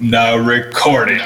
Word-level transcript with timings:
Now 0.00 0.36
recording. 0.36 1.20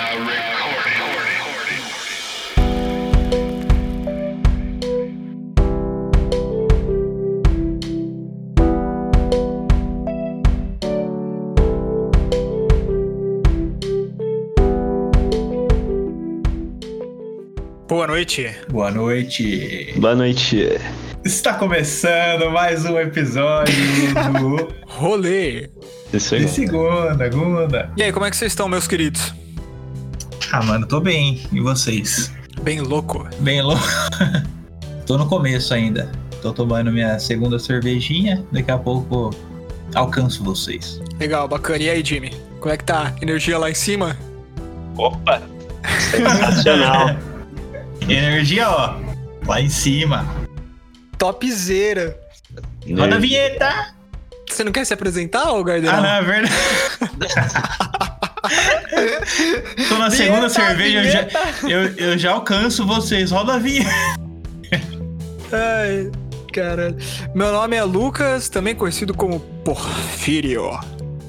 Boa 17.89 18.07
noite. 18.07 18.55
Boa 18.71 18.91
noite. 18.91 19.95
Boa 19.97 20.15
noite. 20.15 20.79
Está 21.25 21.55
começando 21.55 22.51
mais 22.51 22.85
um 22.85 22.99
episódio 22.99 23.75
do 24.39 24.69
Rolê. 24.87 25.71
Isso 26.13 26.35
aí. 26.35 26.45
de 26.45 26.51
segunda, 26.51 27.17
segunda. 27.19 27.91
E 27.97 28.03
aí, 28.03 28.13
como 28.13 28.25
é 28.25 28.31
que 28.31 28.37
vocês 28.37 28.53
estão, 28.53 28.69
meus 28.69 28.87
queridos? 28.87 29.35
Ah, 30.51 30.63
mano, 30.63 30.87
tô 30.87 31.01
bem. 31.01 31.43
E 31.53 31.61
vocês? 31.61 32.33
Bem 32.63 32.81
louco. 32.81 33.29
Bem 33.41 33.61
louco. 33.61 33.83
tô 35.07 35.19
no 35.19 35.27
começo 35.29 35.75
ainda. 35.75 36.11
Tô 36.41 36.53
tomando 36.53 36.91
minha 36.91 37.19
segunda 37.19 37.59
cervejinha. 37.59 38.45
Daqui 38.51 38.71
a 38.71 38.79
pouco 38.79 39.31
alcanço 39.95 40.43
vocês. 40.43 41.01
Legal, 41.19 41.47
bacana. 41.47 41.83
E 41.83 41.91
aí, 41.91 42.05
Jimmy? 42.05 42.31
Como 42.61 42.73
é 42.73 42.77
que 42.77 42.85
tá? 42.85 43.15
Energia 43.21 43.59
lá 43.59 43.71
em 43.71 43.75
cima? 43.75 44.17
Opa! 44.97 45.43
Sensacional. 46.11 47.17
Energia, 48.09 48.71
ó. 48.71 48.97
Lá 49.47 49.61
em 49.61 49.69
cima. 49.69 50.27
Topzera. 51.19 52.19
Roda 52.97 53.17
a 53.17 53.19
vinheta! 53.19 53.98
Você 54.59 54.65
não 54.65 54.73
quer 54.73 54.85
se 54.85 54.93
apresentar, 54.93 55.53
ô 55.53 55.63
Gardenal? 55.63 55.99
Ah, 55.99 56.01
não, 56.01 56.09
é 56.09 56.23
verdade. 56.23 56.55
Tô 59.89 59.99
na 59.99 60.11
segunda 60.11 60.49
Vinheta, 60.49 60.49
cerveja, 60.49 60.99
eu 60.99 61.05
já, 61.13 61.29
eu, 61.69 61.83
eu 61.97 62.19
já 62.19 62.33
alcanço 62.33 62.85
vocês. 62.85 63.31
Roda 63.31 63.55
a 63.55 63.59
vinheta. 63.61 63.89
Ai, 65.53 66.11
caralho. 66.53 66.97
Meu 67.37 67.53
nome 67.53 67.77
é 67.77 67.85
Lucas, 67.85 68.49
também 68.49 68.75
conhecido 68.75 69.15
como 69.15 69.39
Porfírio. 69.65 70.77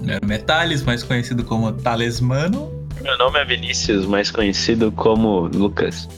Meu 0.01 0.19
nome 0.19 0.33
é 0.33 0.39
Thales, 0.39 0.81
mais 0.81 1.03
conhecido 1.03 1.43
como 1.43 1.71
Talismano. 1.71 2.89
Meu 2.99 3.15
nome 3.19 3.37
é 3.37 3.45
Vinícius, 3.45 4.07
mais 4.07 4.31
conhecido 4.31 4.91
como 4.91 5.41
Lucas. 5.53 6.09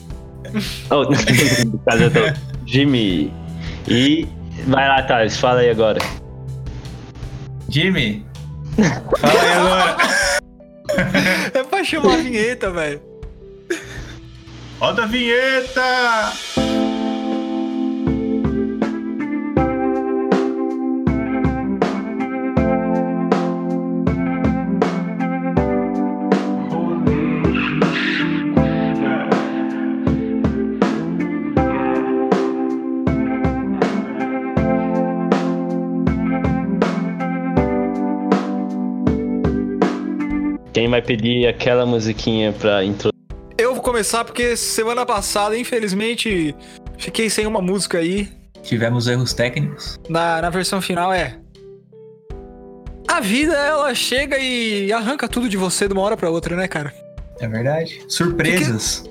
Oh, 0.90 1.04
no 1.68 1.80
caso 1.80 2.04
eu 2.04 2.12
tô 2.12 2.20
Jimmy. 2.66 3.34
E 3.86 4.26
vai 4.68 4.88
lá, 4.88 5.04
Thales, 5.04 5.36
fala 5.36 5.60
aí 5.60 5.70
agora. 5.70 6.00
Jimmy, 7.72 8.26
fala 9.22 9.42
aí 9.42 9.50
agora. 9.54 9.98
É 11.54 11.64
pra 11.64 11.84
chamar 11.86 12.16
a 12.16 12.18
vinheta, 12.18 12.70
velho. 12.70 13.02
Roda 14.78 15.04
a 15.04 15.06
vinheta! 15.06 16.34
Quem 40.74 40.90
vai 40.90 41.02
pedir 41.02 41.48
aquela 41.48 41.86
musiquinha 41.86 42.54
pra 42.54 42.84
intro? 42.84 43.12
Eu 43.58 43.74
vou 43.74 43.84
começar 43.84 44.24
porque 44.24 44.56
semana 44.56 45.06
passada, 45.06 45.58
infelizmente, 45.58 46.56
fiquei 46.98 47.30
sem 47.30 47.46
uma 47.46 47.62
música 47.62 47.98
aí. 47.98 48.30
Tivemos 48.64 49.08
erros 49.08 49.34
técnicos. 49.34 50.00
Na, 50.08 50.42
na 50.42 50.50
versão 50.50 50.82
final 50.82 51.12
é. 51.12 51.38
A 53.06 53.20
vida, 53.20 53.54
ela 53.54 53.94
chega 53.94 54.38
e 54.38 54.94
arranca 54.94 55.28
tudo 55.28 55.50
de 55.50 55.58
você 55.58 55.88
de 55.88 55.94
uma 55.94 56.02
hora 56.04 56.16
pra 56.16 56.30
outra, 56.30 56.56
né, 56.56 56.68
cara? 56.68 56.94
É 57.42 57.48
verdade. 57.48 58.02
Surpresas. 58.08 59.04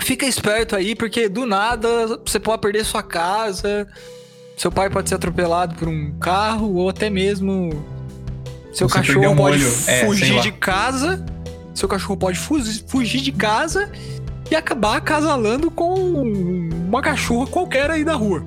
Fica 0.00 0.24
esperto 0.24 0.74
aí, 0.74 0.94
porque 0.94 1.28
do 1.28 1.44
nada 1.44 2.18
você 2.24 2.40
pode 2.40 2.62
perder 2.62 2.84
sua 2.84 3.02
casa, 3.02 3.86
seu 4.56 4.72
pai 4.72 4.88
pode 4.88 5.10
ser 5.10 5.16
atropelado 5.16 5.74
por 5.74 5.88
um 5.88 6.18
carro, 6.18 6.74
ou 6.76 6.88
até 6.88 7.10
mesmo 7.10 7.84
seu 8.72 8.88
Você 8.88 8.94
cachorro 8.96 9.30
um 9.30 9.36
pode 9.36 9.62
olho, 9.64 9.74
é, 9.86 10.04
fugir 10.04 10.32
lá. 10.34 10.42
de 10.42 10.52
casa. 10.52 11.24
Seu 11.74 11.88
cachorro 11.88 12.16
pode 12.16 12.38
fu- 12.38 12.60
fugir 12.86 13.20
de 13.20 13.32
casa 13.32 13.90
e 14.50 14.54
acabar 14.54 14.96
acasalando 14.96 15.70
com 15.70 15.94
uma 15.94 17.00
cachorra 17.00 17.46
qualquer 17.46 17.90
aí 17.90 18.04
da 18.04 18.14
rua. 18.14 18.44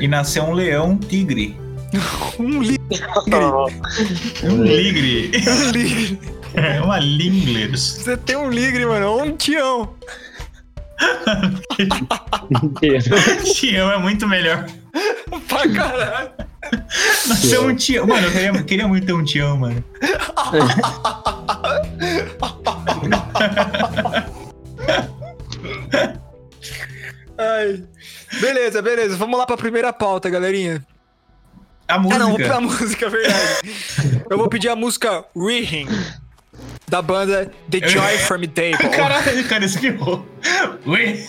E 0.00 0.06
nasceu 0.08 0.44
um 0.44 0.52
leão 0.52 0.96
tigre. 0.98 1.56
Um 2.38 2.60
ligre. 2.62 2.78
Um 4.44 4.62
ligre. 4.62 5.32
Um 5.48 5.70
ligre. 5.70 6.20
É 6.54 6.80
uma 6.80 6.98
linglers. 6.98 7.80
Você 8.02 8.16
tem 8.16 8.36
um 8.36 8.50
ligre, 8.50 8.84
mano. 8.86 9.06
Ou 9.06 9.22
um 9.24 9.36
tião. 9.36 9.90
Tião 13.54 13.92
é 13.92 13.98
muito 13.98 14.26
melhor. 14.26 14.66
Pra 15.48 15.68
caralho. 15.68 16.30
Nasceu 17.26 17.64
um 17.66 17.74
tião. 17.74 18.06
Mano, 18.06 18.26
eu 18.26 18.32
queria, 18.32 18.62
queria 18.64 18.88
muito 18.88 19.06
ter 19.06 19.12
um 19.12 19.24
tião, 19.24 19.56
mano. 19.56 19.82
Ai. 27.36 27.84
Beleza, 28.40 28.82
beleza. 28.82 29.16
Vamos 29.16 29.38
lá 29.38 29.46
pra 29.46 29.56
primeira 29.56 29.92
pauta, 29.92 30.28
galerinha. 30.28 30.84
A 31.86 31.94
Ah, 31.94 31.98
música. 31.98 32.18
não, 32.18 32.28
vou 32.30 32.38
pra 32.38 32.60
música, 32.60 33.06
é 33.06 33.08
verdade. 33.08 34.24
Eu 34.30 34.36
vou 34.38 34.48
pedir 34.48 34.68
a 34.68 34.76
música 34.76 35.24
Reading, 35.34 35.86
da 36.88 37.02
banda 37.02 37.50
The 37.70 37.80
Joy 37.88 38.18
from 38.18 38.42
Table. 38.48 38.88
Caralho, 38.96 39.40
o 39.40 39.48
cara 39.48 39.64
espirrou. 39.64 40.26
Ui. 40.86 41.24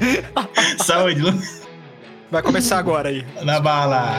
Saúde. 0.84 1.22
Vai 2.30 2.42
começar 2.42 2.78
agora 2.78 3.08
aí. 3.08 3.24
Na 3.42 3.60
bala. 3.60 4.14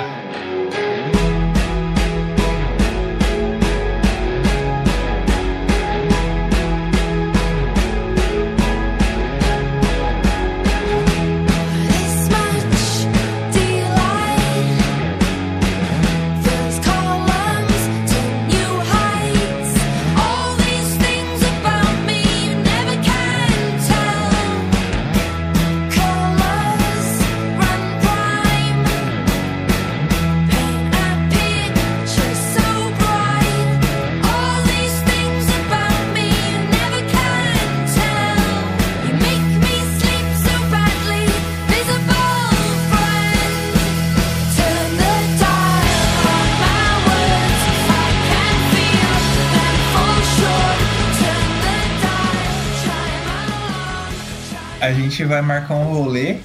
A 54.79 54.91
gente 54.91 55.23
vai 55.25 55.41
marcar 55.41 55.75
um 55.75 55.85
rolê 55.93 56.37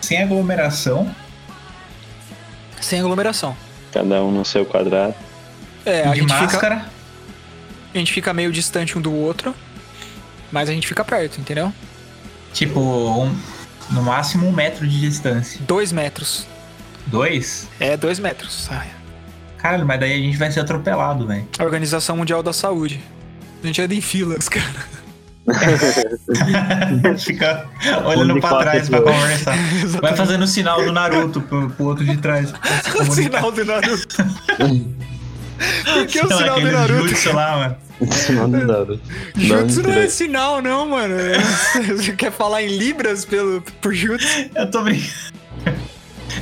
sem 0.00 0.22
aglomeração. 0.22 1.14
Sem 2.80 3.00
aglomeração. 3.00 3.56
Cada 3.92 4.22
um 4.22 4.30
no 4.30 4.44
seu 4.44 4.64
quadrado. 4.64 5.14
É, 5.84 6.02
a 6.06 6.12
de 6.12 6.20
gente, 6.20 6.32
fica, 6.32 6.42
máscara. 6.44 6.86
a 7.94 7.98
gente 7.98 8.12
fica 8.12 8.32
meio 8.32 8.52
distante 8.52 8.96
um 8.96 9.00
do 9.00 9.12
outro, 9.14 9.54
mas 10.52 10.68
a 10.68 10.72
gente 10.72 10.86
fica 10.86 11.04
perto, 11.04 11.40
entendeu? 11.40 11.72
Tipo, 12.52 12.80
um- 12.80 13.36
no 13.90 14.02
máximo 14.02 14.46
um 14.46 14.52
metro 14.52 14.86
de 14.86 15.00
distância. 15.00 15.60
Dois 15.66 15.92
metros. 15.92 16.46
Dois? 17.06 17.68
É, 17.78 17.96
dois 17.96 18.18
metros. 18.18 18.68
Ai. 18.70 18.88
Caralho, 19.58 19.84
mas 19.84 20.00
daí 20.00 20.12
a 20.14 20.16
gente 20.18 20.36
vai 20.36 20.50
ser 20.50 20.60
atropelado, 20.60 21.26
velho. 21.26 21.46
A 21.58 21.64
Organização 21.64 22.16
Mundial 22.16 22.42
da 22.42 22.52
Saúde. 22.52 23.00
A 23.62 23.66
gente 23.66 23.80
anda 23.82 23.94
em 23.94 24.00
filas, 24.00 24.48
cara. 24.48 24.64
Fica 27.18 27.66
olhando 28.04 28.40
pra 28.40 28.58
trás 28.58 28.88
pra 28.88 29.00
conversar. 29.00 29.56
Vai 30.00 30.14
fazendo 30.14 30.42
o 30.42 30.46
sinal 30.46 30.84
do 30.84 30.92
Naruto 30.92 31.40
pro, 31.40 31.70
pro 31.70 31.86
outro 31.86 32.04
de 32.04 32.16
trás. 32.18 32.52
o 32.98 33.04
sinal 33.12 33.50
do 33.50 33.64
Naruto. 33.64 34.16
Por 35.84 36.06
que 36.06 36.20
o 36.20 36.28
Sei 36.28 36.36
lá, 36.36 36.38
sinal 36.38 36.60
do 36.60 36.70
Naruto? 36.72 37.08
jutsu 37.08 37.32
lá, 37.34 37.56
mano. 37.56 37.76
Não 38.30 38.66
dá. 38.66 38.84
Não 38.84 39.00
Jutsu 39.36 39.82
não 39.82 39.92
é 39.92 40.08
sinal, 40.08 40.62
não, 40.62 40.88
mano. 40.88 41.14
Você 41.96 42.12
quer 42.12 42.32
falar 42.32 42.62
em 42.62 42.78
libras 42.78 43.24
pelo, 43.24 43.60
por 43.80 43.92
jutsu? 43.92 44.50
Eu 44.54 44.70
tô 44.70 44.82
brincando. 44.82 45.12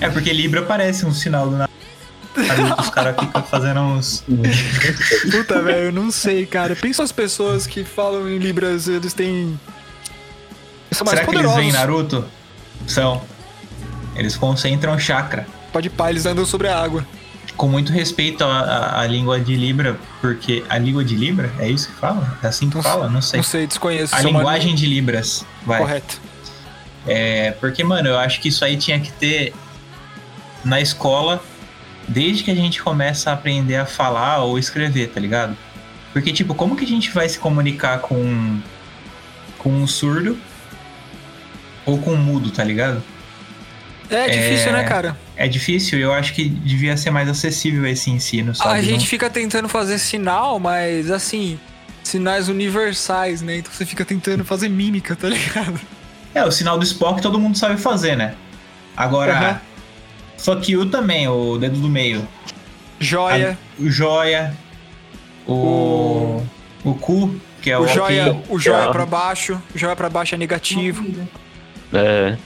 É 0.00 0.08
porque 0.08 0.32
Libra 0.32 0.62
parece 0.62 1.04
um 1.04 1.12
sinal 1.12 1.46
do 1.46 1.52
Naruto. 1.56 1.67
Os 2.78 2.90
caras 2.90 3.16
ficam 3.18 3.42
fazendo 3.42 3.80
uns. 3.80 4.22
Puta, 5.30 5.60
velho, 5.62 5.86
eu 5.86 5.92
não 5.92 6.10
sei, 6.10 6.46
cara. 6.46 6.76
Pensa 6.76 7.02
as 7.02 7.10
pessoas 7.12 7.66
que 7.66 7.84
falam 7.84 8.28
em 8.28 8.38
libras, 8.38 8.86
eles 8.88 9.12
têm... 9.12 9.58
São 10.92 11.04
mais 11.04 11.18
Será 11.18 11.24
que 11.30 11.36
eles 11.36 11.42
poderosos. 11.46 11.56
veem 11.56 11.72
Naruto? 11.72 12.24
São. 12.86 13.22
Eles 14.16 14.36
concentram 14.36 14.98
chakra. 14.98 15.46
Pode 15.72 15.90
pá, 15.90 16.10
eles 16.10 16.24
andam 16.26 16.46
sobre 16.46 16.68
a 16.68 16.78
água. 16.78 17.06
Com 17.56 17.68
muito 17.68 17.92
respeito 17.92 18.44
à, 18.44 18.60
à- 18.60 19.00
à 19.02 19.06
língua 19.06 19.38
de 19.40 19.54
Libra, 19.56 19.98
porque. 20.20 20.64
A 20.68 20.78
língua 20.78 21.04
de 21.04 21.14
Libra? 21.16 21.52
É 21.58 21.68
isso 21.68 21.88
que 21.88 21.94
fala? 21.96 22.38
É 22.42 22.46
assim 22.46 22.70
que 22.70 22.76
Não 22.76 22.82
fala? 22.82 23.08
Não 23.08 23.20
sei. 23.20 23.38
Não 23.38 23.44
sei, 23.44 23.66
desconheço. 23.66 24.14
A 24.14 24.20
linguagem 24.22 24.74
de 24.74 24.86
Libras. 24.86 25.44
Vai. 25.66 25.78
Correto. 25.78 26.20
É, 27.06 27.50
porque, 27.60 27.82
mano, 27.84 28.08
eu 28.08 28.18
acho 28.18 28.40
que 28.40 28.48
isso 28.48 28.64
aí 28.64 28.76
tinha 28.76 28.98
que 29.00 29.10
ter 29.12 29.52
na 30.64 30.80
escola 30.80 31.42
desde 32.08 32.42
que 32.42 32.50
a 32.50 32.54
gente 32.54 32.82
começa 32.82 33.30
a 33.30 33.34
aprender 33.34 33.76
a 33.76 33.86
falar 33.86 34.38
ou 34.38 34.58
escrever, 34.58 35.08
tá 35.10 35.20
ligado? 35.20 35.56
Porque, 36.12 36.32
tipo, 36.32 36.54
como 36.54 36.74
que 36.74 36.84
a 36.84 36.88
gente 36.88 37.10
vai 37.10 37.28
se 37.28 37.38
comunicar 37.38 38.00
com, 38.00 38.58
com 39.58 39.70
um 39.70 39.86
surdo 39.86 40.38
ou 41.84 41.98
com 41.98 42.12
um 42.12 42.16
mudo, 42.16 42.50
tá 42.50 42.64
ligado? 42.64 43.02
É 44.10 44.28
difícil, 44.28 44.72
né, 44.72 44.84
cara? 44.84 45.18
É 45.36 45.46
difícil, 45.46 45.98
eu 45.98 46.12
acho 46.12 46.32
que 46.32 46.48
devia 46.48 46.96
ser 46.96 47.10
mais 47.10 47.28
acessível 47.28 47.86
esse 47.86 48.10
ensino, 48.10 48.54
sabe? 48.54 48.78
A 48.78 48.82
gente 48.82 49.00
Não- 49.00 49.06
fica 49.06 49.28
tentando 49.28 49.68
fazer 49.68 49.98
sinal, 49.98 50.58
mas 50.58 51.10
assim, 51.10 51.60
sinais 52.02 52.48
universais, 52.48 53.42
né? 53.42 53.58
Então 53.58 53.70
você 53.70 53.84
fica 53.84 54.04
tentando 54.04 54.44
fazer 54.44 54.68
mímica, 54.70 55.14
tá 55.14 55.28
ligado? 55.28 55.78
É, 56.34 56.42
o 56.44 56.50
sinal 56.50 56.78
do 56.78 56.84
Spock 56.84 57.20
todo 57.20 57.38
mundo 57.38 57.56
sabe 57.58 57.80
fazer, 57.80 58.16
né? 58.16 58.34
Agora. 58.96 59.60
Fuck 60.38 60.70
you 60.70 60.86
também, 60.86 61.28
o 61.28 61.58
dedo 61.58 61.78
do 61.78 61.88
meio. 61.88 62.26
Joia. 63.00 63.56
o 63.78 63.88
joia, 63.90 64.54
o, 65.46 66.42
o 66.84 66.94
cu, 66.94 67.34
que 67.62 67.70
é 67.70 67.78
o, 67.78 67.82
o 67.82 67.88
joia, 67.88 68.36
o 68.48 68.58
joia 68.58 68.86
Tá. 68.86 68.90
pra 68.92 69.06
baixo. 69.06 69.60
O 69.74 69.78
joia 69.78 69.94
pra 69.94 70.08
baixo 70.08 70.34
é 70.34 70.38
negativo. 70.38 71.04
É, 71.92 72.36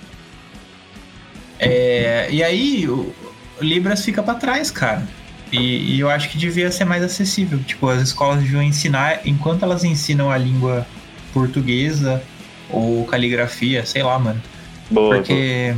É, 1.58 2.28
e 2.30 2.42
aí 2.42 2.88
o 2.88 3.14
o 3.60 3.64
Libras 3.64 4.04
fica 4.04 4.22
pra 4.22 4.34
trás, 4.34 4.70
cara. 4.72 5.06
E, 5.52 5.94
e 5.94 6.00
eu 6.00 6.10
acho 6.10 6.28
que 6.30 6.36
devia 6.38 6.70
ser 6.72 6.84
mais 6.84 7.02
acessível. 7.02 7.60
Tipo, 7.62 7.88
as 7.88 8.02
escolas 8.02 8.40
deviam 8.40 8.62
ensinar, 8.62 9.20
enquanto 9.24 9.62
elas 9.62 9.84
ensinam 9.84 10.30
a 10.30 10.36
língua 10.38 10.84
portuguesa 11.32 12.20
ou 12.70 13.04
caligrafia, 13.06 13.84
sei 13.86 14.02
lá, 14.02 14.18
mano. 14.18 14.42
boa. 14.90 15.16
Porque. 15.16 15.74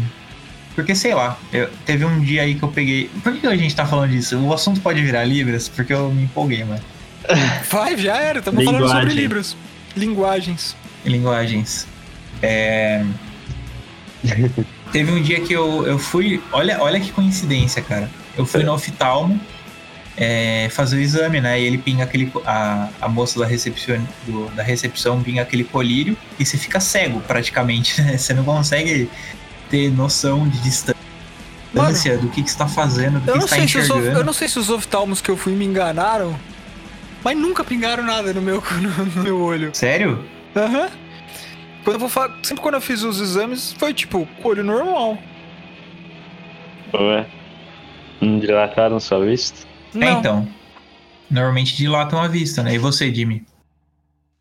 Porque, 0.75 0.95
sei 0.95 1.15
lá, 1.15 1.39
eu- 1.53 1.71
teve 1.87 2.05
um 2.05 2.21
dia 2.21 2.43
aí 2.43 2.55
que 2.57 2.63
eu 2.63 2.69
peguei. 2.69 3.09
Por 3.23 3.33
que 3.33 3.41
que 3.41 3.47
a 3.47 3.57
gente 3.57 3.75
tá 3.77 3.87
falando 3.87 4.11
disso? 4.11 4.37
O 4.39 4.53
assunto 4.53 4.81
pode 4.81 5.01
virar 5.03 5.25
Libras, 5.25 5.69
porque 5.69 5.93
eu 5.93 6.11
me 6.11 6.25
empolguei, 6.25 6.65
mano. 6.65 6.83
Vai, 7.71 7.97
já 7.97 8.17
era. 8.19 8.41
Estamos 8.41 8.65
falando 8.65 8.89
sobre 8.89 9.15
libras. 9.15 9.57
Linguagens. 9.97 10.77
linguagens. 11.05 11.87
É... 12.43 13.05
Teve 14.93 15.13
um 15.13 15.23
dia 15.23 15.41
que 15.41 15.53
eu, 15.53 15.87
eu 15.87 15.99
fui. 15.99 16.43
Olha, 16.53 16.81
olha 16.81 17.01
que 17.01 17.11
coincidência, 17.13 17.83
cara. 17.83 18.09
Eu 18.37 18.47
fui 18.47 18.63
no 18.63 18.73
oftalmo 18.73 19.41
é, 20.17 20.69
fazer 20.71 20.97
o 20.97 21.01
exame, 21.01 21.41
né? 21.41 21.61
E 21.61 21.65
ele 21.65 21.79
pinga 21.79 22.05
aquele. 22.05 22.31
A, 22.47 22.89
a 23.01 23.09
moça 23.09 23.39
da 23.39 23.47
recepção, 23.47 23.97
do- 24.27 24.49
da 24.55 24.63
recepção 24.63 25.23
pinga 25.23 25.43
aquele 25.43 25.65
colírio 25.65 26.17
e 26.39 26.45
você 26.47 26.57
fica 26.57 26.79
cego 26.81 27.21
praticamente, 27.21 28.01
né? 28.03 28.17
Você 28.17 28.33
não 28.35 28.45
consegue 28.45 29.11
ter 29.75 29.91
noção 29.91 30.47
de 30.49 30.57
distância 30.61 32.17
do 32.19 32.29
que, 32.29 32.45
que 32.45 32.49
você 32.51 32.57
tá 32.57 32.69
fazendo, 32.69 33.19
do 33.19 33.29
Eu 33.29 33.33
que 33.35 33.41
não, 33.41 33.49
você 33.49 33.57
tá 33.57 33.57
sei 33.57 33.69
se 33.69 33.79
os, 33.79 33.85
enxergando. 33.91 34.19
eu 34.21 34.25
não 34.25 34.33
sei 34.33 34.49
se 34.49 34.57
os 34.61 34.71
oftalmos 34.71 35.21
que 35.21 35.29
eu 35.29 35.37
fui 35.37 35.53
me 35.53 35.65
enganaram, 35.65 36.39
mas 37.25 37.37
nunca 37.37 37.65
pingaram 37.65 38.05
nada 38.05 38.33
no 38.33 38.41
meu, 38.41 38.63
no, 38.81 39.05
no 39.07 39.23
meu 39.25 39.41
olho. 39.41 39.71
Sério? 39.75 40.25
Aham. 40.55 40.89
Quando 41.83 42.01
eu 42.01 42.09
vou 42.09 42.31
Sempre 42.45 42.63
quando 42.63 42.77
eu 42.77 42.81
fiz 42.81 43.03
os 43.03 43.21
exames, 43.21 43.73
foi 43.77 43.93
tipo, 43.93 44.29
olho 44.45 44.63
normal. 44.63 45.19
Ué. 46.95 47.27
Não 48.21 48.39
dilataram 48.39 49.01
sua 49.01 49.25
vista? 49.27 49.67
É, 49.93 49.99
Não. 49.99 50.19
então. 50.21 50.49
Normalmente 51.29 51.77
dilatam 51.77 52.23
a 52.23 52.29
vista, 52.29 52.63
né? 52.63 52.75
E 52.75 52.79
você, 52.79 53.13
Jimmy? 53.13 53.45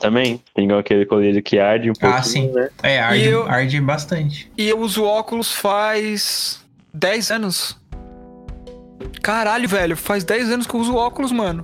Também. 0.03 0.41
Pingou 0.53 0.77
aquele 0.77 1.05
colírio 1.05 1.41
que 1.41 1.57
arde 1.57 1.89
um 1.89 1.93
pouquinho, 1.93 2.19
Ah, 2.19 2.23
sim. 2.23 2.51
né? 2.51 2.69
É, 2.83 2.99
arde, 2.99 3.25
eu- 3.25 3.47
arde 3.47 3.79
bastante. 3.79 4.51
E 4.57 4.67
eu 4.67 4.77
uso 4.79 5.03
óculos 5.05 5.51
faz 5.53 6.59
10 6.93 7.31
anos. 7.31 7.77
Caralho, 9.21 9.67
velho, 9.67 9.95
faz 9.95 10.23
10 10.25 10.49
anos 10.49 10.67
que 10.67 10.75
eu 10.75 10.79
uso 10.81 10.95
óculos, 10.95 11.31
mano. 11.31 11.63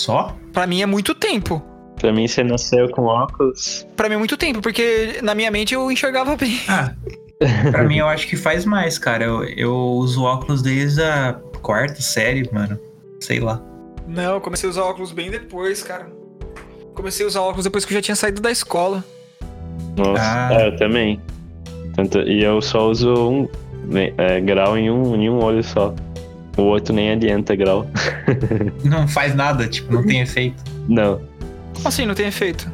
Só? 0.00 0.34
Pra 0.52 0.66
mim 0.66 0.80
é 0.82 0.86
muito 0.86 1.14
tempo. 1.14 1.62
Pra 2.00 2.10
mim, 2.12 2.26
você 2.26 2.42
nasceu 2.42 2.88
com 2.90 3.02
óculos. 3.02 3.86
Pra 3.96 4.08
mim 4.08 4.14
é 4.14 4.18
muito 4.18 4.36
tempo, 4.36 4.60
porque 4.62 5.18
na 5.22 5.34
minha 5.34 5.50
mente 5.50 5.74
eu 5.74 5.92
enxergava 5.92 6.34
bem. 6.36 6.58
Ah, 6.68 6.94
pra 7.70 7.84
mim 7.84 7.98
eu 7.98 8.08
acho 8.08 8.26
que 8.26 8.36
faz 8.36 8.64
mais, 8.64 8.98
cara. 8.98 9.24
Eu, 9.24 9.44
eu 9.44 9.74
uso 9.76 10.22
óculos 10.24 10.62
desde 10.62 11.02
a 11.02 11.34
quarta 11.60 12.00
série, 12.00 12.48
mano. 12.52 12.78
Sei 13.20 13.38
lá. 13.40 13.62
Não, 14.08 14.34
eu 14.36 14.40
comecei 14.40 14.66
a 14.68 14.70
usar 14.70 14.82
óculos 14.84 15.12
bem 15.12 15.30
depois, 15.30 15.82
cara. 15.82 16.08
Comecei 16.94 17.24
a 17.24 17.28
usar 17.28 17.40
óculos 17.40 17.64
depois 17.64 17.84
que 17.84 17.92
eu 17.92 17.96
já 17.96 18.02
tinha 18.02 18.16
saído 18.16 18.40
da 18.40 18.50
escola. 18.50 19.04
Nossa, 19.96 20.22
Ah. 20.22 20.48
é, 20.52 20.66
eu 20.68 20.76
também. 20.76 21.20
Tanto, 21.94 22.20
e 22.20 22.42
eu 22.42 22.60
só 22.62 22.88
uso 22.90 23.12
um 23.12 23.48
né, 23.86 24.12
é, 24.16 24.40
grau 24.40 24.76
em 24.78 24.90
um, 24.90 25.14
em 25.16 25.28
um 25.28 25.42
olho 25.42 25.62
só. 25.62 25.94
O 26.56 26.62
outro 26.62 26.94
nem 26.94 27.10
adianta 27.10 27.54
grau. 27.56 27.86
Não 28.84 29.08
faz 29.08 29.34
nada, 29.34 29.66
tipo, 29.66 29.92
não 29.92 30.04
tem 30.06 30.20
efeito. 30.20 30.62
Não. 30.88 31.20
Como 31.74 31.88
assim, 31.88 32.04
não 32.04 32.14
tem 32.14 32.26
efeito? 32.26 32.70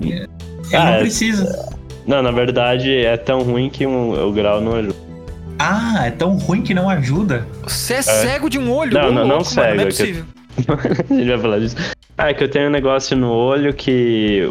Ele 0.00 0.28
Ah, 0.72 0.84
não 0.84 0.92
é- 0.94 0.98
precisa. 1.00 1.68
Não, 2.06 2.22
na 2.22 2.30
verdade 2.30 2.90
é 3.04 3.16
tão 3.16 3.42
ruim 3.42 3.68
que 3.68 3.84
um- 3.84 4.28
o 4.28 4.32
grau 4.32 4.60
não 4.60 4.76
ajuda. 4.76 4.94
Ah, 5.58 6.06
é 6.06 6.10
tão 6.12 6.36
ruim 6.38 6.62
que 6.62 6.72
não 6.72 6.88
ajuda. 6.88 7.46
Você 7.64 7.94
é, 7.94 8.02
cego 8.02 8.48
de 8.48 8.58
um 8.58 8.70
olho? 8.72 8.92
Não, 8.94 9.00
Ô, 9.08 9.12
não, 9.12 9.26
não 9.26 9.36
louco, 9.38 9.44
mano, 9.44 9.44
cego, 9.44 9.74
Não 9.74 9.82
é 9.82 9.82
é 9.82 9.90
que- 9.90 9.96
possível. 9.96 10.24
Ele 11.10 11.30
vai 11.30 11.38
falar 11.38 11.58
disso. 11.58 11.76
Ah, 12.18 12.30
é 12.30 12.34
que 12.34 12.42
eu 12.44 12.48
tenho 12.50 12.68
um 12.68 12.70
negócio 12.70 13.16
no 13.16 13.30
olho 13.30 13.72
que 13.74 14.42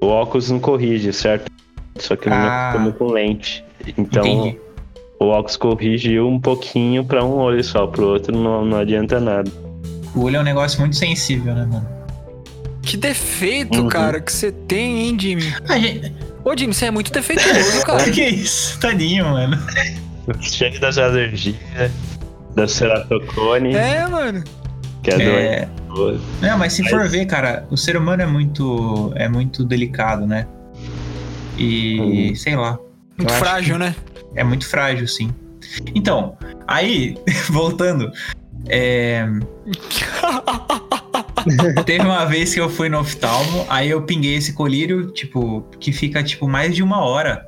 o- 0.00 0.06
óculos 0.06 0.50
não 0.50 0.58
corrige, 0.58 1.12
certo? 1.12 1.50
Só 1.98 2.16
que 2.16 2.26
eu 2.26 2.30
não 2.30 2.38
me 2.40 2.46
Ah. 2.46 2.70
acostumo 2.70 2.92
com 2.94 3.06
lente. 3.12 3.64
Então 3.96 4.24
Entendi. 4.26 4.58
o 5.20 5.26
óculos 5.26 5.56
corrige 5.56 6.18
um 6.20 6.40
pouquinho 6.40 7.04
pra 7.04 7.24
um 7.24 7.34
olho 7.38 7.62
só, 7.62 7.86
pro 7.86 8.06
outro 8.08 8.36
não, 8.36 8.64
não 8.64 8.78
adianta 8.78 9.20
nada. 9.20 9.50
O 10.14 10.22
olho 10.24 10.36
é 10.36 10.40
um 10.40 10.44
negócio 10.44 10.80
muito 10.80 10.96
sensível, 10.96 11.54
né, 11.54 11.64
mano? 11.70 11.86
Que 12.82 12.96
defeito, 12.96 13.80
Uhum. 13.82 13.88
cara, 13.88 14.20
que 14.20 14.32
você 14.32 14.50
tem, 14.50 15.08
hein, 15.08 15.16
Jimmy? 15.18 15.42
Gente... 15.42 16.12
Ô, 16.44 16.56
Jimmy, 16.56 16.74
você 16.74 16.86
é 16.86 16.90
muito 16.90 17.12
defeituoso, 17.12 17.84
cara. 17.86 18.10
que 18.10 18.20
isso? 18.24 18.78
Tadinho, 18.80 19.26
mano. 19.26 19.56
Cheio 20.40 20.78
das 20.80 20.98
alergias, 20.98 21.56
da 22.56 22.66
ceratocone, 22.66 23.74
É, 23.74 24.06
mano. 24.08 24.42
Que 25.02 25.10
é, 25.10 25.22
É... 25.22 25.68
doente. 25.88 26.22
Não, 26.40 26.58
mas 26.58 26.72
se 26.72 26.82
Mas- 26.82 26.90
for 26.90 27.08
ver, 27.08 27.26
cara, 27.26 27.66
o 27.70 27.76
ser 27.76 27.96
humano 27.96 28.22
é 28.22 28.26
muito, 28.26 29.12
é 29.16 29.28
muito 29.28 29.64
delicado, 29.64 30.26
né? 30.26 30.46
E 31.58 32.30
Hum. 32.30 32.34
sei 32.34 32.56
lá. 32.56 32.78
Muito 33.18 33.32
frágil, 33.34 33.78
né? 33.78 33.94
É 34.34 34.42
muito 34.42 34.66
frágil, 34.66 35.06
sim. 35.06 35.30
Então, 35.94 36.36
aí, 36.66 37.16
voltando, 37.50 38.10
é, 38.68 39.26
teve 41.84 42.04
uma 42.04 42.24
vez 42.24 42.54
que 42.54 42.60
eu 42.60 42.70
fui 42.70 42.88
no 42.88 43.00
oftalmo, 43.00 43.66
aí 43.68 43.90
eu 43.90 44.02
pinguei 44.02 44.36
esse 44.36 44.52
colírio, 44.52 45.10
tipo, 45.10 45.62
que 45.80 45.92
fica, 45.92 46.22
tipo, 46.22 46.48
mais 46.48 46.74
de 46.74 46.82
uma 46.82 47.04
hora. 47.04 47.44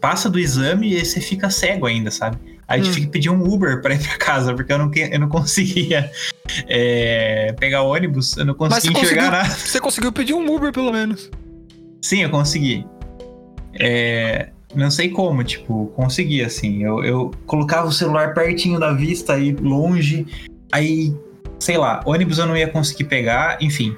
Passa 0.00 0.28
do 0.28 0.38
exame 0.38 0.92
e 0.94 1.04
você 1.04 1.20
fica 1.20 1.48
cego 1.50 1.86
ainda, 1.86 2.10
sabe? 2.10 2.36
Aí 2.68 2.80
Hum. 2.80 2.84
tive 2.84 3.00
que 3.02 3.06
pedir 3.06 3.30
um 3.30 3.42
Uber 3.42 3.80
pra 3.80 3.94
ir 3.94 4.00
pra 4.02 4.16
casa, 4.18 4.52
porque 4.54 4.72
eu 4.72 4.78
não, 4.78 4.90
eu 4.92 5.20
não 5.20 5.28
conseguia 5.28 6.10
é, 6.68 7.54
pegar 7.58 7.82
ônibus, 7.82 8.36
eu 8.36 8.44
não 8.44 8.54
conseguia 8.54 9.00
enxergar 9.00 9.30
nada. 9.30 9.48
você 9.50 9.80
conseguiu 9.80 10.12
pedir 10.12 10.34
um 10.34 10.52
Uber, 10.54 10.72
pelo 10.72 10.92
menos. 10.92 11.30
Sim, 12.02 12.22
eu 12.22 12.30
consegui. 12.30 12.84
É, 13.78 14.48
não 14.74 14.90
sei 14.90 15.10
como, 15.10 15.44
tipo, 15.44 15.86
consegui, 15.94 16.42
assim. 16.42 16.82
Eu, 16.82 17.04
eu 17.04 17.30
colocava 17.46 17.86
o 17.86 17.92
celular 17.92 18.34
pertinho 18.34 18.78
da 18.80 18.92
vista, 18.92 19.34
aí 19.34 19.52
longe, 19.52 20.26
aí, 20.72 21.14
sei 21.58 21.78
lá, 21.78 22.00
ônibus 22.04 22.38
eu 22.38 22.46
não 22.46 22.56
ia 22.56 22.68
conseguir 22.68 23.04
pegar, 23.04 23.58
enfim. 23.60 23.96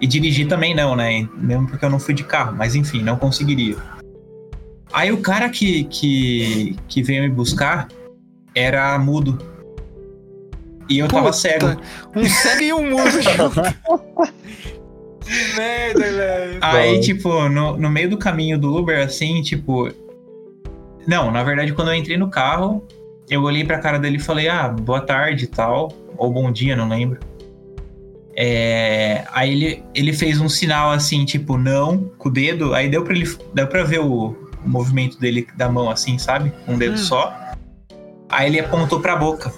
E 0.00 0.06
dirigir 0.06 0.46
também 0.46 0.74
não, 0.74 0.94
né? 0.94 1.26
Mesmo 1.36 1.66
porque 1.68 1.84
eu 1.84 1.90
não 1.90 1.98
fui 1.98 2.12
de 2.14 2.22
carro, 2.24 2.54
mas 2.56 2.74
enfim, 2.74 3.02
não 3.02 3.16
conseguiria. 3.16 3.76
Aí 4.92 5.12
o 5.12 5.18
cara 5.18 5.48
que, 5.48 5.84
que, 5.84 6.76
que 6.88 7.02
veio 7.02 7.22
me 7.22 7.28
buscar 7.28 7.88
era 8.54 8.98
mudo. 8.98 9.38
E 10.88 10.98
eu 10.98 11.08
tava 11.08 11.26
Puta, 11.26 11.32
cego. 11.36 11.66
Um 12.14 12.24
cego 12.24 12.62
e 12.62 12.72
um 12.72 12.90
mudo. 12.90 14.36
Que 15.26 15.56
merda, 15.56 16.12
velho. 16.12 16.58
Aí, 16.60 16.94
Bom. 16.94 17.00
tipo, 17.00 17.48
no, 17.48 17.76
no 17.76 17.90
meio 17.90 18.08
do 18.08 18.16
caminho 18.16 18.56
do 18.56 18.76
Uber, 18.76 19.04
assim, 19.04 19.42
tipo. 19.42 19.90
Não, 21.04 21.32
na 21.32 21.42
verdade, 21.42 21.72
quando 21.72 21.88
eu 21.88 21.94
entrei 21.94 22.16
no 22.16 22.30
carro, 22.30 22.86
eu 23.28 23.42
olhei 23.42 23.64
pra 23.64 23.80
cara 23.80 23.98
dele 23.98 24.16
e 24.16 24.20
falei, 24.20 24.48
ah, 24.48 24.68
boa 24.68 25.00
tarde 25.00 25.44
e 25.44 25.48
tal. 25.48 25.92
Ou 26.16 26.32
bom 26.32 26.50
dia, 26.52 26.76
não 26.76 26.88
lembro. 26.88 27.18
É, 28.36 29.24
aí 29.32 29.52
ele, 29.52 29.82
ele 29.94 30.12
fez 30.12 30.40
um 30.40 30.48
sinal 30.48 30.92
assim, 30.92 31.24
tipo, 31.24 31.58
não, 31.58 32.04
com 32.18 32.28
o 32.28 32.32
dedo. 32.32 32.72
Aí 32.72 32.88
deu 32.88 33.02
pra, 33.02 33.14
ele, 33.14 33.28
deu 33.52 33.66
pra 33.66 33.82
ver 33.82 34.00
o, 34.00 34.36
o 34.66 34.70
movimento 34.70 35.18
dele 35.18 35.46
da 35.56 35.68
mão, 35.68 35.88
assim, 35.90 36.18
sabe? 36.18 36.52
Com 36.66 36.74
um 36.74 36.78
dedo 36.78 36.94
Hum. 36.94 36.98
só. 36.98 37.34
Aí 38.28 38.48
ele 38.48 38.60
apontou 38.60 39.00
pra 39.00 39.16
boca. 39.16 39.52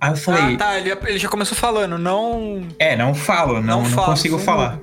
Aí 0.00 0.10
eu 0.10 0.16
falei, 0.16 0.54
Ah, 0.54 0.58
tá. 0.58 0.78
Ele, 0.78 0.90
ele 1.06 1.18
já 1.18 1.28
começou 1.28 1.56
falando, 1.56 1.96
não. 1.98 2.66
é, 2.78 2.96
não 2.96 3.14
falo, 3.14 3.54
não, 3.54 3.62
Não 3.62 3.82
não, 3.82 3.90
fala, 3.90 4.06
consigo 4.08 4.38
falar. 4.38 4.78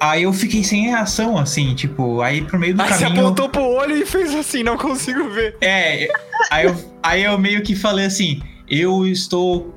Aí 0.00 0.24
eu 0.24 0.32
fiquei 0.32 0.62
sem 0.62 0.82
reação, 0.88 1.38
assim, 1.38 1.74
tipo, 1.74 2.20
aí 2.20 2.42
pro 2.42 2.58
meio 2.58 2.74
do 2.74 2.82
Aí 2.82 2.92
você 2.92 3.04
caminho. 3.04 3.22
apontou 3.22 3.48
pro 3.48 3.62
olho 3.62 3.96
e 3.96 4.04
fez 4.04 4.34
assim, 4.34 4.62
não 4.62 4.76
consigo 4.76 5.30
ver. 5.30 5.56
É, 5.62 6.08
aí 6.50 6.66
eu, 6.66 6.76
aí 7.02 7.22
eu 7.24 7.38
meio 7.38 7.62
que 7.62 7.74
falei 7.74 8.04
assim, 8.04 8.42
eu 8.68 9.06
estou 9.06 9.72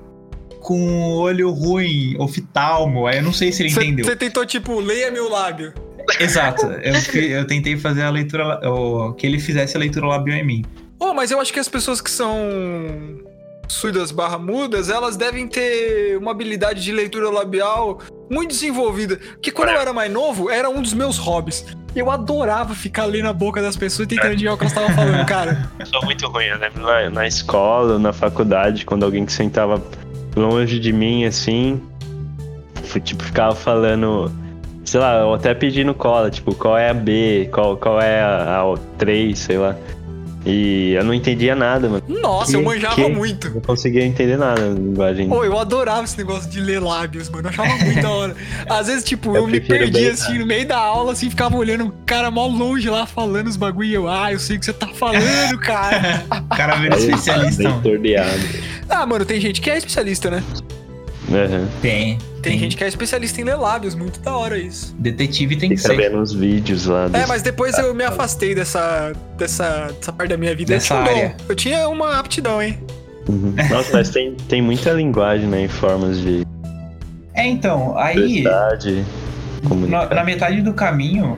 com 0.60 0.78
um 0.78 1.14
olho 1.14 1.50
ruim, 1.52 2.18
oftalmo. 2.20 3.08
Aí 3.08 3.18
eu 3.18 3.24
não 3.24 3.32
sei 3.32 3.52
se 3.54 3.62
ele 3.62 3.70
Você 3.70 3.82
entendeu. 3.84 4.06
você 4.06 4.16
tentou, 4.18 4.46
tipo, 4.46 4.78
leia 4.82 5.10
meu 5.12 5.30
lábio. 5.30 5.72
Exato. 6.20 6.66
Eu, 6.66 7.22
eu 7.22 7.46
tentei 7.48 7.78
fazer 7.78 8.04
a 8.04 8.10
leitura, 8.10 8.60
o- 8.70 9.14
que 9.14 9.26
ele 9.28 9.40
fizesse 9.40 9.76
a 9.76 9.80
leitura 9.80 10.06
labial 10.08 10.38
em 10.38 10.46
mim. 10.46 10.66
Oh, 11.00 11.14
mas 11.14 11.32
eu 11.32 11.40
acho 11.40 11.54
que 11.54 11.60
as 11.60 11.70
pessoas 11.70 12.02
que 12.02 12.10
são 12.10 12.38
surdas 13.68 14.12
barra 14.12 14.38
mudas, 14.38 14.90
elas 14.90 15.18
devem 15.18 15.48
ter 15.48 16.18
uma 16.18 16.32
habilidade 16.32 16.82
de 16.82 16.92
leitura 16.92 17.30
labial 17.30 18.00
muito 18.32 18.50
desenvolvida. 18.52 19.18
Porque 19.34 19.52
quando 19.52 19.70
eu 19.70 19.80
era 19.80 19.92
mais 19.94 20.12
novo, 20.12 20.50
era 20.50 20.70
um 20.70 20.82
dos 20.82 20.94
meus 20.94 21.18
hobbies. 21.18 21.66
Eu 21.96 22.10
adorava 22.10 22.74
ficar 22.74 23.06
lendo 23.06 23.28
a 23.28 23.34
boca 23.34 23.62
das 23.62 23.76
pessoas 23.76 24.06
e 24.06 24.10
tentando 24.10 24.32
adivinhar 24.32 24.54
o 24.54 24.58
que 24.58 24.64
elas 24.64 24.72
estavam 24.72 24.96
falando, 24.96 25.26
cara. 25.26 25.70
Eu 25.80 25.86
sou 25.86 26.04
muito 26.06 26.28
ruim, 26.28 26.46
eu 26.46 26.58
lembro 26.60 26.82
na, 26.84 27.10
na 27.10 27.28
escola, 27.28 27.98
na 28.00 28.14
faculdade, 28.14 28.86
quando 28.86 29.04
alguém 29.04 29.26
que 29.26 29.34
sentava 29.34 29.82
longe 30.36 30.80
de 30.80 30.94
mim, 30.94 31.26
assim, 31.26 31.82
tipo, 33.04 33.24
ficava 33.24 33.56
falando, 33.56 34.32
sei 34.88 35.00
lá, 35.02 35.16
eu 35.20 35.34
até 35.34 35.54
pedindo 35.54 35.94
cola, 35.94 36.32
tipo, 36.32 36.56
qual 36.56 36.78
é 36.78 36.90
a 36.90 36.94
B, 36.94 37.50
qual, 37.52 37.76
qual 37.78 38.02
é 38.02 38.22
a, 38.22 38.62
a 38.62 38.78
3, 38.98 39.38
sei 39.38 39.58
lá. 39.58 39.76
E 40.46 40.94
eu 40.94 41.04
não 41.04 41.14
entendia 41.14 41.54
nada, 41.56 41.90
mano. 41.90 42.04
Nossa, 42.08 42.52
Que- 42.52 42.56
eu 42.58 42.64
manjava 42.64 42.96
que- 42.96 43.10
muito. 43.10 43.50
Não 43.50 43.60
conseguia 43.60 44.06
entender 44.06 44.38
nada 44.38 44.62
na 44.70 44.76
linguagem. 44.80 45.28
Pô, 45.28 45.44
eu 45.44 45.60
adorava 45.60 46.06
esse 46.06 46.18
negócio 46.18 46.50
de 46.50 46.62
ler 46.62 46.80
lábios, 46.82 47.30
mano. 47.30 47.48
Eu 47.48 47.50
achava 47.50 47.76
muito 47.84 48.02
da 48.02 48.10
hora. 48.10 48.36
Às 48.70 48.88
vezes, 48.88 49.04
tipo, 49.04 49.32
eu, 49.32 49.42
Eu 49.42 49.48
me 49.48 49.60
perdia 49.60 49.92
bem, 49.92 50.08
assim 50.08 50.38
no 50.38 50.46
meio 50.46 50.66
da 50.66 50.78
aula, 50.78 51.12
assim, 51.12 51.30
ficava 51.30 51.58
olhando 51.58 51.88
o 51.88 51.94
cara 52.06 52.32
mó 52.32 52.48
longe 52.48 52.90
lá 52.90 53.06
falando 53.06 53.48
os 53.48 53.58
bagulho. 53.58 53.90
E 53.90 53.94
eu, 53.94 54.08
ah, 54.08 54.32
eu 54.32 54.40
sei 54.40 54.56
o 54.56 54.60
que 54.60 54.66
você 54.68 54.72
tá 54.72 54.88
falando, 54.88 55.58
cara. 55.60 56.24
O 56.50 56.56
cara 56.56 56.76
vira 56.78 56.96
especialista. 56.98 57.64
ah, 58.90 59.06
mano, 59.06 59.26
tem 59.26 59.42
gente 59.42 59.60
que 59.60 59.70
é 59.70 59.78
especialista, 59.78 60.32
né? 60.32 60.42
Uhum. 61.30 61.68
Tem. 61.82 62.18
Tem 62.50 62.60
gente 62.60 62.78
que 62.78 62.84
é 62.84 62.88
especialista 62.88 63.42
em 63.42 63.44
ler 63.44 63.56
lábios, 63.56 63.96
muito 63.96 64.20
da 64.20 64.36
hora 64.36 64.58
isso. 64.58 64.96
Detetive 65.00 65.56
tem 65.56 65.70
que 65.70 65.78
Fica 65.78 65.90
ser. 65.90 65.98
vendo 65.98 66.18
uns 66.18 66.34
vídeos 66.34 66.86
lá. 66.86 67.06
É, 67.06 67.10
dos- 67.10 67.28
mas 67.28 67.42
depois 67.42 67.78
eu 67.78 67.94
me 67.94 68.04
afastei 68.04 68.54
dessa, 68.56 69.14
dessa, 69.38 69.92
dessa 69.98 70.12
parte 70.14 70.30
da 70.30 70.38
minha 70.38 70.56
vida. 70.56 70.74
Dessa 70.74 70.94
eu, 70.96 71.04
dom. 71.04 71.10
área. 71.10 71.36
eu 71.50 71.56
tinha 71.56 71.88
uma 71.90 72.18
aptidão, 72.20 72.62
hein? 72.62 72.78
Uhum. 73.28 73.54
Nossa, 73.70 73.92
mas 73.94 74.10
tem, 74.10 74.36
tem 74.48 74.62
muita 74.62 74.92
linguagem, 74.94 75.48
né? 75.48 75.64
Em 75.66 75.68
formas 75.68 76.18
de 76.20 76.44
É, 77.34 77.46
então, 77.46 77.98
aí. 77.98 78.44
verdade. 78.44 79.04
Na, 79.90 80.06
na 80.08 80.24
metade 80.24 80.62
do 80.62 80.72
caminho, 80.74 81.38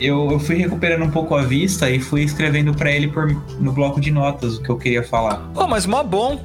eu, 0.00 0.30
eu 0.32 0.38
fui 0.40 0.56
recuperando 0.56 1.04
um 1.04 1.10
pouco 1.10 1.34
a 1.36 1.42
vista 1.42 1.88
e 1.90 2.00
fui 2.00 2.22
escrevendo 2.22 2.74
pra 2.74 2.90
ele 2.90 3.06
por, 3.08 3.26
no 3.60 3.70
bloco 3.70 4.00
de 4.00 4.10
notas 4.10 4.56
o 4.56 4.62
que 4.62 4.70
eu 4.70 4.76
queria 4.78 5.02
falar. 5.04 5.48
Oh, 5.54 5.66
mas 5.68 5.86
mó 5.86 6.02
bom. 6.02 6.40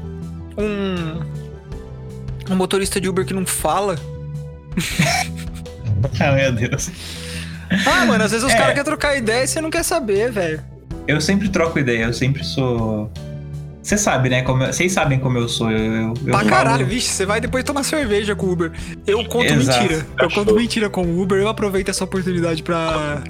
Um. 0.58 1.20
Um 2.50 2.56
motorista 2.56 3.00
de 3.02 3.10
Uber 3.10 3.26
que 3.26 3.34
não 3.34 3.46
fala. 3.46 3.96
Ah, 6.20 6.32
meu 6.34 6.52
Deus. 6.52 6.92
Ah, 7.88 8.06
mano, 8.06 8.24
às 8.24 8.30
vezes 8.32 8.46
os 8.46 8.52
É. 8.54 8.56
caras 8.58 8.70
querem 8.74 8.84
trocar 8.84 9.16
ideia 9.18 9.44
e 9.44 9.48
você 9.48 9.60
não 9.60 9.72
quer 9.72 9.84
saber, 9.84 10.32
velho. 10.32 10.62
Eu 11.08 11.20
sempre 11.20 11.50
troco 11.50 11.80
ideia, 11.80 12.04
eu 12.06 12.14
sempre 12.14 12.44
sou. 12.44 13.12
Você 13.82 13.98
sabe, 13.98 14.30
né? 14.30 14.42
como 14.44 14.64
eu- 14.64 14.74
Vocês 14.74 14.92
sabem 14.92 15.20
como 15.20 15.38
eu 15.38 15.48
sou. 15.50 15.72
Eu, 15.72 15.78
eu, 15.80 16.08
eu 16.08 16.14
Pra 16.26 16.38
falo- 16.40 16.50
caralho, 16.50 16.86
vixe, 16.86 17.08
você 17.10 17.26
vai 17.26 17.40
depois 17.42 17.64
tomar 17.64 17.84
cerveja 17.84 18.36
com 18.36 18.46
o 18.48 18.52
Uber. 18.52 18.72
Eu 19.08 19.24
conto 19.26 19.52
Exato. 19.52 19.82
mentira. 19.82 20.06
Eu 20.20 20.30
conto 20.30 20.54
mentira 20.56 20.90
com 20.90 21.04
o 21.04 21.22
Uber, 21.22 21.40
eu 21.40 21.48
aproveito 21.48 21.90
essa 21.90 22.04
oportunidade 22.04 22.62
pra, 22.62 23.24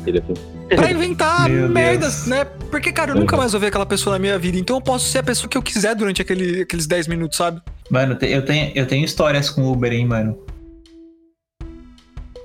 pra 0.75 0.91
inventar 0.91 1.49
Meu 1.49 1.69
merdas, 1.69 2.15
Deus. 2.15 2.27
né? 2.27 2.45
Porque, 2.69 2.91
cara, 2.91 3.11
eu 3.11 3.15
nunca 3.15 3.37
mais 3.37 3.51
vou 3.53 3.61
ver 3.61 3.67
aquela 3.67 3.85
pessoa 3.85 4.15
na 4.15 4.19
minha 4.19 4.37
vida, 4.39 4.57
então 4.57 4.75
eu 4.77 4.81
posso 4.81 5.07
ser 5.07 5.19
a 5.19 5.23
pessoa 5.23 5.49
que 5.49 5.57
eu 5.57 5.61
quiser 5.61 5.95
durante 5.95 6.21
aquele, 6.21 6.61
aqueles 6.63 6.87
10 6.87 7.07
minutos, 7.07 7.37
sabe? 7.37 7.61
Mano, 7.89 8.17
eu 8.21 8.43
tenho, 8.43 8.71
eu 8.73 8.87
tenho 8.87 9.05
histórias 9.05 9.49
com 9.49 9.71
Uber, 9.71 9.91
hein, 9.93 10.05
mano. 10.05 10.37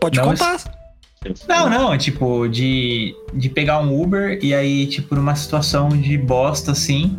Pode 0.00 0.18
Não, 0.18 0.24
contar. 0.24 0.58
Não, 1.46 1.68
não, 1.68 1.98
tipo, 1.98 2.48
de, 2.48 3.14
de 3.34 3.50
pegar 3.50 3.78
um 3.80 4.00
Uber 4.00 4.38
e 4.42 4.54
aí, 4.54 4.86
tipo, 4.86 5.14
numa 5.14 5.34
situação 5.34 5.90
de 5.90 6.16
bosta 6.16 6.72
assim, 6.72 7.18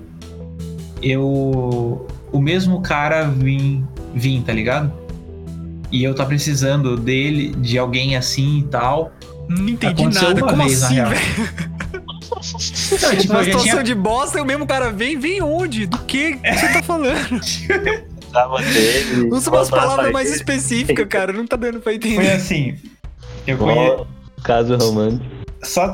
eu. 1.01 2.07
O 2.31 2.39
mesmo 2.39 2.81
cara 2.81 3.25
vim, 3.25 3.85
vim, 4.15 4.41
tá 4.41 4.53
ligado? 4.53 4.91
E 5.91 6.03
eu 6.03 6.15
tá 6.15 6.25
precisando 6.25 6.95
dele, 6.95 7.53
de 7.57 7.77
alguém 7.77 8.15
assim 8.15 8.59
e 8.59 8.63
tal. 8.63 9.11
Não 9.47 9.69
entendi 9.69 10.01
Aconteceu 10.01 10.29
nada. 10.29 10.41
Como 10.41 10.63
vez, 10.63 10.81
assim, 10.81 10.95
velho? 10.95 11.11
Não, 11.91 13.15
tipo, 13.17 13.33
Uma 13.33 13.43
situação 13.43 13.61
tinha, 13.61 13.83
de 13.83 13.93
bosta 13.93 14.39
e 14.39 14.41
o 14.41 14.45
mesmo 14.45 14.65
cara 14.65 14.91
vem, 14.91 15.19
vem 15.19 15.43
onde? 15.43 15.85
Do 15.85 15.99
que 15.99 16.37
que 16.37 16.55
você 16.55 16.67
tá 16.69 16.81
falando? 16.81 17.39
Tava 18.31 18.61
dele, 18.61 19.29
Usa 19.33 19.49
umas 19.49 19.69
palavras 19.69 20.11
mais 20.11 20.31
específicas, 20.33 21.05
cara. 21.07 21.33
Não 21.33 21.45
tá 21.45 21.55
dando 21.55 21.73
pra 21.79 21.83
foi 21.83 21.95
entender. 21.95 22.31
assim. 22.31 22.75
Eu 23.45 23.57
conhe... 23.57 23.77
Ó, 23.77 24.05
Caso 24.43 24.75
romântico. 24.77 25.23
Só, 25.63 25.91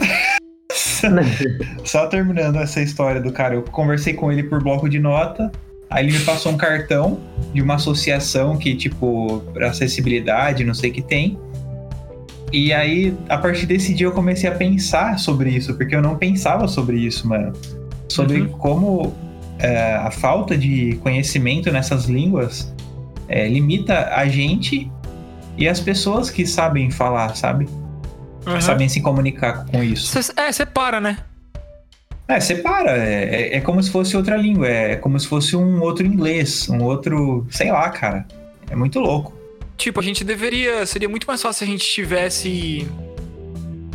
só 1.83 2.07
terminando 2.07 2.57
essa 2.57 2.81
história 2.81 3.21
do 3.21 3.31
cara, 3.31 3.55
eu 3.55 3.63
conversei 3.63 4.13
com 4.13 4.31
ele 4.31 4.43
por 4.43 4.61
bloco 4.63 4.87
de 4.89 4.99
nota. 4.99 5.51
Aí 5.89 6.05
ele 6.05 6.17
me 6.17 6.23
passou 6.25 6.51
um 6.51 6.57
cartão 6.57 7.19
de 7.53 7.61
uma 7.61 7.75
associação 7.75 8.57
que, 8.57 8.75
tipo, 8.75 9.41
acessibilidade, 9.61 10.63
não 10.65 10.73
sei 10.73 10.89
o 10.89 10.93
que 10.93 11.01
tem. 11.01 11.39
E 12.51 12.73
aí, 12.73 13.13
a 13.29 13.37
partir 13.37 13.65
desse 13.65 13.93
dia, 13.93 14.07
eu 14.07 14.11
comecei 14.11 14.49
a 14.49 14.53
pensar 14.53 15.17
sobre 15.19 15.49
isso, 15.49 15.73
porque 15.75 15.95
eu 15.95 16.01
não 16.01 16.15
pensava 16.17 16.67
sobre 16.67 16.97
isso, 16.97 17.27
mano. 17.27 17.53
Sobre 18.09 18.41
Uhum. 18.41 18.47
como 18.49 19.15
a 19.65 20.11
falta 20.11 20.57
de 20.57 20.95
conhecimento 21.01 21.71
nessas 21.71 22.05
línguas 22.05 22.73
é, 23.27 23.47
limita 23.47 24.09
a 24.13 24.27
gente 24.27 24.91
e 25.57 25.67
as 25.67 25.79
pessoas 25.79 26.29
que 26.29 26.45
sabem 26.45 26.91
falar, 26.91 27.35
sabe? 27.35 27.67
Aham. 28.45 28.61
Sabem 28.61 28.87
se 28.87 29.01
comunicar 29.01 29.65
com 29.65 29.83
isso. 29.83 30.21
Cê- 30.21 30.31
é, 30.37 30.51
você 30.51 30.65
para, 30.65 31.01
né? 31.01 31.17
É, 32.27 32.39
separa. 32.39 32.91
É, 32.91 33.23
é, 33.23 33.57
é 33.57 33.61
como 33.61 33.81
se 33.81 33.89
fosse 33.89 34.15
outra 34.15 34.37
língua. 34.37 34.67
É 34.67 34.95
como 34.95 35.19
se 35.19 35.27
fosse 35.27 35.55
um 35.55 35.81
outro 35.81 36.05
inglês. 36.05 36.69
Um 36.69 36.83
outro. 36.83 37.45
Sei 37.49 37.71
lá, 37.71 37.89
cara. 37.89 38.25
É 38.69 38.75
muito 38.75 38.99
louco. 38.99 39.33
Tipo, 39.77 39.99
a 39.99 40.03
gente 40.03 40.23
deveria. 40.23 40.85
Seria 40.85 41.07
muito 41.09 41.25
mais 41.25 41.41
fácil 41.41 41.59
se 41.59 41.63
a 41.63 41.67
gente 41.67 41.85
tivesse 41.85 42.87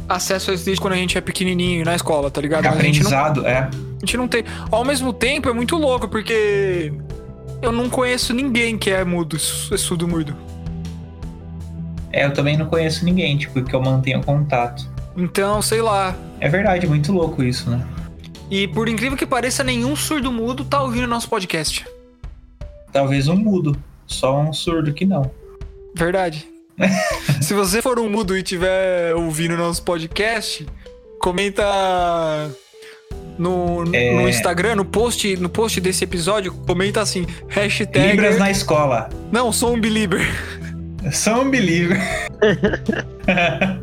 acesso 0.09 0.50
a 0.50 0.54
isso 0.54 0.64
desde 0.64 0.81
quando 0.81 0.95
a 0.95 0.97
gente 0.97 1.16
é 1.16 1.21
pequenininho 1.21 1.85
na 1.85 1.95
escola, 1.95 2.31
tá 2.31 2.40
ligado? 2.40 2.64
Mas 2.64 2.78
a 2.78 2.83
gente, 2.83 3.02
não, 3.02 3.11
Aprendizado, 3.11 3.47
é. 3.47 3.71
A 4.02 4.04
gente 4.04 4.16
não 4.16 4.26
tem. 4.26 4.44
Ao 4.71 4.85
mesmo 4.85 5.12
tempo, 5.12 5.49
é 5.49 5.52
muito 5.52 5.76
louco, 5.76 6.09
porque 6.09 6.92
eu 7.62 7.71
não 7.71 7.88
conheço 7.88 8.35
ninguém 8.35 8.76
que 8.76 8.90
é 8.90 9.04
mudo, 9.04 9.38
su- 9.38 9.76
surdo 9.78 10.09
mudo. 10.09 10.37
É, 12.12 12.26
eu 12.26 12.32
também 12.32 12.56
não 12.56 12.66
conheço 12.66 13.04
ninguém, 13.04 13.38
tipo, 13.38 13.62
que 13.62 13.75
eu 13.75 13.80
mantenha 13.80 14.21
contato. 14.21 14.90
Então, 15.16 15.62
sei 15.62 15.80
lá. 15.80 16.14
É 16.40 16.49
verdade, 16.49 16.87
muito 16.87 17.12
louco 17.12 17.42
isso, 17.42 17.71
né? 17.71 17.87
E 18.50 18.66
por 18.68 18.88
incrível 18.88 19.16
que 19.16 19.25
pareça, 19.25 19.62
nenhum 19.64 19.94
surdo 19.97 20.30
mudo 20.30 20.64
tá 20.64 20.82
ouvindo 20.82 21.06
nosso 21.06 21.28
podcast. 21.28 21.87
Talvez 22.92 23.28
um 23.28 23.37
mudo. 23.37 23.76
Só 24.06 24.38
um 24.40 24.52
surdo 24.52 24.92
que 24.92 25.06
não. 25.06 25.30
Verdade. 25.94 26.47
Se 27.40 27.54
você 27.54 27.80
for 27.80 27.99
um 27.99 28.11
mudo 28.11 28.37
e 28.37 28.42
tiver 28.42 29.14
ouvindo 29.14 29.56
nosso 29.56 29.82
podcast, 29.82 30.66
comenta 31.21 31.62
no, 33.42 33.84
É. 33.94 34.14
no 34.14 34.28
Instagram, 34.28 34.76
no 34.76 34.84
post, 34.84 35.37
no 35.37 35.49
post 35.49 35.80
desse 35.80 36.04
episódio, 36.04 36.52
comenta 36.66 37.00
assim, 37.00 37.26
hashtag... 37.49 38.12
Libras 38.12 38.38
na 38.38 38.50
escola. 38.50 39.11
Não, 39.32 39.52
sou 39.52 39.75
um 39.75 39.80
believer. 39.80 40.22
Sou 41.11 41.42
um 41.42 41.50
believer. 41.50 42.00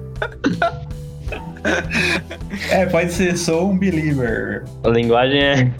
É, 2.71 2.85
pode 2.85 3.11
ser 3.11 3.37
sou 3.37 3.69
um 3.69 3.77
believer. 3.77 4.63
A 4.83 4.89
linguagem 4.89 5.41
é, 5.41 5.71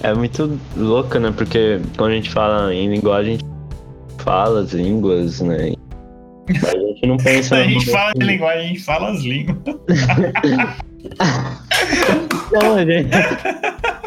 é 0.08 0.14
muito 0.14 0.58
louca, 0.76 1.18
né? 1.18 1.32
Porque 1.36 1.80
quando 1.96 2.12
a 2.12 2.14
gente 2.14 2.30
fala 2.30 2.72
em 2.72 2.88
linguagem, 2.88 3.34
a 3.34 3.38
gente 3.38 3.44
fala 4.18 4.60
as 4.60 4.72
línguas, 4.72 5.40
né? 5.40 5.72
Mas 6.48 6.64
a 6.64 6.78
gente 6.78 7.06
não 7.06 7.16
pensa. 7.16 7.56
a 7.58 7.64
gente 7.64 7.90
fala 7.90 8.12
de 8.14 8.24
linguagem, 8.24 8.64
a 8.64 8.68
gente 8.68 8.80
fala 8.80 9.10
as 9.10 9.22
línguas. 9.22 9.58
Não, 12.52 12.78
gente. 12.78 13.10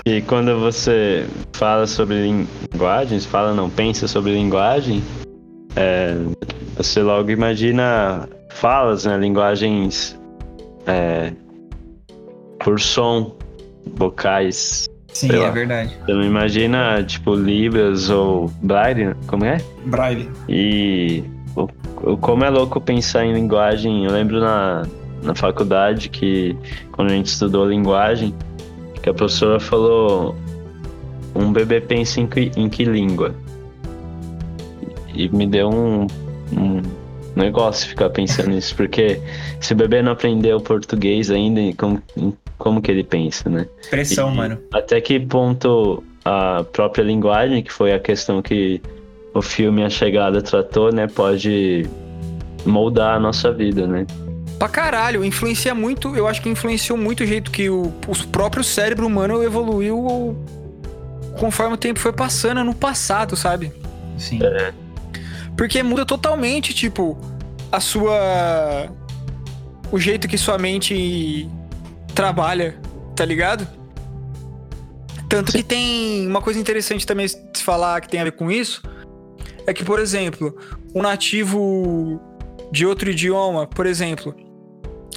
E 0.05 0.21
quando 0.21 0.59
você 0.59 1.25
fala 1.53 1.87
sobre 1.87 2.21
linguagens, 2.71 3.25
fala 3.25 3.53
não, 3.53 3.69
pensa 3.69 4.07
sobre 4.07 4.33
linguagem, 4.33 5.01
é, 5.75 6.15
você 6.77 7.01
logo 7.01 7.31
imagina 7.31 8.29
falas, 8.51 9.05
né? 9.05 9.17
Linguagens 9.17 10.17
é, 10.85 11.31
por 12.63 12.79
som, 12.79 13.35
vocais. 13.95 14.87
Sim, 15.11 15.31
é 15.33 15.37
lá. 15.39 15.49
verdade. 15.49 15.97
Você 16.05 16.13
não 16.13 16.23
imagina, 16.23 17.01
tipo, 17.03 17.33
Libras 17.35 18.09
ou 18.09 18.51
Braille, 18.61 19.15
como 19.27 19.45
é? 19.45 19.57
Braille. 19.85 20.29
E 20.47 21.23
o, 21.55 21.67
o- 22.11 22.17
como 22.17 22.43
é 22.43 22.49
louco 22.49 22.79
pensar 22.81 23.25
em 23.25 23.33
linguagem. 23.33 24.03
Eu 24.05 24.11
lembro 24.11 24.39
na, 24.39 24.83
na 25.21 25.35
faculdade 25.35 26.09
que 26.09 26.55
quando 26.91 27.11
a 27.11 27.13
gente 27.13 27.27
estudou 27.27 27.67
linguagem, 27.67 28.33
que 29.01 29.09
a 29.09 29.13
professora 29.13 29.59
falou 29.59 30.35
um 31.35 31.51
bebê 31.51 31.81
pensa 31.81 32.21
em 32.21 32.27
que, 32.27 32.51
em 32.55 32.69
que 32.69 32.85
língua? 32.85 33.35
E 35.13 35.29
me 35.29 35.45
deu 35.45 35.69
um, 35.69 36.07
um 36.51 36.81
negócio 37.35 37.87
ficar 37.87 38.09
pensando 38.09 38.49
nisso, 38.49 38.75
porque 38.75 39.21
se 39.59 39.73
o 39.73 39.75
bebê 39.75 40.01
não 40.01 40.13
aprendeu 40.13 40.59
português 40.59 41.29
ainda, 41.29 41.61
como, 41.77 42.01
como 42.57 42.81
que 42.81 42.91
ele 42.91 43.03
pensa, 43.03 43.49
né? 43.49 43.67
Pressão, 43.89 44.31
E 44.31 44.35
mano. 44.35 44.57
Até 44.73 44.99
que 45.01 45.19
ponto 45.19 46.03
a 46.23 46.65
própria 46.71 47.03
linguagem, 47.03 47.61
que 47.61 47.71
foi 47.71 47.93
a 47.93 47.99
questão 47.99 48.41
que 48.41 48.81
o 49.33 49.41
filme 49.41 49.83
A 49.83 49.89
Chegada 49.89 50.41
tratou, 50.41 50.91
né, 50.91 51.07
pode 51.07 51.87
moldar 52.65 53.15
a 53.15 53.19
nossa 53.19 53.51
vida, 53.51 53.85
né? 53.85 54.07
Pra 54.57 54.69
caralho, 54.69 55.23
influencia 55.23 55.75
muito, 55.75 56.15
eu 56.15 56.27
acho 56.27 56.41
que 56.41 56.49
influenciou 56.49 56.97
muito 56.97 57.23
o 57.23 57.25
jeito 57.25 57.51
que 57.51 57.69
o, 57.69 57.93
o 58.07 58.27
próprio 58.31 58.63
cérebro 58.63 59.05
humano 59.05 59.43
evoluiu 59.43 60.37
conforme 61.39 61.73
o 61.73 61.77
tempo 61.77 61.99
foi 61.99 62.13
passando 62.13 62.63
no 62.63 62.73
passado, 62.73 63.35
sabe? 63.35 63.73
Sim. 64.17 64.39
Porque 65.57 65.83
muda 65.83 66.05
totalmente, 66.05 66.73
tipo, 66.73 67.17
a 67.71 67.79
sua. 67.79 68.89
O 69.91 69.99
jeito 69.99 70.27
que 70.27 70.37
sua 70.37 70.57
mente 70.57 71.49
trabalha, 72.13 72.79
tá 73.15 73.23
ligado? 73.23 73.67
Tanto 75.29 75.51
que 75.51 75.63
tem 75.63 76.27
uma 76.27 76.41
coisa 76.41 76.59
interessante 76.59 77.05
também 77.05 77.27
se 77.27 77.41
falar 77.63 78.01
que 78.01 78.09
tem 78.09 78.19
a 78.19 78.23
ver 78.23 78.31
com 78.31 78.49
isso. 78.49 78.81
É 79.67 79.73
que, 79.73 79.83
por 79.83 79.99
exemplo, 79.99 80.55
um 80.93 81.01
nativo 81.01 82.21
de 82.71 82.85
outro 82.85 83.09
idioma, 83.09 83.67
por 83.67 83.85
exemplo. 83.85 84.35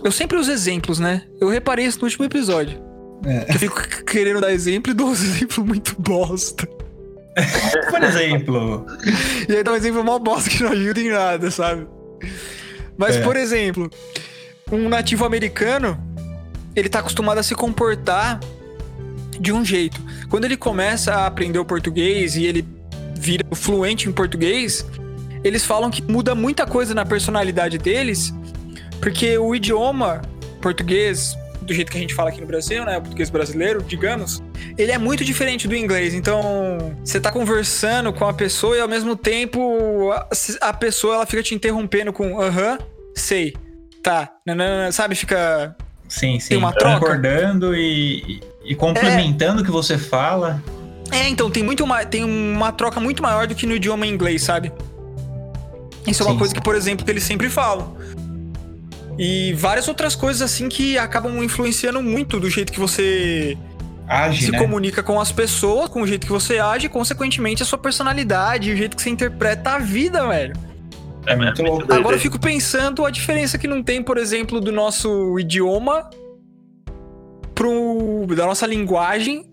Eu 0.03 0.13
sempre 0.13 0.37
uso 0.39 0.51
exemplos, 0.51 0.99
né? 0.99 1.23
Eu 1.41 1.49
reparei 1.49 1.85
isso 1.87 1.99
no 1.99 2.05
último 2.05 2.25
episódio. 2.25 2.79
É. 3.27 3.53
Eu 3.55 3.59
fico 3.59 3.81
querendo 4.07 4.41
dar 4.41 4.53
exemplo 4.53 4.93
e 4.93 4.95
dou 4.95 5.09
uns 5.09 5.23
exemplos 5.25 5.67
muito 5.67 5.95
bosta. 6.01 6.67
Por 7.91 8.03
exemplo, 8.03 8.87
E 9.49 9.53
aí 9.57 9.63
dá 9.63 9.73
um 9.73 9.77
exemplo 9.77 10.03
mal 10.05 10.19
bosta 10.19 10.51
que 10.51 10.63
não 10.63 10.73
ajuda 10.73 11.01
em 11.01 11.11
nada, 11.11 11.51
sabe? 11.51 11.87
Mas, 12.97 13.15
É. 13.17 13.23
por 13.23 13.37
exemplo, 13.37 13.89
um 14.73 14.89
nativo 14.89 15.25
americano, 15.25 15.97
ele 16.75 16.89
tá 16.89 16.99
acostumado 16.99 17.39
a 17.39 17.43
se 17.45 17.55
comportar 17.55 18.41
de 19.39 19.53
um 19.53 19.65
jeito. 19.65 20.01
Quando 20.29 20.47
ele 20.47 20.57
começa 20.57 21.15
a 21.15 21.27
aprender 21.27 21.61
o 21.61 21.65
português 21.65 22.35
e 22.35 22.45
ele 22.45 22.67
vira 23.17 23.45
fluente 23.55 24.09
em 24.09 24.13
português, 24.13 24.85
eles 25.45 25.65
falam 25.65 25.91
que 25.93 26.03
muda 26.03 26.35
muita 26.35 26.67
coisa 26.67 26.93
na 26.93 27.07
personalidade 27.07 27.79
deles, 27.79 28.35
porque 29.01 29.37
o 29.39 29.55
idioma 29.55 30.23
português, 30.61 31.37
do 31.63 31.73
jeito 31.73 31.91
que 31.93 31.99
a 31.99 32.01
gente 32.01 32.15
fala 32.15 32.31
aqui 32.31 32.41
no 32.41 32.47
Brasil, 32.47 32.85
né, 32.85 32.99
o 32.99 33.01
português 33.01 33.31
brasileiro, 33.31 33.83
digamos, 33.83 34.43
ele 34.77 34.91
é 34.91 34.99
muito 34.99 35.25
diferente 35.25 35.69
do 35.69 35.77
inglês. 35.77 36.15
Então, 36.15 36.97
você 37.05 37.21
tá 37.21 37.31
conversando 37.31 38.13
com 38.13 38.27
a 38.27 38.33
pessoa 38.33 38.77
e 38.77 38.81
ao 38.81 38.89
mesmo 38.89 39.15
tempo 39.17 40.11
a, 40.13 40.29
a 40.69 40.73
pessoa 40.73 41.17
ela 41.17 41.27
fica 41.27 41.43
te 41.43 41.55
interrompendo 41.55 42.13
com 42.13 42.41
aham, 42.41 42.79
sei, 43.15 43.55
tá, 44.03 44.31
nanana, 44.47 44.91
sabe? 44.93 45.15
Fica. 45.15 45.77
sim, 46.09 46.41
sim. 46.41 46.49
Tem 46.51 46.59
uma 46.59 46.73
troca? 46.73 46.99
Concordando 47.01 47.75
e, 47.77 48.41
e 48.65 48.75
complementando 48.75 49.63
o 49.63 49.65
que 49.65 49.71
você 49.71 49.97
fala. 49.99 50.63
É, 51.11 51.27
então 51.29 51.51
tem 51.51 51.63
muito 51.63 51.87
ma- 51.87 52.05
tem 52.05 52.23
uma 52.25 52.71
troca 52.73 53.01
muito 53.01 53.23
maior 53.23 53.47
do 53.47 53.55
que 53.55 53.67
no 53.67 53.75
idioma 53.75 54.07
inglês, 54.07 54.43
sabe? 54.43 54.71
Isso 56.07 56.23
é 56.23 56.27
uma 56.27 56.33
Sim, 56.33 56.39
coisa 56.39 56.51
sim. 56.53 56.59
que, 56.59 56.63
por 56.65 56.75
exemplo, 56.75 57.05
que 57.05 57.11
eles 57.11 57.23
sempre 57.23 57.49
falam. 57.51 57.97
E 59.19 59.53
várias 59.55 59.89
outras 59.89 60.15
coisas 60.15 60.41
assim 60.43 60.69
que 60.69 60.97
acabam 60.97 61.43
influenciando 61.43 62.01
muito 62.01 62.39
do 62.39 62.49
jeito 62.49 62.73
que 62.73 62.79
você 62.79 63.59
Age, 64.09 64.47
se 64.47 64.53
né? 64.53 64.59
comunica 64.59 65.03
com 65.03 65.21
as 65.21 65.31
pessoas, 65.31 65.91
com 65.91 66.01
o 66.01 66.07
jeito 66.07 66.27
que 66.27 66.33
você 66.33 66.59
age, 66.59 66.87
e, 66.87 66.89
consequentemente 66.89 67.63
a 67.63 67.67
sua 67.67 67.79
personalidade, 67.79 68.73
o 68.73 68.77
jeito 68.77 68.97
que 68.97 69.03
você 69.03 69.11
interpreta 69.11 69.73
a 69.73 69.79
vida, 69.79 70.27
velho. 70.27 70.55
É 71.27 71.37
muito 71.37 71.63
louco. 71.63 71.93
Agora 71.93 72.17
eu 72.17 72.21
fico 72.21 72.41
pensando 72.41 73.05
a 73.05 73.11
diferença 73.11 73.59
que 73.59 73.69
não 73.69 73.83
tem, 73.83 74.03
por 74.03 74.17
exemplo, 74.17 74.61
do 74.61 74.73
nosso 74.73 75.39
idioma 75.39 76.09
pro 77.55 78.25
da 78.35 78.47
nossa 78.47 78.67
linguagem, 78.67 79.45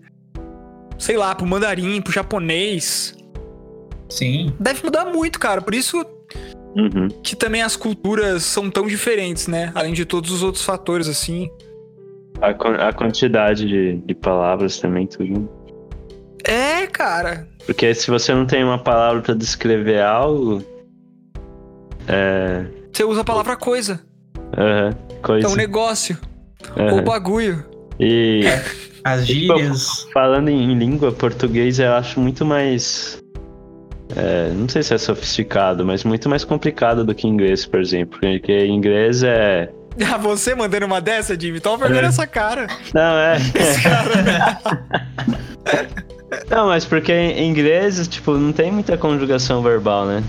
sei 0.96 1.18
lá, 1.18 1.34
pro 1.34 1.44
mandarim, 1.44 2.00
pro 2.00 2.12
japonês. 2.12 3.14
Sim. 4.08 4.54
Deve 4.58 4.84
mudar 4.84 5.04
muito, 5.04 5.38
cara. 5.38 5.60
Por 5.60 5.74
isso 5.74 6.02
Uhum. 6.76 7.08
que 7.22 7.34
também 7.34 7.62
as 7.62 7.74
culturas 7.74 8.42
são 8.42 8.70
tão 8.70 8.86
diferentes, 8.86 9.46
né? 9.48 9.72
Além 9.74 9.94
de 9.94 10.04
todos 10.04 10.30
os 10.30 10.42
outros 10.42 10.62
fatores, 10.64 11.08
assim. 11.08 11.48
A, 12.40 12.50
a 12.88 12.92
quantidade 12.92 13.66
de, 13.66 13.96
de 13.96 14.14
palavras 14.14 14.78
também, 14.78 15.06
tudo. 15.06 15.48
É, 16.44 16.86
cara. 16.86 17.48
Porque 17.64 17.94
se 17.94 18.10
você 18.10 18.34
não 18.34 18.46
tem 18.46 18.62
uma 18.62 18.78
palavra 18.78 19.22
pra 19.22 19.34
descrever 19.34 20.02
algo, 20.02 20.62
é. 22.06 22.66
Você 22.92 23.04
usa 23.04 23.20
a 23.22 23.24
palavra 23.24 23.56
coisa. 23.56 24.00
aham, 24.56 24.90
coisa. 25.22 25.46
É 25.46 25.50
um 25.50 25.56
negócio. 25.56 26.16
aham. 26.76 26.94
Ou 26.94 27.02
bagulho. 27.02 27.64
E 27.98 28.42
As 29.02 29.26
gírias. 29.26 30.06
falando 30.12 30.48
em, 30.48 30.72
em 30.72 30.78
língua, 30.78 31.10
português 31.12 31.78
eu 31.78 31.92
acho 31.92 32.20
muito 32.20 32.44
mais. 32.44 33.18
É, 34.14 34.50
não 34.54 34.68
sei 34.68 34.82
se 34.82 34.94
é 34.94 34.98
sofisticado, 34.98 35.84
mas 35.84 36.04
muito 36.04 36.28
mais 36.28 36.44
complicado 36.44 37.04
do 37.04 37.14
que 37.14 37.26
inglês, 37.26 37.66
por 37.66 37.80
exemplo. 37.80 38.18
Porque 38.20 38.66
inglês 38.66 39.22
é. 39.22 39.70
Ah, 40.12 40.18
você 40.18 40.54
mandando 40.54 40.84
uma 40.84 41.00
dessa, 41.00 41.38
Jimmy? 41.40 41.58
Toma 41.58 41.78
vergonha 41.78 42.00
É. 42.00 42.02
nessa 42.04 42.26
cara. 42.26 42.66
Não, 42.94 43.16
é. 43.18 43.36
Esse 43.58 43.82
cara. 43.82 44.60
Não, 46.50 46.66
mas 46.66 46.84
porque 46.84 47.12
em 47.12 47.48
inglês, 47.48 48.06
tipo, 48.08 48.32
não 48.34 48.52
tem 48.52 48.70
muita 48.70 48.96
conjugação 48.98 49.62
verbal, 49.62 50.06
né? 50.06 50.22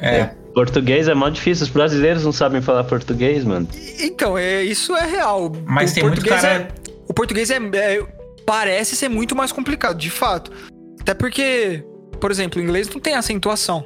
É. 0.00 0.24
Português 0.54 1.08
é 1.08 1.14
mó 1.14 1.28
difícil, 1.28 1.64
os 1.64 1.70
brasileiros 1.70 2.24
não 2.24 2.32
sabem 2.32 2.60
falar 2.60 2.84
português, 2.84 3.44
mano. 3.44 3.68
Então, 4.00 4.36
é, 4.36 4.62
isso 4.62 4.94
é 4.96 5.06
real. 5.06 5.52
Mas 5.66 5.92
o 5.92 5.94
tem 5.94 6.04
muito 6.04 6.16
português 6.16 6.40
cara. 6.42 6.54
é- 6.62 6.68
o 7.08 7.14
português 7.14 7.50
é, 7.50 7.56
é- 7.56 8.06
parece 8.46 8.96
ser 8.96 9.08
muito 9.08 9.36
mais 9.36 9.52
complicado, 9.52 9.98
de 9.98 10.10
fato. 10.10 10.50
Até 11.00 11.14
porque, 11.14 11.84
por 12.24 12.30
exemplo, 12.30 12.58
o 12.58 12.64
inglês 12.64 12.88
não 12.88 12.98
tem 12.98 13.16
acentuação. 13.16 13.84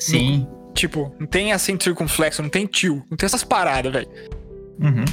Sim. 0.00 0.48
Tipo, 0.74 1.14
não 1.16 1.28
tem 1.28 1.52
acento 1.52 1.84
circunflexo, 1.84 2.42
não 2.42 2.48
tem 2.50 2.66
tio, 2.66 3.04
não 3.08 3.16
tem 3.16 3.24
essas 3.24 3.44
paradas, 3.44 3.92
velho. 3.92 4.08
Uhum. 4.80 5.04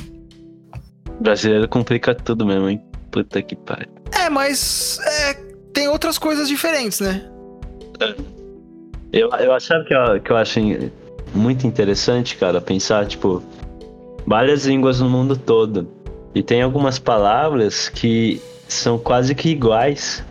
brasileiro 1.21 1.67
complica 1.67 2.15
tudo 2.15 2.43
mesmo, 2.43 2.69
hein? 2.69 2.81
Puta 3.11 3.39
que 3.43 3.55
pariu. 3.55 3.89
É, 4.11 4.31
mas 4.31 4.97
é, 4.99 5.33
tem 5.71 5.87
outras 5.89 6.17
coisas 6.17 6.47
diferentes, 6.47 7.01
né? 7.01 7.23
Eu, 9.13 9.29
eu 9.29 9.53
achava 9.53 9.83
que 9.83 9.93
eu, 9.93 10.19
que 10.19 10.31
eu 10.31 10.37
acho 10.37 10.59
in- 10.59 10.91
muito 11.35 11.67
interessante, 11.67 12.35
cara, 12.35 12.59
pensar, 12.59 13.05
tipo, 13.05 13.43
várias 14.25 14.65
línguas 14.65 14.99
no 14.99 15.07
mundo 15.07 15.37
todo. 15.37 15.87
E 16.33 16.41
tem 16.41 16.63
algumas 16.63 16.97
palavras 16.97 17.89
que 17.89 18.41
são 18.67 18.97
quase 18.97 19.35
que 19.35 19.49
iguais 19.49 20.25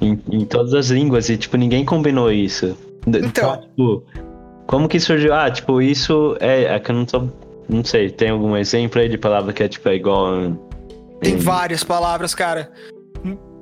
em, 0.00 0.18
em 0.30 0.44
todas 0.44 0.74
as 0.74 0.90
línguas. 0.90 1.28
E, 1.28 1.36
tipo, 1.36 1.56
ninguém 1.56 1.84
combinou 1.84 2.30
isso. 2.30 2.76
D- 3.06 3.20
Então. 3.20 3.60
tipo, 3.60 4.02
como 4.66 4.88
que 4.88 4.98
surgiu? 5.00 5.32
Ah, 5.34 5.50
tipo, 5.50 5.80
isso 5.80 6.36
é. 6.40 6.64
É 6.74 6.78
que 6.78 6.90
eu 6.90 6.94
não 6.94 7.04
tô. 7.04 7.28
Não 7.68 7.84
sei, 7.84 8.10
tem 8.10 8.30
algum 8.30 8.56
exemplo 8.56 9.00
aí 9.00 9.08
de 9.08 9.18
palavra 9.18 9.52
que 9.52 9.62
é, 9.62 9.68
tipo, 9.68 9.88
é 9.88 9.94
igual. 9.96 10.40
em- 10.40 10.58
Tem 11.20 11.34
em- 11.34 11.38
várias 11.38 11.82
palavras, 11.82 12.34
cara. 12.34 12.70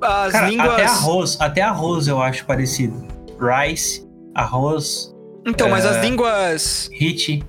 As 0.03 0.33
Cara, 0.33 0.49
línguas. 0.51 0.69
até 0.73 0.85
arroz, 0.85 1.37
até 1.41 1.63
arroz 1.63 2.09
eu 2.09 2.21
acho 2.21 2.45
parecido. 2.45 3.07
Rice, 3.41 4.07
arroz, 4.35 5.15
Então, 5.47 5.69
mas 5.71 5.85
É. 5.85 5.89
as 5.91 6.05
línguas. 6.05 6.91
hit, 6.93 7.43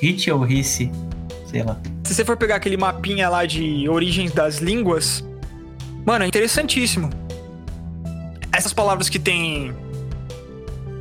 hit 0.00 0.30
ou 0.30 0.40
rice. 0.42 0.90
sei 1.46 1.62
lá. 1.62 1.78
Se 2.04 2.12
você 2.14 2.24
for 2.24 2.36
pegar 2.36 2.56
aquele 2.56 2.76
mapinha 2.76 3.28
lá 3.28 3.46
de 3.46 3.88
origens 3.88 4.30
das 4.32 4.58
línguas, 4.58 5.24
mano, 6.04 6.24
é 6.24 6.28
interessantíssimo. 6.28 7.08
Essas 8.56 8.72
palavras 8.72 9.08
que 9.08 9.18
tem. 9.18 9.74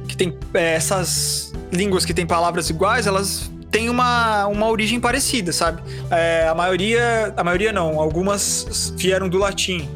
Que 0.07 0.17
tem. 0.17 0.37
é, 0.53 0.75
essas 0.75 1.53
línguas 1.71 2.05
que 2.05 2.13
tem 2.13 2.25
palavras 2.25 2.69
iguais, 2.69 3.07
elas 3.07 3.49
têm 3.71 3.89
uma, 3.89 4.45
uma 4.47 4.67
origem 4.67 4.99
parecida, 4.99 5.53
sabe? 5.53 5.81
É, 6.11 6.47
a 6.47 6.53
maioria. 6.53 7.33
A 7.37 7.43
maioria 7.43 7.71
não, 7.71 7.99
algumas 7.99 8.93
vieram 8.97 9.29
do 9.29 9.37
latim. 9.37 9.87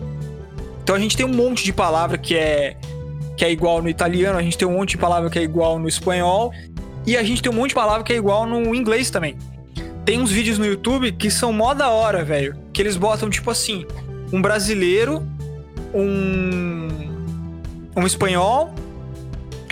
Então 0.82 0.96
a 0.96 1.00
gente 1.00 1.18
tem 1.18 1.26
um 1.26 1.34
monte 1.34 1.64
de 1.64 1.74
palavra 1.74 2.18
que 2.18 2.36
é. 2.36 2.78
Que 3.36 3.46
é 3.46 3.52
igual 3.52 3.82
no 3.82 3.90
italiano, 3.90 4.38
a 4.38 4.42
gente 4.42 4.58
tem 4.58 4.68
um 4.68 4.74
monte 4.74 4.92
de 4.92 4.98
palavra 4.98 5.30
que 5.30 5.40
é 5.40 5.42
igual 5.42 5.80
no 5.80 5.88
espanhol, 5.88 6.52
e 7.06 7.16
a 7.16 7.24
gente 7.24 7.42
tem 7.42 7.52
um 7.52 7.56
monte 7.56 7.70
de 7.70 7.76
palavra 7.76 8.04
que 8.04 8.12
é 8.12 8.16
igual 8.16 8.46
no 8.46 8.76
inglês 8.76 9.10
também. 9.10 9.38
Tem 10.06 10.20
uns 10.20 10.32
vídeos 10.32 10.58
no 10.58 10.66
YouTube 10.66 11.12
que 11.12 11.30
são 11.30 11.54
mó 11.54 11.74
da 11.74 11.90
hora, 11.90 12.24
velho. 12.24 12.58
Que 12.74 12.82
eles 12.82 12.98
botam, 12.98 13.30
tipo 13.30 13.52
assim, 13.52 13.86
um 14.32 14.42
brasileiro, 14.42 15.26
um. 15.94 17.09
Um 17.96 18.06
espanhol 18.06 18.74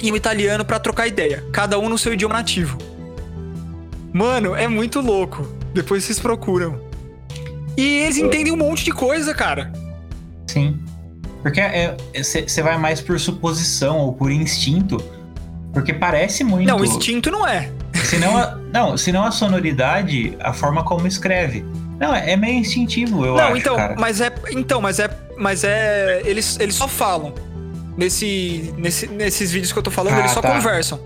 e 0.02 0.12
um 0.12 0.16
italiano 0.16 0.64
pra 0.66 0.80
trocar 0.80 1.08
ideia. 1.08 1.44
Cada 1.52 1.80
um 1.80 1.90
no 1.90 1.98
seu 1.98 2.14
idioma 2.14 2.36
nativo. 2.36 2.78
Mano, 4.14 4.56
é 4.56 4.68
muito 4.68 5.02
louco. 5.02 5.48
Depois 5.74 6.04
vocês 6.04 6.20
procuram. 6.20 6.82
E 7.76 8.00
eles 8.00 8.18
entendem 8.18 8.52
um 8.52 8.58
monte 8.58 8.84
de 8.84 8.92
coisa, 8.92 9.34
cara. 9.34 9.72
Sim. 10.48 10.80
Porque 11.44 11.62
você 12.24 12.62
vai 12.62 12.78
mais 12.78 13.00
por 13.00 13.20
suposição 13.20 13.98
ou 14.00 14.14
por 14.14 14.32
instinto. 14.32 14.98
Porque 15.72 15.94
parece 15.94 16.44
muito. 16.44 16.68
Não, 16.68 16.84
instinto 16.84 17.30
não 17.30 17.48
é. 17.48 17.72
Senão 17.94 18.36
a, 18.36 18.56
não, 18.74 18.98
senão 18.98 19.24
a 19.24 19.32
sonoridade, 19.32 20.36
a 20.40 20.52
forma 20.52 20.84
como 20.84 21.06
escreve. 21.06 21.64
Não, 22.00 22.14
é 22.14 22.36
meio 22.36 22.60
instintivo, 22.60 23.26
eu 23.26 23.36
não, 23.36 23.48
acho, 23.48 23.58
então, 23.58 23.76
cara. 23.76 23.96
mas 23.98 24.22
é. 24.22 24.34
Então, 24.52 24.82
mas 24.82 25.00
é. 25.00 25.10
Mas 25.38 25.64
é. 25.64 26.22
Eles, 26.26 26.60
eles 26.60 26.76
só 26.76 26.88
falam. 26.88 27.34
Nesse, 27.98 28.74
nesse, 28.78 29.08
nesses 29.08 29.52
vídeos 29.52 29.74
que 29.74 29.80
eu 29.80 29.84
tô 29.84 29.90
falando, 29.92 30.14
Ah, 30.16 30.20
eles 30.20 30.32
só 30.32 30.42
tá. 30.42 30.52
conversam. 30.54 31.00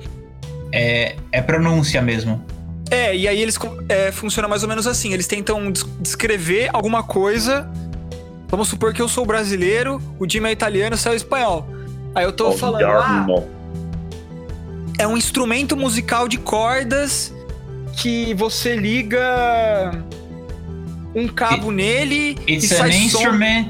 É, 0.74 1.16
é 1.32 1.42
pronúncia 1.42 2.02
mesmo. 2.02 2.44
É, 2.90 3.16
e 3.16 3.28
aí 3.28 3.42
eles 3.42 3.58
é, 3.88 4.12
funciona 4.12 4.48
mais 4.48 4.64
ou 4.64 4.70
menos 4.70 4.86
assim. 4.86 5.14
Eles 5.14 5.26
tentam 5.26 5.72
des- 5.72 5.86
descrever 6.02 6.70
alguma 6.74 7.02
coisa. 7.04 7.70
Vamos 8.50 8.68
supor 8.68 8.94
que 8.94 9.02
eu 9.02 9.08
sou 9.08 9.26
brasileiro, 9.26 10.02
o 10.20 10.30
Jimmy 10.30 10.50
é 10.50 10.52
italiano, 10.52 10.98
você 10.98 11.08
é 11.08 11.16
espanhol. 11.16 11.66
Aí 12.14 12.26
eu 12.26 12.34
tô 12.34 12.52
falando, 12.52 12.84
ah, 12.86 13.26
é 15.00 15.08
um 15.08 15.16
instrumento 15.16 15.78
musical 15.78 16.28
de 16.28 16.38
cordas 16.38 17.34
que 17.96 18.34
você 18.34 18.76
liga 18.76 20.04
um 21.16 21.28
cabo 21.30 21.72
nele 21.72 22.38
e 22.46 22.56
It's 22.56 22.72
an 22.74 22.76
sai 22.78 22.92
som. 22.92 22.98
instrument. 23.06 23.70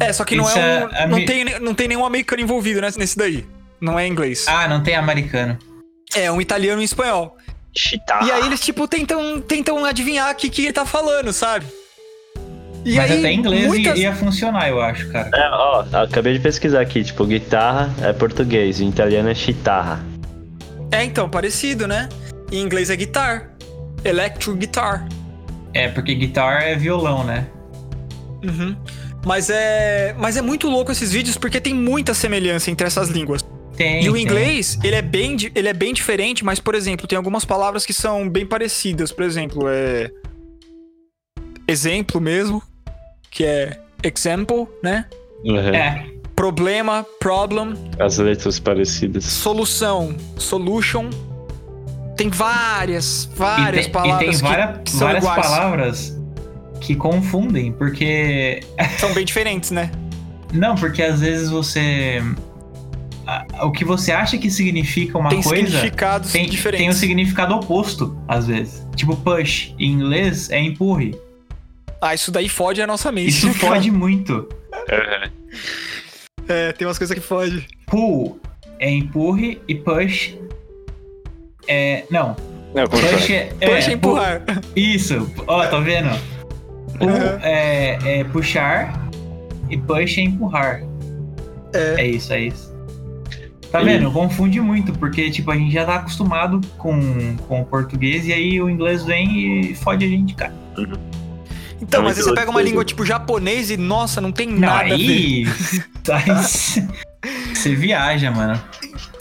É, 0.00 0.12
só 0.12 0.24
que 0.24 0.34
não 0.36 0.44
It's 0.44 0.56
é 0.56 0.60
um, 0.60 0.86
a- 0.86 1.02
a 1.02 1.06
não 1.06 1.18
mi- 1.18 1.24
tem 1.26 1.44
não 1.60 1.74
tem 1.74 1.88
nenhum 1.88 2.04
americano 2.04 2.42
envolvido 2.42 2.80
nesse, 2.80 2.98
nesse 2.98 3.16
daí. 3.16 3.46
Não 3.80 3.98
é 3.98 4.06
inglês. 4.06 4.46
Ah, 4.48 4.66
não 4.68 4.82
tem 4.82 4.94
americano. 4.96 5.56
É 6.14 6.30
um 6.30 6.40
italiano 6.40 6.80
e 6.80 6.82
um 6.82 6.84
espanhol. 6.84 7.36
Chita. 7.76 8.18
E 8.24 8.30
aí 8.32 8.46
eles, 8.46 8.60
tipo, 8.60 8.88
tentam, 8.88 9.40
tentam 9.40 9.84
adivinhar 9.84 10.32
o 10.32 10.34
que, 10.34 10.50
que 10.50 10.62
ele 10.64 10.72
tá 10.72 10.84
falando, 10.84 11.32
sabe? 11.32 11.64
E 12.84 12.96
Mas 12.96 13.10
aí, 13.10 13.18
até 13.20 13.30
em 13.30 13.38
inglês 13.38 13.66
muitas... 13.66 13.98
ia 13.98 14.12
funcionar, 14.14 14.68
eu 14.68 14.80
acho, 14.80 15.08
cara. 15.12 15.30
É, 15.34 15.48
ó, 15.50 15.84
acabei 16.02 16.32
de 16.32 16.40
pesquisar 16.40 16.80
aqui, 16.80 17.04
tipo, 17.04 17.24
guitarra 17.26 17.90
é 18.02 18.12
português, 18.12 18.80
em 18.80 18.88
italiano 18.88 19.28
é 19.28 19.34
chitarra. 19.34 20.00
É, 20.90 21.04
então, 21.04 21.28
parecido, 21.28 21.86
né? 21.86 22.08
Em 22.50 22.60
inglês 22.60 22.90
é 22.90 22.96
guitar. 22.96 23.50
Electro 24.04 24.56
guitar. 24.56 25.06
É, 25.72 25.88
porque 25.88 26.14
guitar 26.14 26.62
é 26.64 26.74
violão, 26.74 27.22
né? 27.22 27.46
Uhum. 28.42 28.74
Mas 29.24 29.50
é, 29.50 30.14
mas 30.18 30.36
é 30.36 30.42
muito 30.42 30.68
louco 30.68 30.90
esses 30.90 31.12
vídeos 31.12 31.36
porque 31.36 31.60
tem 31.60 31.74
muita 31.74 32.14
semelhança 32.14 32.70
entre 32.70 32.86
essas 32.86 33.08
línguas. 33.08 33.44
Tem. 33.76 34.04
E 34.04 34.08
o 34.08 34.14
tem. 34.14 34.22
inglês, 34.22 34.78
ele 34.82 34.96
é 34.96 35.02
bem, 35.02 35.36
ele 35.54 35.68
é 35.68 35.72
bem 35.72 35.92
diferente, 35.92 36.44
mas 36.44 36.58
por 36.58 36.74
exemplo, 36.74 37.06
tem 37.06 37.16
algumas 37.16 37.44
palavras 37.44 37.84
que 37.86 37.92
são 37.92 38.28
bem 38.28 38.46
parecidas. 38.46 39.12
Por 39.12 39.24
exemplo, 39.24 39.68
é 39.68 40.10
exemplo 41.68 42.20
mesmo, 42.20 42.62
que 43.30 43.44
é 43.44 43.78
example, 44.02 44.66
né? 44.82 45.06
Uhum. 45.44 45.74
É, 45.74 46.06
Problema, 46.34 47.04
problem, 47.18 47.74
As 47.98 48.16
letras 48.16 48.58
parecidas. 48.58 49.24
solução, 49.24 50.16
solution. 50.38 51.10
Tem 52.16 52.30
várias, 52.30 53.24
e 53.24 53.36
várias 53.36 53.84
tem, 53.86 53.90
e 53.90 53.92
palavras 53.92 54.40
tem 54.40 54.48
várias, 54.48 54.76
que, 54.78 54.82
que 54.84 54.90
são 54.90 55.00
várias 55.00 55.24
iguais. 55.24 55.42
palavras 55.46 56.19
que 56.80 56.94
confundem, 56.96 57.72
porque. 57.72 58.60
São 58.98 59.12
bem 59.12 59.24
diferentes, 59.24 59.70
né? 59.70 59.90
Não, 60.52 60.74
porque 60.74 61.02
às 61.02 61.20
vezes 61.20 61.50
você. 61.50 62.20
O 63.62 63.70
que 63.70 63.84
você 63.84 64.10
acha 64.10 64.36
que 64.38 64.50
significa 64.50 65.16
uma 65.16 65.30
tem 65.30 65.40
coisa 65.40 65.64
significados 65.64 66.32
tem, 66.32 66.48
diferentes. 66.48 66.80
tem 66.84 66.90
um 66.90 66.98
significado 66.98 67.54
oposto, 67.54 68.16
às 68.26 68.46
vezes. 68.48 68.84
Tipo, 68.96 69.14
push 69.16 69.72
em 69.78 69.92
inglês 69.92 70.50
é 70.50 70.58
empurre. 70.60 71.14
Ah, 72.02 72.12
isso 72.14 72.32
daí 72.32 72.48
fode 72.48 72.82
a 72.82 72.86
nossa 72.86 73.12
mente. 73.12 73.28
Isso 73.28 73.52
fode 73.54 73.90
muito. 73.90 74.48
É, 76.48 76.72
tem 76.72 76.86
umas 76.86 76.98
coisas 76.98 77.14
que 77.14 77.20
fode. 77.22 77.68
Pull 77.86 78.40
é 78.80 78.90
empurre 78.90 79.60
e 79.68 79.74
push 79.76 80.34
é. 81.68 82.04
Não. 82.10 82.34
Não, 82.74 82.86
Push 82.86 83.00
foi? 83.26 83.34
é. 83.34 83.44
Puxa 83.60 83.90
é, 83.90 83.92
empurrar. 83.92 84.40
pull- 84.44 84.62
Isso. 84.74 85.30
Ó, 85.46 85.66
tá 85.66 85.78
vendo? 85.80 86.08
Pull 87.00 87.08
Uhum. 87.08 87.38
é, 87.42 88.20
é 88.20 88.24
puxar 88.24 89.08
e 89.68 89.76
push 89.76 90.18
é 90.18 90.20
empurrar. 90.20 90.82
É. 91.72 92.02
É 92.02 92.06
isso, 92.06 92.32
é 92.32 92.40
isso. 92.42 92.70
Tá 93.72 93.80
E- 93.80 93.84
vendo? 93.84 94.10
Confunde 94.12 94.60
muito, 94.60 94.92
porque 94.92 95.30
tipo, 95.30 95.50
a 95.50 95.56
gente 95.56 95.72
já 95.72 95.84
tá 95.84 95.94
acostumado 95.96 96.60
com, 96.76 97.36
com 97.48 97.60
o 97.60 97.64
português 97.64 98.26
e 98.26 98.32
aí 98.32 98.60
o 98.60 98.68
inglês 98.68 99.04
vem 99.04 99.70
e 99.70 99.74
fode 99.74 100.04
a 100.04 100.08
gente, 100.08 100.34
cara. 100.34 100.52
Então, 101.80 102.00
É 102.02 102.04
mas 102.04 102.18
aí 102.18 102.24
você 102.24 102.34
pega 102.34 102.50
uma 102.50 102.60
língua 102.60 102.84
tipo 102.84 103.06
japonês 103.06 103.70
e, 103.70 103.76
nossa, 103.76 104.20
não 104.20 104.30
tem 104.32 104.48
Não, 104.48 104.58
nada 104.58 104.92
a 104.92 104.96
ver. 104.96 105.46
aí. 106.12 106.86
Você 107.54 107.74
viaja, 107.74 108.30
mano. 108.30 108.60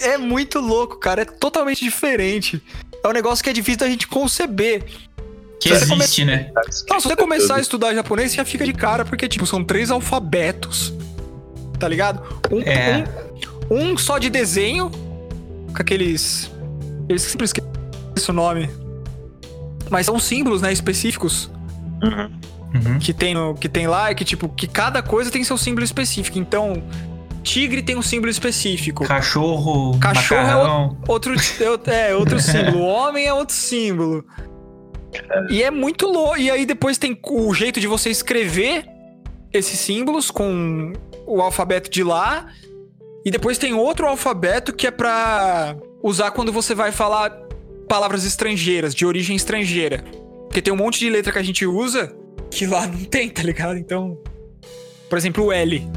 É 0.02 0.18
muito 0.18 0.60
louco, 0.60 0.98
cara. 0.98 1.22
É 1.22 1.26
totalmente 1.26 1.84
diferente. 1.84 2.62
É 3.04 3.08
um 3.08 3.12
negócio 3.14 3.44
que 3.44 3.50
é 3.50 3.54
difícil 3.54 3.80
da 3.80 3.88
gente 3.88 4.08
conceber. 4.08 4.84
Que 5.60 5.70
existe, 5.70 6.24
né? 6.26 6.52
Não, 6.90 7.00
se 7.00 7.08
você 7.08 7.16
começar 7.16 7.56
a 7.56 7.60
estudar 7.60 7.94
japonês, 7.94 8.32
você 8.32 8.38
já 8.38 8.46
fica 8.46 8.64
de 8.66 8.74
cara, 8.74 9.04
porque, 9.04 9.28
tipo, 9.28 9.46
são 9.46 9.64
três 9.64 9.92
alfabetos. 9.92 10.94
Tá 11.78 11.88
ligado? 11.88 12.22
Um, 12.52 12.62
É. 12.62 13.04
um, 13.70 13.92
um 13.92 13.98
só 13.98 14.18
de 14.18 14.30
desenho, 14.30 14.90
com 15.74 15.82
aqueles. 15.82 16.50
Eu 17.08 17.18
sempre 17.20 17.46
esqueço 17.46 17.68
o 18.30 18.34
nome. 18.34 18.70
Mas 19.90 20.06
são 20.06 20.20
símbolos, 20.20 20.62
né, 20.62 20.72
específicos 20.72 21.50
Uhum. 22.04 22.32
Uhum. 22.76 23.00
que 23.00 23.12
tem, 23.14 23.34
no, 23.34 23.56
que 23.56 23.68
tem 23.68 23.88
lá, 23.88 24.12
e 24.12 24.16
que, 24.16 24.24
tipo, 24.24 24.48
que 24.50 24.68
cada 24.68 25.02
coisa 25.02 25.32
tem 25.32 25.44
seu 25.44 25.58
símbolo 25.58 25.84
específico. 25.84 26.38
Então, 26.38 26.84
tigre 27.44 27.82
tem 27.82 27.98
um 27.98 28.02
símbolo 28.02 28.30
específico. 28.30 29.06
Cachorro, 29.06 29.98
Cachorro 30.00 30.42
é 30.42 30.44
macarrão. 30.46 30.98
Outro, 31.08 31.34
é, 31.88 32.16
outro 32.16 32.40
símbolo. 32.42 32.82
Homem 32.82 33.26
é 33.26 33.34
outro 33.34 33.56
símbolo. 33.56 34.24
E 35.50 35.64
é 35.64 35.72
muito 35.72 36.08
louco. 36.08 36.38
E 36.38 36.50
aí 36.50 36.66
depois 36.66 36.98
tem 36.98 37.18
o 37.24 37.54
jeito 37.54 37.80
de 37.80 37.88
você 37.88 38.10
escrever 38.10 38.86
esses 39.54 39.80
símbolos 39.80 40.30
com 40.32 40.94
o 41.26 41.42
alfabeto 41.42 41.90
de 41.90 42.04
lá. 42.04 42.48
E 43.26 43.32
depois 43.32 43.58
tem 43.58 43.74
outro 43.74 44.08
alfabeto 44.08 44.74
que 44.74 44.88
é 44.88 44.92
pra 44.92 45.76
usar 46.02 46.32
quando 46.32 46.52
você 46.52 46.74
vai 46.74 46.92
falar 46.92 47.32
palavras 47.88 48.24
estrangeiras, 48.26 48.94
de 48.96 49.06
origem 49.06 49.36
estrangeira. 49.36 50.04
Porque 50.48 50.62
tem 50.62 50.74
um 50.74 50.78
monte 50.78 51.00
de 51.00 51.10
letra 51.10 51.32
que 51.32 51.40
a 51.40 51.44
gente 51.44 51.66
usa 51.66 52.16
que 52.50 52.66
lá 52.66 52.88
não 52.88 53.04
tem, 53.04 53.30
tá 53.30 53.44
ligado? 53.44 53.78
Então, 53.78 54.18
por 55.10 55.18
exemplo, 55.18 55.46
o 55.46 55.52
L. 55.52 55.88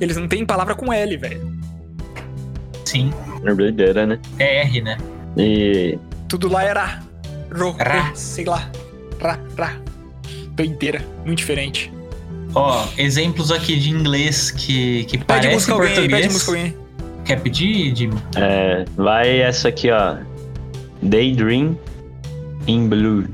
Eles 0.00 0.16
não 0.16 0.26
têm 0.26 0.46
palavra 0.46 0.74
com 0.74 0.92
L, 0.92 1.16
velho. 1.16 1.60
Sim. 2.84 3.12
É 3.44 3.54
doideira, 3.54 4.06
né? 4.06 4.20
É 4.38 4.62
R, 4.62 4.80
né? 4.82 4.96
E 5.36 5.98
Tudo 6.28 6.48
lá 6.48 6.64
era 6.64 7.00
ro, 7.52 7.72
Ra. 7.78 8.14
sei 8.14 8.44
lá. 8.44 8.70
Ra, 9.20 9.38
ra. 9.58 9.76
Doideira, 10.52 11.04
muito 11.24 11.38
diferente. 11.38 11.92
Ó, 12.54 12.84
exemplos 12.98 13.52
aqui 13.52 13.78
de 13.78 13.90
inglês 13.90 14.50
que, 14.50 15.04
que 15.04 15.18
Pede 15.18 15.24
parece 15.26 15.54
música 15.54 15.72
alguém 15.72 15.94
português. 15.94 16.20
pede 16.22 16.32
música 16.32 16.50
alguém. 16.52 16.76
Quer 17.24 17.40
pedir, 17.40 17.94
Jimmy? 17.96 18.20
é, 18.36 18.84
vai 18.96 19.40
essa 19.40 19.68
aqui, 19.68 19.90
ó. 19.90 20.16
Daydream 21.02 21.78
in 22.66 22.88
Blue. 22.88 23.26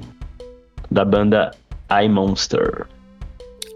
Da 0.90 1.04
banda 1.04 1.50
I 1.90 2.08
Monster. 2.08 2.86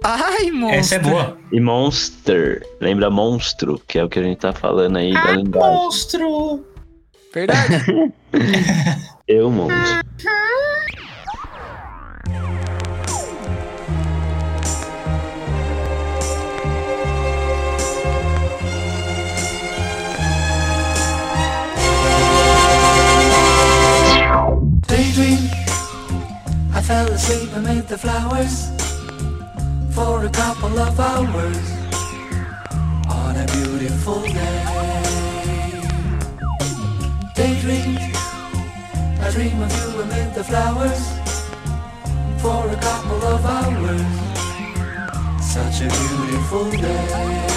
Ai, 0.03 0.51
monstro. 0.51 0.79
Essa 0.79 0.95
é 0.95 0.99
boa. 0.99 1.39
E 1.53 1.61
Monster, 1.61 2.67
lembra 2.81 3.11
monstro, 3.11 3.79
que 3.87 3.99
é 3.99 4.05
o 4.05 4.09
que 4.09 4.19
a 4.19 4.23
gente 4.23 4.39
tá 4.39 4.51
falando 4.53 4.97
aí 4.97 5.13
Ah, 5.15 5.25
da 5.27 5.33
linguagem. 5.33 5.77
Monstro! 5.77 6.65
Verdade. 7.35 7.85
Eu 9.33 9.49
monto. 9.49 9.73
Daydream. 24.89 25.39
I 26.75 26.83
fell 26.83 27.07
asleep 27.13 27.55
amid 27.55 27.87
the 27.87 27.97
flowers 27.97 28.73
for 29.95 30.25
a 30.25 30.31
couple 30.31 30.77
of 30.77 30.99
hours 30.99 31.71
on 33.09 33.37
a 33.37 33.47
beautiful 33.53 34.23
day. 34.23 34.65
Daydream. 37.37 38.10
Dream 39.33 39.63
of 39.63 39.71
you 39.79 40.01
amid 40.01 40.35
the 40.35 40.43
flowers 40.43 41.03
for 42.43 42.69
a 42.69 42.77
couple 42.77 43.23
of 43.23 43.45
hours. 43.45 44.03
Such 45.41 45.83
a 45.83 45.89
beautiful 45.89 46.71
day. 46.71 47.51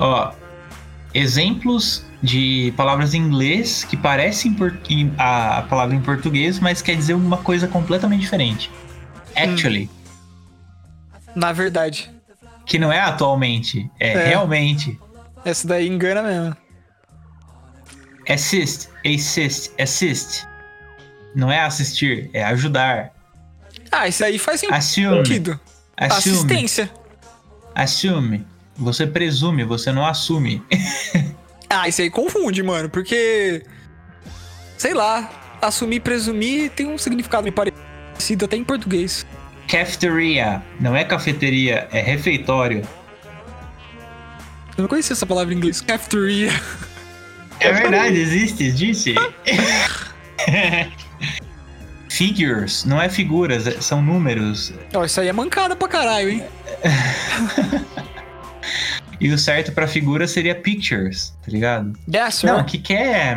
Ó, 0.00 0.37
exemplos 1.18 2.04
de 2.22 2.72
palavras 2.76 3.14
em 3.14 3.18
inglês 3.18 3.84
que 3.84 3.96
parecem 3.96 4.54
a 5.18 5.62
palavra 5.68 5.94
em 5.94 6.00
português, 6.00 6.58
mas 6.58 6.82
quer 6.82 6.96
dizer 6.96 7.14
uma 7.14 7.36
coisa 7.38 7.66
completamente 7.68 8.20
diferente. 8.20 8.70
Actually, 9.36 9.88
Na 11.34 11.52
verdade. 11.52 12.10
que 12.66 12.78
não 12.78 12.92
é 12.92 13.00
atualmente, 13.00 13.88
é, 14.00 14.12
É. 14.12 14.28
realmente. 14.28 14.98
Essa 15.44 15.66
daí 15.68 15.88
engana 15.88 16.22
mesmo. 16.22 16.56
Assist, 18.28 18.88
assist, 19.06 19.70
assist. 19.80 20.46
Não 21.34 21.50
é 21.50 21.60
assistir, 21.60 22.28
é 22.32 22.44
ajudar. 22.44 23.12
Ah, 23.90 24.06
isso 24.08 24.24
aí 24.24 24.38
faz 24.38 24.62
Assume, 24.64 25.16
sentido. 25.24 25.60
assume, 25.96 26.34
Assistência. 26.36 26.90
assume. 27.74 28.44
Você 28.78 29.06
presume, 29.06 29.64
você 29.64 29.92
não 29.92 30.06
assume. 30.06 30.62
Ah, 31.70 31.86
isso 31.86 32.00
aí 32.00 32.08
confunde, 32.08 32.62
mano, 32.62 32.88
porque. 32.88 33.62
Sei 34.78 34.94
lá. 34.94 35.30
Assumir, 35.60 36.00
presumir 36.00 36.70
tem 36.70 36.86
um 36.86 36.96
significado 36.96 37.42
meio 37.42 37.52
parecido 37.52 38.46
até 38.46 38.56
em 38.56 38.64
português. 38.64 39.26
Cafeteria, 39.68 40.62
não 40.80 40.96
é 40.96 41.04
cafeteria, 41.04 41.86
é 41.92 42.00
refeitório. 42.00 42.80
Eu 44.78 44.82
não 44.82 44.88
conhecia 44.88 45.12
essa 45.12 45.26
palavra 45.26 45.52
em 45.52 45.58
inglês. 45.58 45.82
Cafeteria. 45.82 46.50
É 47.60 47.70
verdade, 47.72 48.16
existe, 48.18 48.64
existe. 48.64 49.14
Figures, 52.08 52.84
não 52.84 53.00
é 53.02 53.08
figuras, 53.08 53.66
é- 53.66 53.80
são 53.80 54.00
números. 54.00 54.72
Ó, 54.94 55.04
isso 55.04 55.20
aí 55.20 55.26
é 55.28 55.32
mancada 55.32 55.74
pra 55.76 55.88
caralho, 55.88 56.30
hein? 56.30 56.44
E 59.20 59.30
o 59.30 59.38
certo 59.38 59.72
pra 59.72 59.86
figura 59.88 60.26
seria 60.28 60.54
pictures, 60.54 61.34
tá 61.44 61.50
ligado? 61.50 61.92
Sir. 62.30 62.46
Não, 62.46 62.60
o 62.60 62.64
que, 62.64 62.78
que 62.78 62.94
é 62.94 63.36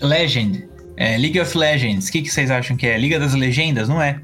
Legend? 0.00 0.68
É 0.96 1.16
League 1.16 1.40
of 1.40 1.56
Legends. 1.56 2.08
O 2.08 2.12
que, 2.12 2.22
que 2.22 2.28
vocês 2.30 2.50
acham 2.50 2.76
que 2.76 2.86
é? 2.86 2.98
Liga 2.98 3.18
das 3.18 3.34
Legendas? 3.34 3.88
Não 3.88 4.02
é. 4.02 4.20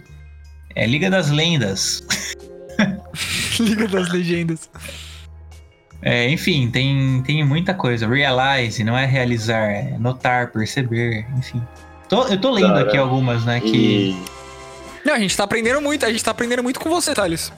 É 0.75 0.87
Liga 0.87 1.09
das 1.09 1.31
Lendas. 1.31 2.03
Liga 3.61 3.89
das 3.89 4.11
Legendas. 4.11 4.69
É, 6.03 6.29
enfim, 6.31 6.69
tem, 6.71 7.23
tem 7.23 7.45
muita 7.45 7.73
coisa. 7.73 8.07
Realize, 8.07 8.83
não 8.85 8.97
é 8.97 9.07
realizar, 9.07 9.71
é 9.71 9.97
notar, 9.99 10.53
perceber, 10.53 11.27
enfim. 11.39 11.63
Tô- 12.09 12.29
eu 12.29 12.39
tô 12.39 12.51
lendo 12.51 12.69
Cara, 12.69 12.81
aqui 12.89 12.97
algumas, 12.97 13.45
né, 13.45 13.61
que... 13.61 13.77
E. 14.15 14.17
Não, 15.05 15.15
a 15.15 15.19
gente 15.19 15.37
tá 15.37 15.45
aprendendo 15.45 15.81
muito. 15.81 16.05
A 16.05 16.11
gente 16.13 16.23
tá 16.23 16.33
aprendendo 16.33 16.63
muito 16.63 16.79
com 16.79 16.91
você, 16.91 17.15
Thales. 17.15 17.53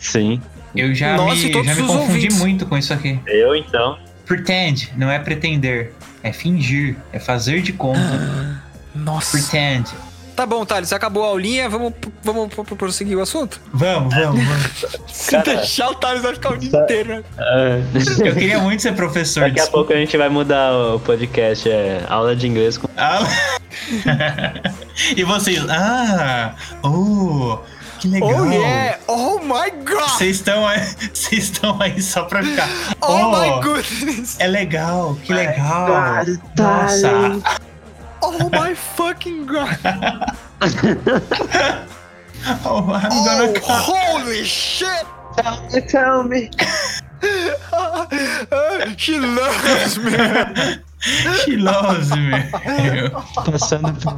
Sim. 0.00 0.40
Eu 0.74 0.94
já 0.94 1.16
e 1.16 1.36
me, 1.44 1.50
todos 1.50 1.66
já 1.66 1.74
me 1.74 1.82
os 1.82 1.86
confundi 1.86 2.12
ouvintes. 2.14 2.38
muito 2.38 2.66
com 2.66 2.76
isso 2.76 2.92
aqui. 2.92 3.18
Eu 3.26 3.54
então. 3.54 3.98
Pretend 4.26 4.90
não 4.96 5.10
é 5.10 5.18
pretender, 5.18 5.92
é 6.22 6.32
fingir, 6.32 6.96
é 7.12 7.18
fazer 7.18 7.60
de 7.62 7.72
conta. 7.72 8.00
Nossa. 8.94 9.36
Pretend. 9.38 9.90
Tá 10.34 10.44
bom, 10.44 10.64
Thales, 10.64 10.92
acabou 10.92 11.22
a 11.24 11.28
aulinha. 11.28 11.68
Vamos, 11.68 11.92
vamos 12.22 12.52
pro- 12.52 12.64
pro- 12.64 12.74
prosseguir 12.76 13.16
o 13.16 13.20
assunto? 13.20 13.60
Vamos, 13.72 14.12
vamos, 14.12 14.44
vamos. 14.44 14.84
Se 15.06 15.30
Cara, 15.30 15.44
deixar, 15.58 15.90
o 15.90 15.94
Thales 15.94 16.22
vai 16.22 16.34
ficar 16.34 16.54
o 16.54 16.56
dia 16.58 16.76
inteiro, 16.76 17.08
né? 17.18 17.22
Eu 18.24 18.34
queria 18.34 18.58
muito 18.58 18.82
ser 18.82 18.94
professor. 18.94 19.42
Daqui 19.42 19.60
a 19.60 19.62
desculpa. 19.62 19.78
pouco 19.86 19.92
a 19.92 19.96
gente 19.96 20.16
vai 20.16 20.28
mudar 20.28 20.72
o 20.72 20.98
podcast. 20.98 21.68
É 21.70 22.04
aula 22.08 22.34
de 22.34 22.48
inglês 22.48 22.76
com. 22.76 22.88
Ah. 22.96 23.20
e 25.16 25.22
vocês? 25.22 25.64
Ah! 25.68 26.54
Oh! 26.82 27.58
Que 28.04 28.10
legal! 28.10 28.34
Oh, 28.34 28.44
yeah! 28.44 28.98
Oh, 29.08 29.38
my 29.38 29.70
God! 29.82 30.10
Vocês 30.10 30.36
estão 30.36 30.68
aí, 30.68 30.78
vocês 31.14 31.44
estão 31.44 31.80
aí 31.80 32.02
só 32.02 32.24
pra 32.24 32.42
ficar. 32.42 32.68
Oh, 33.00 33.30
my 33.30 33.62
goodness! 33.62 34.38
É 34.40 34.46
legal, 34.46 35.16
que 35.24 35.32
legal! 35.32 35.88
Nossa! 36.54 37.10
Oh, 38.20 38.50
my 38.50 38.74
fucking 38.74 39.46
God! 39.46 39.78
Oh, 42.66 42.80
I'm 42.92 43.08
gonna 43.24 43.54
Oh, 43.66 44.18
holy 44.20 44.44
shit! 44.44 45.06
Tell 45.88 46.24
me. 46.24 46.50
She 48.98 49.18
loves 49.18 49.96
me! 49.96 50.12
She 51.42 51.56
loves 51.56 52.10
me. 52.10 52.32
Passando 53.46 53.94
por. 53.94 54.12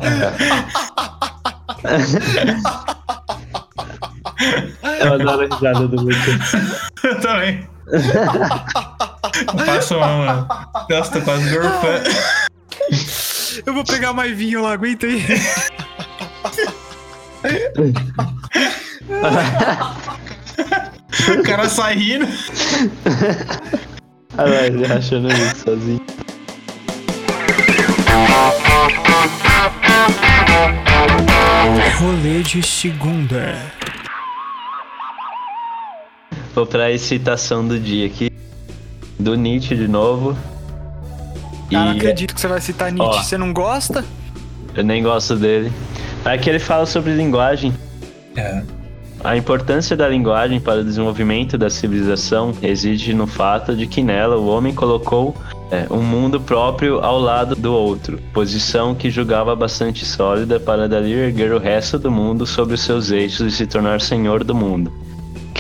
Eu 5.01 5.15
adoro 5.15 5.49
a 5.51 5.55
risada 5.55 5.89
do 5.89 5.97
Lucas. 5.97 6.53
Eu 7.03 7.21
também. 7.21 7.69
Passo 9.65 9.99
mal, 9.99 10.19
mano. 10.19 10.49
Nossa, 10.91 11.13
tô 11.13 11.23
quase 11.23 11.51
gorfando. 11.51 12.11
Eu 13.65 13.75
vou 13.75 13.85
pegar 13.85 14.13
mais 14.13 14.37
vinho 14.37 14.63
lá, 14.63 14.73
aguenta 14.73 15.07
aí. 15.07 15.25
O 21.39 21.43
cara 21.43 21.69
sai 21.69 21.95
rindo. 21.95 22.27
Olha 24.39 24.51
lá, 24.51 24.67
ele 24.67 24.87
achando 24.87 25.29
isso 25.33 25.57
sozinho. 25.65 26.01
Rolê 31.99 32.43
de 32.43 32.63
segunda. 32.63 33.57
Vou 36.57 36.65
pra 36.65 36.91
excitação 36.91 37.69
do 37.69 37.79
dia 37.79 38.07
aqui. 38.07 38.33
Do 39.19 39.35
Nietzsche 39.35 39.77
de 39.77 39.87
novo. 39.87 40.35
Ah, 41.75 41.85
não 41.85 41.91
acredito 41.91 42.35
que 42.35 42.41
você 42.41 42.49
vai 42.49 42.63
citar 42.63 42.91
Nietzsche. 42.91 43.19
Ó. 43.19 43.23
Você 43.23 43.37
não 43.37 43.53
gosta? 43.53 44.03
eu 44.75 44.83
nem 44.83 45.03
gosto 45.03 45.37
dele. 45.37 45.71
É 46.25 46.39
que 46.39 46.49
ele 46.49 46.59
fala 46.59 46.87
sobre 46.87 47.13
linguagem. 47.13 47.75
É. 48.35 48.63
A 49.23 49.37
importância 49.37 49.95
da 49.95 50.09
linguagem 50.09 50.59
para 50.59 50.81
o 50.81 50.85
desenvolvimento 50.85 51.59
da 51.59 51.69
civilização 51.69 52.55
reside 52.59 53.13
no 53.13 53.27
fato 53.27 53.77
de 53.77 53.87
que 53.87 54.03
nela 54.03 54.39
o 54.39 54.47
homem 54.47 54.75
colocou 54.75 55.37
é, 55.71 55.87
um 55.91 56.03
mundo 56.03 56.41
próprio 56.41 57.01
ao 57.01 57.21
lado 57.21 57.55
do 57.55 57.75
outro, 57.75 58.19
posição 58.33 58.95
que 58.95 59.11
julgava 59.11 59.55
bastante 59.55 60.07
sólida 60.07 60.59
para 60.59 60.89
dali 60.89 61.13
erguer 61.13 61.53
o 61.53 61.59
resto 61.59 61.99
do 61.99 62.11
mundo 62.11 62.47
sobre 62.47 62.77
os 62.77 62.81
seus 62.81 63.11
eixos 63.11 63.53
e 63.53 63.57
se 63.57 63.67
tornar 63.67 64.01
senhor 64.01 64.43
do 64.43 64.55
mundo. 64.55 64.91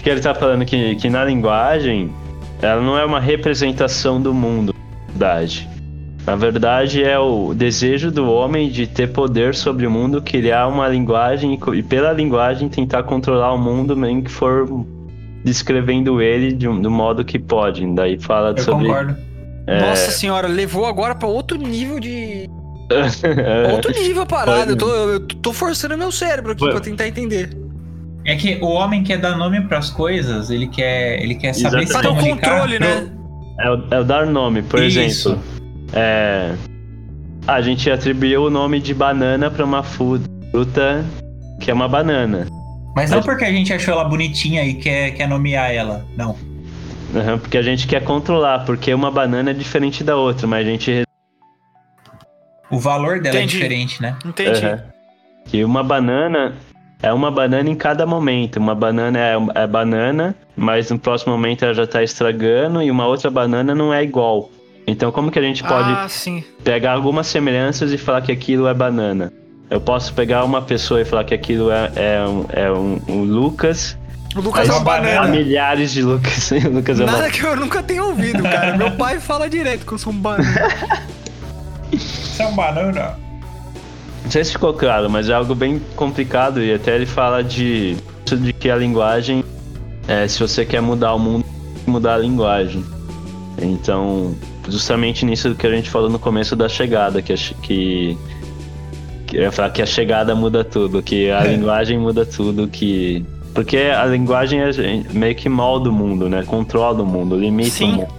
Que, 0.06 0.10
ele 0.10 0.20
está 0.20 0.36
falando? 0.36 0.64
Que, 0.64 0.94
que 0.94 1.10
na 1.10 1.24
linguagem 1.24 2.12
ela 2.62 2.80
não 2.80 2.96
é 2.96 3.04
uma 3.04 3.18
representação 3.18 4.22
do 4.22 4.32
mundo, 4.32 4.72
na 4.72 5.06
verdade. 5.08 5.68
Na 6.24 6.36
verdade, 6.36 7.02
é 7.02 7.18
o 7.18 7.52
desejo 7.52 8.12
do 8.12 8.30
homem 8.30 8.70
de 8.70 8.86
ter 8.86 9.08
poder 9.08 9.52
sobre 9.56 9.84
o 9.84 9.90
mundo, 9.90 10.22
criar 10.22 10.68
uma 10.68 10.86
linguagem 10.86 11.58
e 11.74 11.82
pela 11.82 12.12
linguagem, 12.12 12.68
tentar 12.68 13.02
controlar 13.02 13.52
o 13.52 13.58
mundo, 13.58 13.96
nem 13.96 14.22
que 14.22 14.30
for 14.30 14.86
descrevendo 15.42 16.22
ele 16.22 16.52
de 16.52 16.68
do 16.68 16.88
modo 16.88 17.24
que 17.24 17.36
pode. 17.36 17.84
Daí 17.92 18.16
fala 18.16 18.54
Eu 18.56 18.62
sobre. 18.62 18.86
concordo. 18.86 19.16
é, 19.66 19.80
Nossa 19.80 20.12
senhora, 20.12 20.46
levou 20.46 20.86
agora 20.86 21.16
pra 21.16 21.26
outro 21.26 21.58
nível 21.58 21.98
de. 21.98 22.48
Outro 23.74 23.90
nível 23.90 24.22
a 24.22 24.26
parada. 24.26 24.70
Eu 24.70 24.76
tô, 24.76 24.88
eu 24.88 25.20
tô 25.26 25.52
forçando 25.52 25.98
meu 25.98 26.12
cérebro 26.12 26.52
aqui 26.52 26.60
Foi. 26.60 26.70
pra 26.70 26.78
tentar 26.80 27.08
entender. 27.08 27.65
É 28.26 28.34
que 28.34 28.58
o 28.60 28.66
homem 28.66 29.04
quer 29.04 29.18
dar 29.18 29.36
nome 29.36 29.60
pras 29.62 29.88
coisas, 29.88 30.50
ele 30.50 30.66
quer, 30.66 31.22
ele 31.22 31.36
quer 31.36 31.52
saber 31.54 31.82
Exatamente. 31.84 32.20
se 32.20 32.26
ter 32.26 32.32
o 32.32 32.36
controle, 32.36 32.78
né? 32.80 33.08
é 33.60 33.70
o, 33.70 33.84
é 33.90 34.00
o 34.00 34.04
dar 34.04 34.26
nome, 34.26 34.62
por 34.62 34.82
Isso. 34.82 34.98
exemplo. 34.98 35.42
É, 35.92 36.54
a 37.46 37.60
gente 37.62 37.88
atribuiu 37.90 38.44
o 38.44 38.50
nome 38.50 38.80
de 38.80 38.92
banana 38.92 39.48
para 39.50 39.64
uma 39.64 39.82
fruta 39.82 41.04
que 41.60 41.70
é 41.70 41.74
uma 41.74 41.88
banana. 41.88 42.46
Mas 42.96 43.10
não 43.10 43.18
Mas- 43.18 43.26
porque 43.26 43.44
a 43.44 43.52
gente 43.52 43.72
achou 43.72 43.94
ela 43.94 44.04
bonitinha 44.04 44.64
e 44.64 44.74
quer, 44.74 45.12
quer 45.12 45.28
nomear 45.28 45.70
ela. 45.70 46.04
Não. 46.16 46.30
Uhum, 47.14 47.38
porque 47.38 47.56
a 47.56 47.62
gente 47.62 47.86
quer 47.86 48.02
controlar, 48.02 48.64
porque 48.64 48.92
uma 48.92 49.10
banana 49.10 49.50
é 49.50 49.54
diferente 49.54 50.02
da 50.02 50.16
outra, 50.16 50.46
mas 50.46 50.66
a 50.66 50.70
gente 50.70 51.04
O 52.70 52.78
valor 52.80 53.20
dela 53.20 53.36
Entendi. 53.36 53.56
é 53.56 53.60
diferente, 53.60 54.02
né? 54.02 54.16
Entendi. 54.24 54.66
Uhum. 54.66 54.78
Que 55.46 55.64
uma 55.64 55.84
banana 55.84 56.54
é 57.06 57.12
uma 57.12 57.30
banana 57.30 57.70
em 57.70 57.74
cada 57.76 58.04
momento. 58.04 58.56
Uma 58.56 58.74
banana 58.74 59.18
é, 59.18 59.34
é 59.54 59.66
banana, 59.66 60.34
mas 60.56 60.90
no 60.90 60.98
próximo 60.98 61.32
momento 61.32 61.64
ela 61.64 61.72
já 61.72 61.86
tá 61.86 62.02
estragando 62.02 62.82
e 62.82 62.90
uma 62.90 63.06
outra 63.06 63.30
banana 63.30 63.74
não 63.74 63.94
é 63.94 64.02
igual. 64.02 64.50
Então 64.86 65.12
como 65.12 65.30
que 65.30 65.38
a 65.38 65.42
gente 65.42 65.62
pode 65.62 65.88
Ah, 65.88 66.08
sim. 66.08 66.42
pegar 66.64 66.92
algumas 66.92 67.28
semelhanças 67.28 67.92
e 67.92 67.98
falar 67.98 68.22
que 68.22 68.32
aquilo 68.32 68.66
é 68.66 68.74
banana? 68.74 69.32
Eu 69.70 69.80
posso 69.80 70.12
pegar 70.14 70.44
uma 70.44 70.62
pessoa 70.62 71.00
e 71.00 71.04
falar 71.04 71.22
que 71.24 71.34
aquilo 71.34 71.70
é, 71.70 71.92
é, 71.94 72.24
um, 72.26 72.44
é 72.52 72.70
um, 72.72 73.00
um 73.08 73.22
Lucas. 73.22 73.96
O 74.34 74.40
Lucas 74.40 74.68
é 74.68 74.72
uma 74.72 74.80
Há 74.80 74.84
banana. 74.84 75.28
milhares 75.28 75.92
de 75.92 76.02
Lucas. 76.02 76.50
o 76.66 76.70
Lucas 76.70 76.98
é 77.00 77.04
uma 77.04 77.12
Nada 77.12 77.30
que 77.30 77.44
eu 77.44 77.54
nunca 77.56 77.82
tenha 77.84 78.02
ouvido, 78.04 78.42
cara. 78.42 78.76
Meu 78.76 78.90
pai 78.92 79.20
fala 79.20 79.48
direto 79.48 79.86
que 79.86 79.92
eu 79.92 79.98
sou 79.98 80.12
um 80.12 80.16
banana. 80.16 80.68
Isso 81.92 82.42
é 82.42 82.46
um 82.46 82.54
banana. 82.54 83.25
Não 84.26 84.30
sei 84.32 84.44
se 84.44 84.50
ficou 84.50 84.74
claro, 84.74 85.08
mas 85.08 85.30
é 85.30 85.34
algo 85.34 85.54
bem 85.54 85.80
complicado 85.94 86.60
e 86.60 86.74
até 86.74 86.96
ele 86.96 87.06
fala 87.06 87.44
de, 87.44 87.96
de 88.24 88.52
que 88.52 88.68
a 88.68 88.74
linguagem, 88.74 89.44
é, 90.08 90.26
se 90.26 90.40
você 90.40 90.66
quer 90.66 90.82
mudar 90.82 91.14
o 91.14 91.18
mundo, 91.18 91.44
tem 91.44 91.84
que 91.84 91.90
mudar 91.90 92.14
a 92.14 92.18
linguagem. 92.18 92.84
Então, 93.62 94.34
justamente 94.68 95.24
nisso 95.24 95.54
que 95.54 95.64
a 95.64 95.70
gente 95.70 95.88
falou 95.88 96.10
no 96.10 96.18
começo 96.18 96.56
da 96.56 96.68
chegada, 96.68 97.22
que, 97.22 97.32
que, 97.62 98.18
que 99.28 99.36
eu 99.36 99.42
ia 99.42 99.52
falar 99.52 99.70
que 99.70 99.80
a 99.80 99.86
chegada 99.86 100.34
muda 100.34 100.64
tudo, 100.64 101.00
que 101.04 101.30
a 101.30 101.42
É. 101.46 101.52
linguagem 101.54 101.96
muda 101.96 102.26
tudo, 102.26 102.66
que 102.66 103.24
porque 103.54 103.76
a 103.76 104.04
linguagem 104.06 104.60
é 104.60 104.72
meio 105.12 105.36
que 105.36 105.48
molda 105.48 105.88
o 105.88 105.92
mundo, 105.92 106.28
né? 106.28 106.42
Controla 106.44 107.00
o 107.00 107.06
mundo, 107.06 107.38
limita 107.38 107.70
Sim. 107.70 107.92
o 107.92 107.96
mundo. 107.98 108.14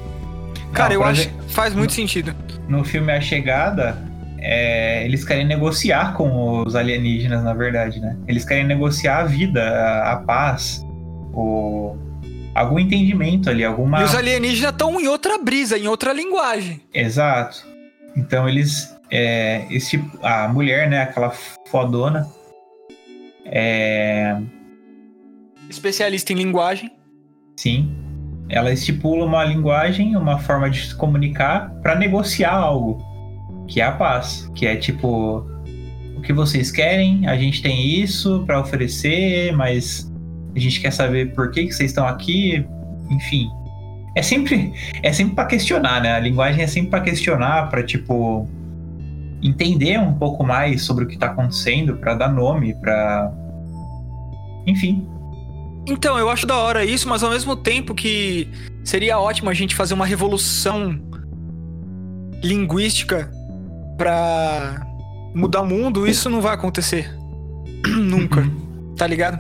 Cara, 0.72 0.94
Não, 0.94 1.02
eu 1.02 1.04
acho 1.04 1.28
que 1.28 1.54
faz 1.54 1.76
muito 1.76 1.92
sentido. 1.92 2.34
No 2.70 2.86
filme 2.86 3.12
A 3.12 3.20
Chegada, 3.20 4.07
é, 4.40 5.04
eles 5.06 5.24
querem 5.24 5.46
negociar 5.46 6.14
com 6.14 6.64
os 6.66 6.76
alienígenas, 6.76 7.44
na 7.44 7.54
verdade, 7.54 8.00
né? 8.00 8.18
Eles 8.28 8.46
querem 8.46 8.66
negociar 8.66 9.20
a 9.20 9.24
vida, 9.24 9.62
a, 9.62 10.14
a 10.14 10.16
paz, 10.18 10.86
o, 11.34 11.96
algum 12.54 12.80
entendimento 12.80 13.50
ali, 13.50 13.64
alguma. 13.64 14.02
E 14.02 14.04
os 14.04 14.16
alienígenas 14.16 14.72
estão 14.72 15.00
em 15.00 15.08
outra 15.08 15.38
brisa, 15.38 15.78
em 15.78 15.88
outra 15.88 16.14
linguagem. 16.14 16.82
Exato. 16.94 17.66
Então 18.16 18.48
eles. 18.48 18.96
É, 19.10 19.66
esse, 19.72 20.04
a 20.22 20.48
mulher, 20.50 20.90
né? 20.90 21.02
Aquela 21.04 21.32
fodona. 21.70 22.28
É, 23.46 24.38
Especialista 25.70 26.34
em 26.34 26.36
linguagem. 26.36 26.92
sim. 27.56 27.96
Ela 28.50 28.72
estipula 28.72 29.26
uma 29.26 29.44
linguagem, 29.44 30.16
uma 30.16 30.40
forma 30.40 30.70
de 30.70 30.88
se 30.88 30.96
comunicar 30.96 31.70
para 31.82 31.96
negociar 31.96 32.54
algo. 32.54 33.04
Que 33.68 33.82
é 33.82 33.86
a 33.86 33.92
paz. 33.92 34.50
Que 34.56 34.66
é 34.66 34.76
tipo. 34.76 35.46
O 36.16 36.22
que 36.22 36.34
vocês 36.34 36.72
querem? 36.72 37.28
A 37.28 37.38
gente 37.38 37.62
tem 37.62 38.02
isso 38.02 38.44
para 38.46 38.60
oferecer, 38.60 39.56
mas 39.56 40.12
a 40.56 40.60
gente 40.60 40.82
quer 40.82 40.92
saber 40.92 41.34
por 41.34 41.52
que, 41.52 41.66
que 41.66 41.72
vocês 41.72 41.92
estão 41.92 42.08
aqui. 42.08 42.66
Enfim. 43.10 43.50
É 44.16 44.22
sempre, 44.24 44.74
é 45.04 45.14
sempre 45.14 45.36
para 45.36 45.46
questionar, 45.46 46.02
né? 46.02 46.14
A 46.14 46.20
linguagem 46.20 46.64
é 46.64 46.68
sempre 46.68 46.90
para 46.90 47.02
questionar, 47.02 47.70
para 47.70 47.84
tipo 47.84 48.48
entender 49.44 50.00
um 50.00 50.14
pouco 50.14 50.44
mais 50.44 50.84
sobre 50.84 51.06
o 51.06 51.08
que 51.08 51.18
tá 51.18 51.28
acontecendo, 51.28 51.98
para 51.98 52.16
dar 52.16 52.30
nome, 52.30 52.74
para 52.74 53.32
enfim. 54.66 55.08
Então, 55.88 56.20
eu 56.20 56.30
acho 56.30 56.46
da 56.46 56.58
hora 56.58 56.84
isso, 56.84 57.08
mas 57.08 57.24
ao 57.24 57.30
mesmo 57.30 57.56
tempo 57.56 57.96
que 57.96 58.50
seria 58.84 59.18
ótimo 59.20 59.50
a 59.50 59.54
gente 59.54 59.74
fazer 59.76 59.94
uma 59.94 60.06
revolução 60.06 61.00
linguística 62.44 63.32
pra 63.98 64.86
mudar 65.34 65.62
o 65.62 65.66
mundo, 65.66 66.08
isso 66.08 66.30
não 66.30 66.42
vai 66.42 66.54
acontecer. 66.54 67.12
Nunca. 67.88 68.44
Tá 68.96 69.06
ligado? 69.08 69.40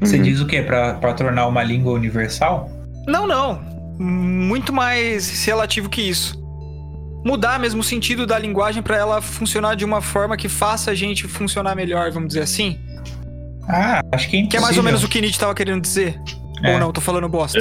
Você 0.00 0.16
Uhum. 0.16 0.22
diz 0.22 0.40
o 0.40 0.46
quê? 0.46 0.62
Para 0.62 1.12
tornar 1.14 1.46
uma 1.46 1.62
língua 1.62 1.92
universal? 1.92 2.68
Não, 3.06 3.26
não. 3.26 3.60
Muito 3.98 4.72
mais 4.72 5.44
relativo 5.44 5.88
que 5.88 6.02
isso. 6.02 6.40
Mudar 7.24 7.58
mesmo 7.60 7.80
o 7.82 7.84
sentido 7.84 8.26
da 8.26 8.36
linguagem 8.38 8.82
pra 8.82 8.96
ela 8.96 9.20
funcionar 9.22 9.76
de 9.76 9.84
uma 9.84 10.00
forma 10.00 10.36
que 10.36 10.48
faça 10.48 10.90
a 10.90 10.94
gente 10.94 11.28
funcionar 11.28 11.76
melhor, 11.76 12.10
vamos 12.10 12.28
dizer 12.28 12.40
assim. 12.42 12.78
Ah, 13.68 14.00
acho 14.12 14.28
que 14.28 14.36
é 14.36 14.40
impossível. 14.40 14.48
Que 14.50 14.56
é 14.56 14.60
mais 14.60 14.76
ou 14.76 14.82
menos 14.82 15.04
o 15.04 15.08
que 15.08 15.20
Nietzsche 15.20 15.38
tava 15.38 15.54
querendo 15.54 15.80
dizer. 15.80 16.18
É. 16.64 16.74
Ou 16.74 16.80
não, 16.80 16.90
tô 16.92 17.00
falando 17.00 17.28
bosta. 17.28 17.60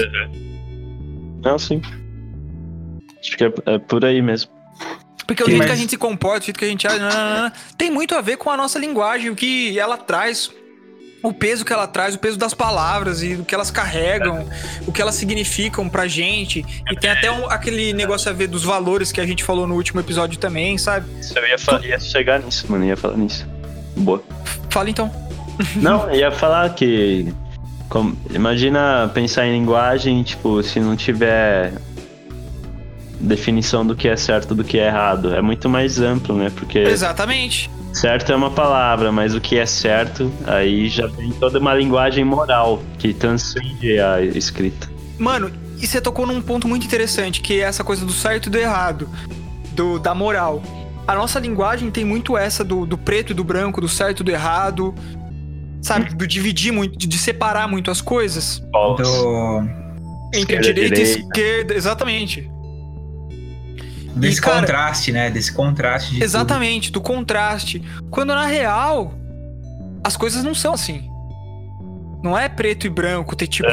Não, 1.43 1.59
sim. 1.59 1.79
Acho 3.19 3.37
que 3.37 3.43
é, 3.43 3.53
é 3.67 3.77
por 3.77 4.03
aí 4.03 4.19
mesmo. 4.19 4.49
Porque 5.31 5.43
o 5.43 5.45
Sim, 5.45 5.51
jeito 5.51 5.59
mas- 5.59 5.67
que 5.67 5.73
a 5.73 5.79
gente 5.79 5.89
se 5.91 5.97
comporta, 5.97 6.39
o 6.41 6.45
jeito 6.45 6.57
que 6.59 6.65
a 6.65 6.67
gente 6.67 6.85
age, 6.85 6.99
tem 7.77 7.89
muito 7.89 8.13
a 8.15 8.21
ver 8.21 8.35
com 8.37 8.49
a 8.49 8.57
nossa 8.57 8.77
linguagem, 8.77 9.29
o 9.29 9.35
que 9.35 9.79
ela 9.79 9.95
traz, 9.97 10.51
o 11.23 11.31
peso 11.31 11.63
que 11.63 11.71
ela 11.71 11.87
traz, 11.87 12.15
o 12.15 12.19
peso 12.19 12.37
das 12.37 12.53
palavras 12.53 13.23
e 13.23 13.35
o 13.35 13.45
que 13.45 13.55
elas 13.55 13.71
carregam, 13.71 14.45
o 14.85 14.91
que 14.91 15.01
elas 15.01 15.15
significam 15.15 15.87
pra 15.87 16.05
gente. 16.07 16.65
E 16.91 16.95
tem 16.97 17.09
até 17.09 17.31
um- 17.31 17.49
aquele 17.49 17.93
negócio 17.93 18.29
a 18.29 18.33
ver 18.33 18.47
dos 18.47 18.63
valores 18.63 19.11
que 19.11 19.21
a 19.21 19.25
gente 19.25 19.43
falou 19.43 19.65
no 19.65 19.75
último 19.75 19.99
episódio 20.01 20.37
também, 20.37 20.77
sabe? 20.77 21.07
Eu 21.35 21.47
ia, 21.47 21.57
fa- 21.57 21.79
ia 21.83 21.99
chegar 21.99 22.39
nisso, 22.41 22.65
mano. 22.69 22.83
Ia 22.85 22.97
falar 22.97 23.15
nisso. 23.17 23.47
Boa. 23.95 24.21
Fala 24.69 24.89
então. 24.89 25.09
Não, 25.77 26.09
eu 26.09 26.15
ia 26.15 26.31
falar 26.31 26.73
que. 26.73 27.31
como- 27.87 28.17
imagina 28.33 29.09
pensar 29.13 29.45
em 29.45 29.51
linguagem, 29.51 30.23
tipo, 30.23 30.63
se 30.63 30.79
não 30.79 30.95
tiver 30.95 31.73
definição 33.21 33.85
do 33.85 33.95
que 33.95 34.07
é 34.07 34.15
certo 34.15 34.55
do 34.55 34.63
que 34.63 34.79
é 34.79 34.87
errado. 34.87 35.33
É 35.33 35.41
muito 35.41 35.69
mais 35.69 35.99
amplo, 35.99 36.35
né? 36.35 36.51
Porque 36.53 36.79
Exatamente. 36.79 37.69
certo 37.93 38.31
é 38.31 38.35
uma 38.35 38.51
palavra, 38.51 39.11
mas 39.11 39.35
o 39.35 39.41
que 39.41 39.57
é 39.57 39.65
certo, 39.65 40.31
aí 40.45 40.89
já 40.89 41.07
tem 41.07 41.31
toda 41.31 41.59
uma 41.59 41.73
linguagem 41.73 42.23
moral 42.23 42.81
que 42.97 43.13
transcende 43.13 43.99
a 43.99 44.21
escrita. 44.21 44.89
Mano, 45.17 45.51
e 45.81 45.87
você 45.87 46.01
tocou 46.01 46.25
num 46.25 46.41
ponto 46.41 46.67
muito 46.67 46.85
interessante, 46.85 47.41
que 47.41 47.61
é 47.61 47.63
essa 47.63 47.83
coisa 47.83 48.05
do 48.05 48.11
certo 48.11 48.47
e 48.47 48.49
do 48.49 48.57
errado, 48.57 49.09
do, 49.73 49.99
da 49.99 50.13
moral. 50.13 50.61
A 51.07 51.15
nossa 51.15 51.39
linguagem 51.39 51.89
tem 51.89 52.05
muito 52.05 52.37
essa 52.37 52.63
do, 52.63 52.85
do 52.85 52.97
preto 52.97 53.31
e 53.31 53.33
do 53.33 53.43
branco, 53.43 53.81
do 53.81 53.89
certo 53.89 54.21
e 54.21 54.23
do 54.23 54.31
errado, 54.31 54.93
sabe? 55.81 56.13
Do 56.13 56.27
dividir 56.27 56.71
muito, 56.71 56.97
de 56.97 57.17
separar 57.17 57.67
muito 57.67 57.89
as 57.89 58.01
coisas 58.01 58.59
do, 58.71 59.63
entre 60.33 60.57
Esquerda, 60.57 60.61
direita 60.61 60.95
e 60.95 61.03
direita. 61.03 61.19
esquerda, 61.19 61.73
exatamente. 61.73 62.50
Desse 64.15 64.39
E, 64.39 64.41
cara- 64.41 64.59
contraste, 64.59 65.11
né? 65.11 65.29
Desse 65.29 65.51
contraste 65.53 66.15
de 66.15 66.23
Exatamente, 66.23 66.91
do 66.91 67.01
contraste. 67.01 67.81
Quando 68.09 68.29
na 68.33 68.45
real, 68.45 69.13
as 70.03 70.15
coisas 70.17 70.43
não 70.43 70.53
são 70.53 70.73
assim. 70.73 71.09
Não 72.23 72.37
é 72.37 72.47
preto 72.47 72.85
e 72.85 72.89
branco, 72.89 73.35
ter 73.35 73.47
tipo. 73.47 73.67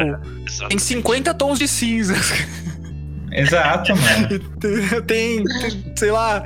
Tem 0.69 0.79
50 0.79 1.35
tons 1.35 1.59
de 1.59 1.69
cinzas. 1.69 2.31
tudo. 3.29 3.35
Exato, 3.35 3.93
mano. 3.95 4.39
tem, 5.07 5.45
tem, 5.45 5.93
sei 5.95 6.11
lá, 6.11 6.45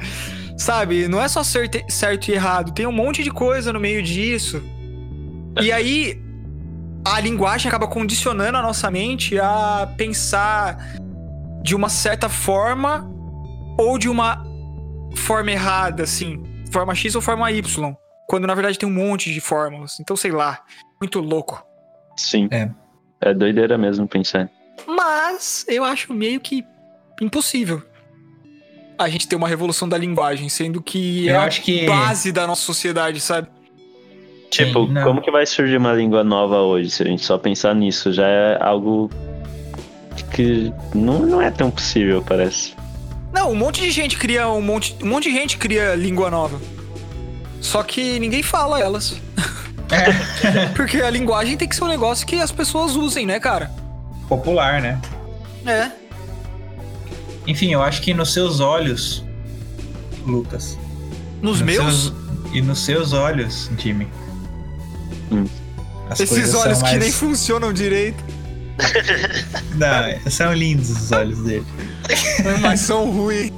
sabe? 0.58 1.06
Não 1.06 1.20
é 1.22 1.28
só 1.28 1.44
certo, 1.44 1.78
certo 1.88 2.28
e 2.28 2.32
errado, 2.32 2.72
tem 2.72 2.86
um 2.86 2.92
monte 2.92 3.22
de 3.22 3.30
coisa 3.30 3.72
no 3.72 3.78
meio 3.78 4.02
disso. 4.02 4.60
E 5.60 5.70
aí, 5.70 6.20
a 7.04 7.20
linguagem 7.20 7.68
acaba 7.68 7.86
condicionando 7.86 8.58
a 8.58 8.62
nossa 8.62 8.90
mente 8.90 9.38
a 9.38 9.88
pensar 9.96 10.96
de 11.62 11.74
uma 11.76 11.88
certa 11.88 12.28
forma 12.28 13.08
ou 13.78 13.98
de 13.98 14.08
uma 14.08 14.44
forma 15.16 15.50
errada, 15.50 16.02
assim, 16.02 16.42
forma 16.70 16.94
X 16.94 17.14
ou 17.14 17.22
forma 17.22 17.50
Y. 17.50 17.94
Quando 18.26 18.46
na 18.46 18.54
verdade 18.54 18.78
tem 18.78 18.88
um 18.88 18.92
monte 18.92 19.32
de 19.32 19.40
fórmulas. 19.40 19.98
Então, 20.00 20.16
sei 20.16 20.30
lá, 20.30 20.60
muito 21.00 21.20
louco. 21.20 21.64
Sim. 22.16 22.48
É. 22.50 22.70
É 23.20 23.34
doideira 23.34 23.78
mesmo 23.78 24.08
pensar. 24.08 24.50
Mas 24.86 25.64
eu 25.68 25.84
acho 25.84 26.12
meio 26.12 26.40
que 26.40 26.64
impossível 27.20 27.82
a 28.98 29.08
gente 29.08 29.28
ter 29.28 29.36
uma 29.36 29.48
revolução 29.48 29.88
da 29.88 29.96
linguagem, 29.98 30.48
sendo 30.48 30.82
que 30.82 31.28
é 31.28 31.32
Eu 31.32 31.40
a 31.40 31.44
acho 31.44 31.62
que. 31.62 31.86
base 31.86 32.32
da 32.32 32.46
nossa 32.46 32.62
sociedade, 32.62 33.20
sabe? 33.20 33.48
Tipo, 34.50 34.86
Sim, 34.86 34.94
como 35.02 35.22
que 35.22 35.30
vai 35.30 35.46
surgir 35.46 35.78
uma 35.78 35.92
língua 35.94 36.22
nova 36.22 36.60
hoje? 36.60 36.90
Se 36.90 37.02
a 37.02 37.06
gente 37.06 37.24
só 37.24 37.38
pensar 37.38 37.74
nisso, 37.74 38.12
já 38.12 38.26
é 38.26 38.58
algo 38.62 39.10
que 40.34 40.72
não, 40.94 41.20
não 41.20 41.40
é 41.40 41.50
tão 41.50 41.70
possível, 41.70 42.22
parece. 42.22 42.74
Não, 43.32 43.50
um 43.50 43.54
monte 43.56 43.80
de 43.80 43.90
gente 43.90 44.16
cria 44.16 44.48
um 44.48 44.60
monte, 44.60 44.96
um 45.02 45.06
monte 45.08 45.30
de 45.30 45.36
gente 45.36 45.56
cria 45.58 45.94
língua 45.94 46.30
nova. 46.30 46.60
Só 47.60 47.82
que 47.82 48.18
ninguém 48.18 48.42
fala 48.42 48.78
elas. 48.80 49.16
É, 49.90 50.66
Porque 50.74 50.98
a 51.00 51.08
linguagem 51.10 51.56
tem 51.56 51.68
que 51.68 51.74
ser 51.76 51.84
um 51.84 51.88
negócio 51.88 52.26
que 52.26 52.36
as 52.36 52.50
pessoas 52.52 52.94
usem, 52.96 53.26
né, 53.26 53.38
cara? 53.40 53.70
popular, 54.28 54.80
né? 54.80 54.98
É. 55.66 55.90
Enfim, 57.46 57.70
eu 57.72 57.82
acho 57.82 58.00
que 58.00 58.14
nos 58.14 58.32
seus 58.32 58.60
olhos, 58.60 59.22
Lucas. 60.26 60.78
Nos 61.42 61.60
meus, 61.60 62.04
seus- 62.04 62.12
e 62.52 62.62
nos 62.62 62.78
seus 62.78 63.12
olhos, 63.12 63.70
Jimmy. 63.76 64.08
Hum. 65.30 65.44
Esses 66.18 66.54
olhos 66.54 66.78
são 66.78 66.86
que 66.88 66.94
mais- 66.94 66.98
nem 66.98 67.12
funcionam 67.12 67.72
direito, 67.74 68.22
Não, 69.76 70.30
são 70.30 70.52
lindos 70.54 70.90
os 70.90 71.12
olhos 71.12 71.38
dele. 71.42 71.66
mas 72.60 72.80
são 72.80 73.10
ruins. 73.10 73.50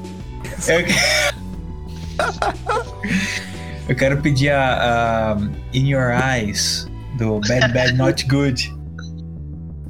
Eu- 0.69 0.85
Eu 3.89 3.95
quero 3.97 4.21
pedir 4.23 4.51
a, 4.51 5.33
a 5.35 5.37
In 5.75 5.89
Your 5.91 6.11
Eyes 6.11 6.89
do 7.19 7.39
Bad 7.41 7.73
Bad 7.73 7.93
Not 7.95 8.27
Good 8.27 8.75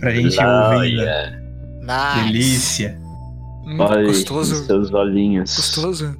pra 0.00 0.10
gente 0.10 0.36
ouvir. 0.36 0.96
né? 0.96 1.40
Olha, 1.86 2.24
Delícia. 2.24 2.98
Hum, 3.66 3.76
nos 3.76 4.06
gostoso. 4.06 4.66
seus 4.66 4.92
olhinhos 4.92 5.54
Gostoso. 5.56 6.16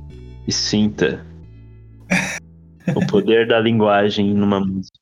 e 0.47 0.53
sinta 0.53 1.21
o 2.95 3.05
poder 3.07 3.49
da 3.49 3.59
linguagem 3.61 4.33
numa 4.35 4.61
música. 4.61 4.97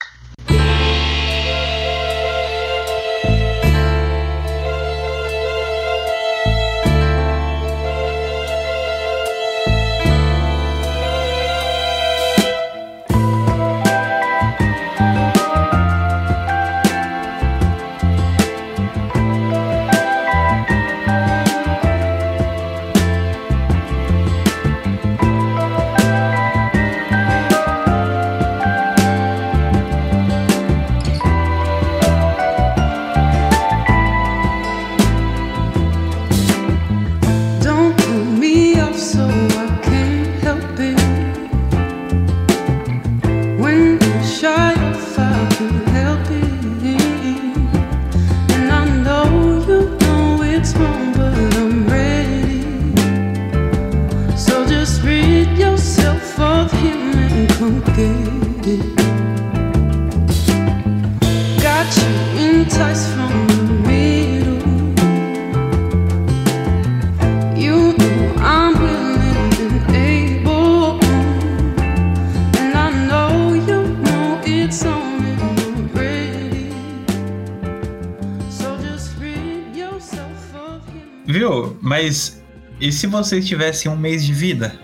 Mas 82.03 82.43
e 82.81 82.91
se 82.91 83.07
vocês 83.07 83.47
tivessem 83.47 83.89
um 83.89 83.97
mês 83.97 84.27
de 84.27 84.33
vida? 84.33 84.75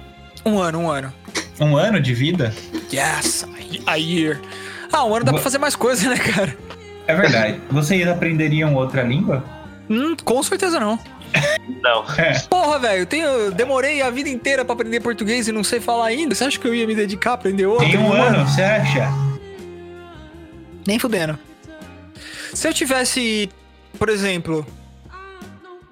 Um 0.46 0.60
ano, 0.60 0.78
um 0.78 0.88
ano. 0.88 1.12
Um 1.60 1.76
ano 1.76 2.00
de 2.00 2.14
vida? 2.14 2.54
Yes, 2.92 3.44
a 3.88 3.96
year. 3.96 4.40
Ah, 4.92 5.04
um 5.04 5.12
ano 5.12 5.24
dá 5.24 5.32
pra 5.32 5.42
fazer 5.42 5.58
mais 5.58 5.74
coisa, 5.74 6.08
né, 6.08 6.16
cara? 6.16 6.56
É 7.08 7.14
verdade. 7.16 7.60
Vocês 7.70 8.06
aprenderiam 8.06 8.72
outra 8.76 9.02
língua? 9.02 9.42
Hum, 9.90 10.14
com 10.24 10.40
certeza 10.44 10.78
não. 10.78 10.96
Não. 11.82 12.04
Porra, 12.48 12.78
velho, 12.78 13.00
eu 13.00 13.06
tenho, 13.06 13.50
demorei 13.50 14.00
a 14.00 14.10
vida 14.10 14.28
inteira 14.28 14.64
pra 14.64 14.74
aprender 14.74 15.00
português 15.00 15.48
e 15.48 15.52
não 15.52 15.64
sei 15.64 15.80
falar 15.80 16.06
ainda. 16.06 16.36
Você 16.36 16.44
acha 16.44 16.58
que 16.58 16.68
eu 16.68 16.74
ia 16.74 16.86
me 16.86 16.94
dedicar 16.94 17.32
a 17.32 17.34
aprender 17.34 17.66
outro? 17.66 17.84
Tem 17.84 17.98
um 17.98 18.12
ano, 18.12 18.46
você 18.46 18.62
acha? 18.62 19.08
Nem 20.86 21.00
fudendo. 21.00 21.36
Se 22.54 22.68
eu 22.68 22.72
tivesse, 22.72 23.50
por 23.98 24.08
exemplo, 24.08 24.64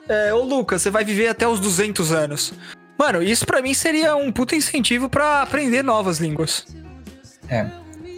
é, 0.08 0.32
ô 0.34 0.42
Lucas, 0.42 0.82
você 0.82 0.90
vai 0.90 1.04
viver 1.04 1.28
até 1.28 1.46
os 1.46 1.60
200 1.60 2.12
anos. 2.12 2.52
Mano, 2.98 3.22
isso 3.22 3.44
pra 3.44 3.60
mim 3.60 3.74
seria 3.74 4.16
um 4.16 4.32
puta 4.32 4.56
incentivo 4.56 5.08
pra 5.08 5.42
aprender 5.42 5.82
novas 5.82 6.18
línguas. 6.18 6.66
É. 7.48 7.66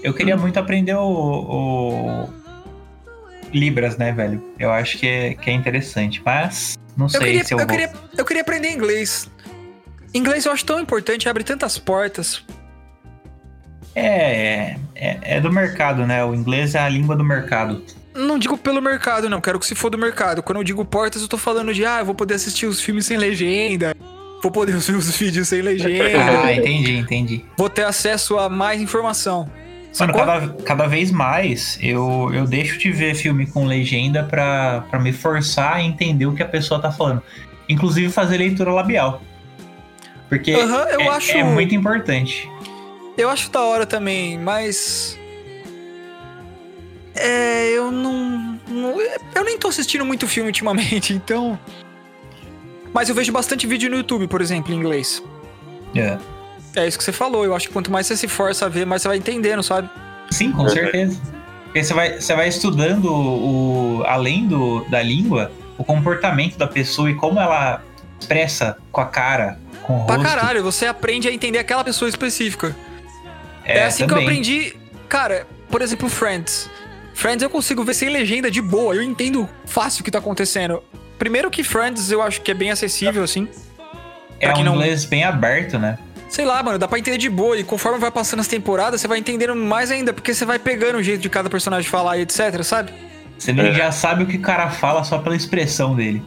Eu 0.02 0.14
queria 0.14 0.36
muito 0.36 0.58
aprender 0.58 0.94
o, 0.94 1.02
o 1.02 2.28
Libras, 3.52 3.96
né, 3.96 4.12
velho? 4.12 4.42
Eu 4.58 4.70
acho 4.70 4.98
que 4.98 5.06
é, 5.06 5.34
que 5.34 5.50
é 5.50 5.52
interessante, 5.52 6.22
mas 6.24 6.78
não 6.96 7.06
Eu 7.06 7.10
sei 7.10 7.20
queria, 7.20 7.44
se 7.44 7.54
eu, 7.54 7.58
eu, 7.58 7.66
vou. 7.66 7.76
queria, 7.76 7.92
eu 8.16 8.24
queria 8.24 8.42
aprender 8.42 8.70
inglês. 8.70 9.28
Inglês 10.14 10.46
eu 10.46 10.52
acho 10.52 10.64
tão 10.64 10.80
importante, 10.80 11.28
abre 11.28 11.42
tantas 11.42 11.78
portas. 11.78 12.44
É, 13.94 14.76
é, 14.94 15.18
é 15.22 15.40
do 15.40 15.50
mercado, 15.50 16.06
né? 16.06 16.24
O 16.24 16.34
inglês 16.34 16.74
é 16.74 16.78
a 16.78 16.88
língua 16.88 17.16
do 17.16 17.24
mercado. 17.24 17.82
Não 18.18 18.38
digo 18.38 18.56
pelo 18.58 18.82
mercado, 18.82 19.28
não. 19.28 19.40
Quero 19.40 19.58
que 19.58 19.66
se 19.66 19.74
for 19.74 19.90
do 19.90 19.96
mercado. 19.98 20.42
Quando 20.42 20.58
eu 20.58 20.64
digo 20.64 20.84
portas, 20.84 21.22
eu 21.22 21.28
tô 21.28 21.38
falando 21.38 21.72
de, 21.72 21.84
ah, 21.84 22.00
eu 22.00 22.04
vou 22.04 22.14
poder 22.14 22.34
assistir 22.34 22.66
os 22.66 22.80
filmes 22.80 23.06
sem 23.06 23.16
legenda. 23.16 23.94
Vou 24.42 24.50
poder 24.52 24.72
ver 24.76 24.96
os 24.96 25.16
vídeos 25.16 25.48
sem 25.48 25.62
legenda. 25.62 26.04
Ah, 26.44 26.52
entendi, 26.52 26.96
entendi. 26.96 27.44
vou 27.56 27.68
ter 27.70 27.84
acesso 27.84 28.38
a 28.38 28.48
mais 28.48 28.80
informação. 28.80 29.50
Mano, 29.98 30.12
cada, 30.12 30.48
cada 30.64 30.86
vez 30.86 31.10
mais 31.10 31.78
eu, 31.82 32.30
eu 32.32 32.44
deixo 32.44 32.78
de 32.78 32.92
ver 32.92 33.14
filme 33.14 33.46
com 33.46 33.64
legenda 33.66 34.22
pra, 34.22 34.84
pra 34.90 35.00
me 35.00 35.12
forçar 35.12 35.76
a 35.76 35.82
entender 35.82 36.26
o 36.26 36.34
que 36.34 36.42
a 36.42 36.46
pessoa 36.46 36.80
tá 36.80 36.92
falando. 36.92 37.22
Inclusive 37.68 38.10
fazer 38.12 38.36
leitura 38.36 38.70
labial. 38.70 39.22
Porque 40.28 40.50
eu 40.52 41.00
é, 41.00 41.08
acho- 41.08 41.32
é 41.32 41.42
muito 41.42 41.74
importante. 41.74 42.48
Eu 43.16 43.28
acho 43.30 43.50
da 43.50 43.62
hora 43.62 43.86
também, 43.86 44.38
mas. 44.38 45.17
É, 47.18 47.70
eu 47.70 47.90
não, 47.90 48.58
não- 48.68 49.00
Eu 49.34 49.44
nem 49.44 49.58
tô 49.58 49.68
assistindo 49.68 50.04
muito 50.04 50.26
filme 50.26 50.48
ultimamente, 50.48 51.12
então. 51.14 51.58
Mas 52.92 53.08
eu 53.08 53.14
vejo 53.14 53.30
bastante 53.32 53.66
vídeo 53.66 53.90
no 53.90 53.96
YouTube, 53.96 54.26
por 54.28 54.40
exemplo, 54.40 54.72
em 54.72 54.76
inglês. 54.76 55.22
É. 55.94 56.18
É 56.76 56.86
isso 56.86 56.96
que 56.98 57.04
você 57.04 57.12
falou. 57.12 57.44
Eu 57.44 57.54
acho 57.54 57.66
que 57.68 57.72
quanto 57.72 57.90
mais 57.90 58.06
você 58.06 58.16
se 58.16 58.28
força 58.28 58.66
a 58.66 58.68
ver, 58.68 58.86
mais 58.86 59.02
você 59.02 59.08
vai 59.08 59.16
entendendo, 59.18 59.62
sabe? 59.62 59.88
Sim, 60.30 60.52
com 60.52 60.68
certeza. 60.68 61.20
Porque 61.64 61.82
você 61.84 61.92
vai, 61.94 62.20
você 62.20 62.34
vai 62.34 62.48
estudando 62.48 63.12
o, 63.12 64.02
além 64.06 64.46
do, 64.46 64.84
da 64.88 65.02
língua, 65.02 65.50
o 65.76 65.84
comportamento 65.84 66.56
da 66.56 66.66
pessoa 66.66 67.10
e 67.10 67.14
como 67.14 67.38
ela 67.40 67.82
expressa 68.18 68.76
com 68.90 69.00
a 69.00 69.06
cara, 69.06 69.58
com 69.82 70.00
o 70.02 70.06
Pra 70.06 70.16
rosto. 70.16 70.28
caralho, 70.30 70.62
você 70.62 70.86
aprende 70.86 71.28
a 71.28 71.32
entender 71.32 71.58
aquela 71.58 71.84
pessoa 71.84 72.08
específica. 72.08 72.74
É, 73.64 73.78
É, 73.80 73.84
assim 73.84 73.98
que 74.06 74.12
eu 74.12 74.18
também. 74.18 74.24
aprendi. 74.26 74.74
Cara, 75.08 75.46
por 75.70 75.82
exemplo, 75.82 76.08
Friends. 76.08 76.70
Friends 77.18 77.42
eu 77.42 77.50
consigo 77.50 77.82
ver 77.82 77.94
sem 77.94 78.08
legenda 78.10 78.48
de 78.48 78.62
boa, 78.62 78.94
eu 78.94 79.02
entendo 79.02 79.48
fácil 79.66 80.02
o 80.02 80.04
que 80.04 80.10
tá 80.10 80.20
acontecendo. 80.20 80.80
Primeiro 81.18 81.50
que 81.50 81.64
Friends 81.64 82.12
eu 82.12 82.22
acho 82.22 82.40
que 82.40 82.52
é 82.52 82.54
bem 82.54 82.70
acessível, 82.70 83.24
assim. 83.24 83.48
É 84.38 84.54
um 84.54 84.62
não- 84.62 84.76
inglês 84.76 85.04
bem 85.04 85.24
aberto, 85.24 85.80
né? 85.80 85.98
Sei 86.28 86.44
lá, 86.44 86.62
mano, 86.62 86.78
dá 86.78 86.86
pra 86.86 86.96
entender 86.96 87.18
de 87.18 87.28
boa. 87.28 87.58
E 87.58 87.64
conforme 87.64 87.98
vai 87.98 88.12
passando 88.12 88.38
as 88.38 88.46
temporadas, 88.46 89.00
você 89.00 89.08
vai 89.08 89.18
entendendo 89.18 89.56
mais 89.56 89.90
ainda, 89.90 90.12
porque 90.12 90.32
você 90.32 90.44
vai 90.44 90.60
pegando 90.60 90.98
o 90.98 91.02
jeito 91.02 91.20
de 91.20 91.28
cada 91.28 91.50
personagem 91.50 91.90
falar 91.90 92.18
e 92.18 92.20
etc, 92.20 92.62
sabe? 92.62 92.92
Você 93.36 93.52
já 93.72 93.90
sabe 93.90 94.22
o 94.22 94.26
que 94.28 94.36
o 94.36 94.40
cara 94.40 94.70
fala 94.70 95.02
só 95.02 95.18
pela 95.18 95.34
expressão 95.34 95.96
dele. 95.96 96.22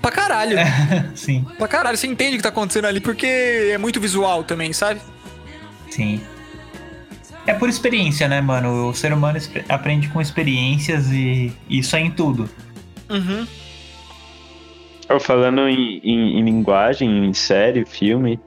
Pra 0.00 0.12
caralho. 0.12 0.56
Sim, 1.16 1.44
Pra 1.58 1.66
caralho, 1.66 1.96
você 1.98 2.06
entende 2.06 2.34
o 2.34 2.36
que 2.36 2.44
tá 2.44 2.50
acontecendo 2.50 2.84
ali, 2.84 3.00
porque 3.00 3.26
é 3.72 3.78
muito 3.78 4.00
visual 4.00 4.44
também, 4.44 4.72
sabe? 4.72 5.00
sim. 5.90 6.20
É 7.46 7.52
por 7.54 7.68
experiência, 7.68 8.28
né, 8.28 8.40
mano? 8.40 8.88
O 8.88 8.94
ser 8.94 9.12
humano 9.12 9.38
aprende 9.68 10.08
com 10.08 10.20
experiências 10.20 11.10
e 11.10 11.52
isso 11.68 11.96
é 11.96 12.00
em 12.00 12.10
tudo. 12.10 12.48
Uhum. 13.10 13.46
Eu 15.08 15.18
falando 15.20 15.68
em, 15.68 15.98
em- 16.04 16.38
em 16.38 16.44
linguagem, 16.44 17.26
em 17.26 17.32
série, 17.34 17.84
filme, 17.84 18.38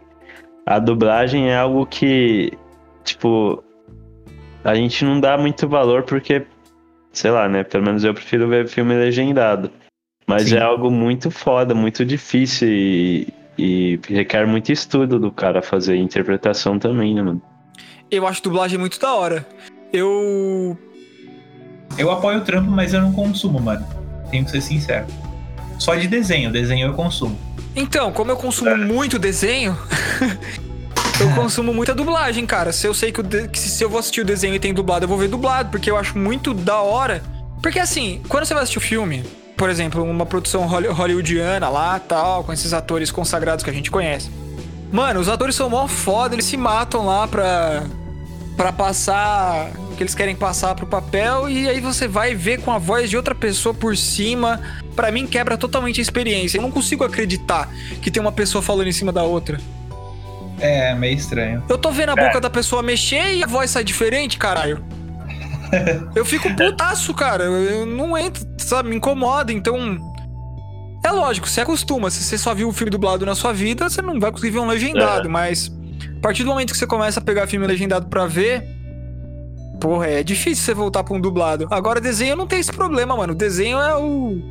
a 0.65 0.79
dublagem 0.79 1.49
é 1.49 1.57
algo 1.57 1.85
que, 1.85 2.53
tipo, 3.03 3.61
a 4.63 4.73
gente 4.73 5.03
não 5.03 5.19
dá 5.19 5.37
muito 5.37 5.67
valor 5.67 6.03
porque, 6.03 6.45
sei 7.11 7.31
lá, 7.31 7.47
né? 7.49 7.63
Pelo 7.63 7.83
menos 7.83 8.03
eu 8.03 8.13
prefiro 8.13 8.47
ver 8.47 8.67
filme 8.67 8.95
legendado. 8.95 9.69
Mas 10.25 10.43
Sim. 10.49 10.55
é 10.55 10.61
algo 10.61 10.89
muito 10.89 11.29
foda, 11.29 11.75
muito 11.75 12.03
difícil 12.03 12.67
e, 12.69 13.27
e 13.57 13.99
requer 14.09 14.47
muito 14.47 14.71
estudo 14.71 15.19
do 15.19 15.31
cara 15.31 15.61
fazer 15.61 15.97
interpretação 15.97 16.79
também, 16.79 17.13
né, 17.13 17.21
mano? 17.21 17.41
Eu 18.15 18.27
acho 18.27 18.41
dublagem 18.41 18.77
muito 18.79 18.99
da 18.99 19.13
hora. 19.13 19.45
Eu. 19.91 20.77
Eu 21.97 22.11
apoio 22.11 22.39
o 22.39 22.41
trampo, 22.41 22.69
mas 22.69 22.93
eu 22.93 23.01
não 23.01 23.11
consumo, 23.11 23.59
mano. 23.59 23.85
Tenho 24.29 24.43
que 24.45 24.51
ser 24.51 24.61
sincero. 24.61 25.05
Só 25.79 25.95
de 25.95 26.07
desenho, 26.07 26.51
desenho 26.51 26.87
eu 26.87 26.93
consumo. 26.93 27.37
Então, 27.75 28.11
como 28.11 28.31
eu 28.31 28.37
consumo 28.37 28.75
muito 28.77 29.19
desenho, 29.19 29.77
eu 31.19 31.29
consumo 31.35 31.73
muita 31.73 31.93
dublagem, 31.93 32.45
cara. 32.45 32.71
Se 32.71 32.87
eu 32.87 32.93
sei 32.93 33.11
que, 33.11 33.19
o 33.19 33.23
de- 33.23 33.47
que 33.47 33.59
se 33.59 33.83
eu 33.83 33.89
vou 33.89 33.99
assistir 33.99 34.21
o 34.21 34.25
desenho 34.25 34.55
e 34.55 34.59
tem 34.59 34.73
dublado, 34.73 35.05
eu 35.05 35.09
vou 35.09 35.17
ver 35.17 35.27
dublado, 35.27 35.69
porque 35.69 35.89
eu 35.91 35.97
acho 35.97 36.17
muito 36.17 36.53
da 36.53 36.79
hora. 36.81 37.21
Porque 37.61 37.79
assim, 37.79 38.21
quando 38.29 38.45
você 38.45 38.53
vai 38.53 38.63
assistir 38.63 38.77
o 38.77 38.81
filme, 38.81 39.23
por 39.57 39.69
exemplo, 39.69 40.03
uma 40.03 40.25
produção 40.25 40.65
holly- 40.67 40.87
hollywoodiana 40.87 41.67
lá, 41.69 41.99
tal, 41.99 42.43
com 42.43 42.53
esses 42.53 42.73
atores 42.73 43.11
consagrados 43.11 43.63
que 43.63 43.69
a 43.69 43.73
gente 43.73 43.91
conhece. 43.91 44.29
Mano, 44.91 45.19
os 45.19 45.27
atores 45.29 45.55
são 45.55 45.69
mó 45.69 45.87
foda, 45.87 46.35
eles 46.35 46.45
se 46.45 46.55
matam 46.57 47.05
lá 47.05 47.27
pra, 47.27 47.83
pra 48.55 48.71
passar 48.71 49.71
o 49.91 49.95
que 49.95 50.03
eles 50.03 50.15
querem 50.15 50.35
passar 50.35 50.75
pro 50.75 50.85
papel 50.85 51.49
e 51.49 51.67
aí 51.67 51.79
você 51.79 52.07
vai 52.07 52.33
ver 52.35 52.61
com 52.61 52.71
a 52.71 52.77
voz 52.77 53.09
de 53.09 53.17
outra 53.17 53.35
pessoa 53.35 53.73
por 53.73 53.97
cima. 53.97 54.61
Pra 54.95 55.11
mim 55.11 55.27
quebra 55.27 55.57
totalmente 55.57 55.99
a 55.99 56.01
experiência. 56.01 56.57
Eu 56.57 56.61
não 56.61 56.71
consigo 56.71 57.03
acreditar 57.03 57.69
que 58.01 58.09
tem 58.09 58.21
uma 58.21 58.31
pessoa 58.31 58.61
falando 58.61 58.87
em 58.87 58.93
cima 58.93 59.11
da 59.11 59.23
outra. 59.23 59.59
É, 60.59 60.93
meio 60.95 61.17
estranho. 61.17 61.63
Eu 61.67 61.77
tô 61.77 61.91
vendo 61.91 62.09
a 62.09 62.15
boca 62.15 62.39
da 62.39 62.49
pessoa 62.49 62.81
mexer 62.81 63.35
e 63.35 63.43
a 63.43 63.47
voz 63.47 63.71
sai 63.71 63.83
diferente, 63.83 64.37
caralho. 64.37 64.83
Eu 66.15 66.25
fico 66.25 66.53
putaço, 66.55 67.13
cara. 67.13 67.43
Eu 67.43 67.85
não 67.85 68.17
entro, 68.17 68.45
sabe? 68.57 68.89
Me 68.89 68.95
incomoda. 68.95 69.51
Então. 69.51 69.99
É 71.03 71.11
lógico, 71.11 71.47
você 71.47 71.61
acostuma. 71.61 72.09
Se 72.09 72.23
você 72.23 72.37
só 72.37 72.53
viu 72.53 72.69
o 72.69 72.73
filme 72.73 72.89
dublado 72.89 73.25
na 73.25 73.35
sua 73.35 73.53
vida, 73.53 73.89
você 73.89 74.01
não 74.01 74.19
vai 74.19 74.31
conseguir 74.31 74.51
ver 74.51 74.59
um 74.59 74.67
legendado. 74.67 75.27
É. 75.27 75.31
Mas 75.31 75.71
partir 76.25 76.43
do 76.43 76.49
momento 76.49 76.71
que 76.71 76.77
você 76.77 76.87
começa 76.87 77.19
a 77.19 77.23
pegar 77.23 77.45
filme 77.45 77.67
legendado 77.67 78.07
pra 78.07 78.25
ver. 78.25 78.67
Porra, 79.79 80.07
é 80.07 80.23
difícil 80.23 80.65
você 80.65 80.73
voltar 80.73 81.03
pra 81.03 81.15
um 81.15 81.21
dublado. 81.21 81.67
Agora, 81.69 82.01
desenho 82.01 82.35
não 82.35 82.47
tem 82.47 82.59
esse 82.59 82.71
problema, 82.71 83.15
mano. 83.15 83.33
O 83.33 83.35
desenho 83.35 83.79
é 83.79 83.95
o. 83.95 84.41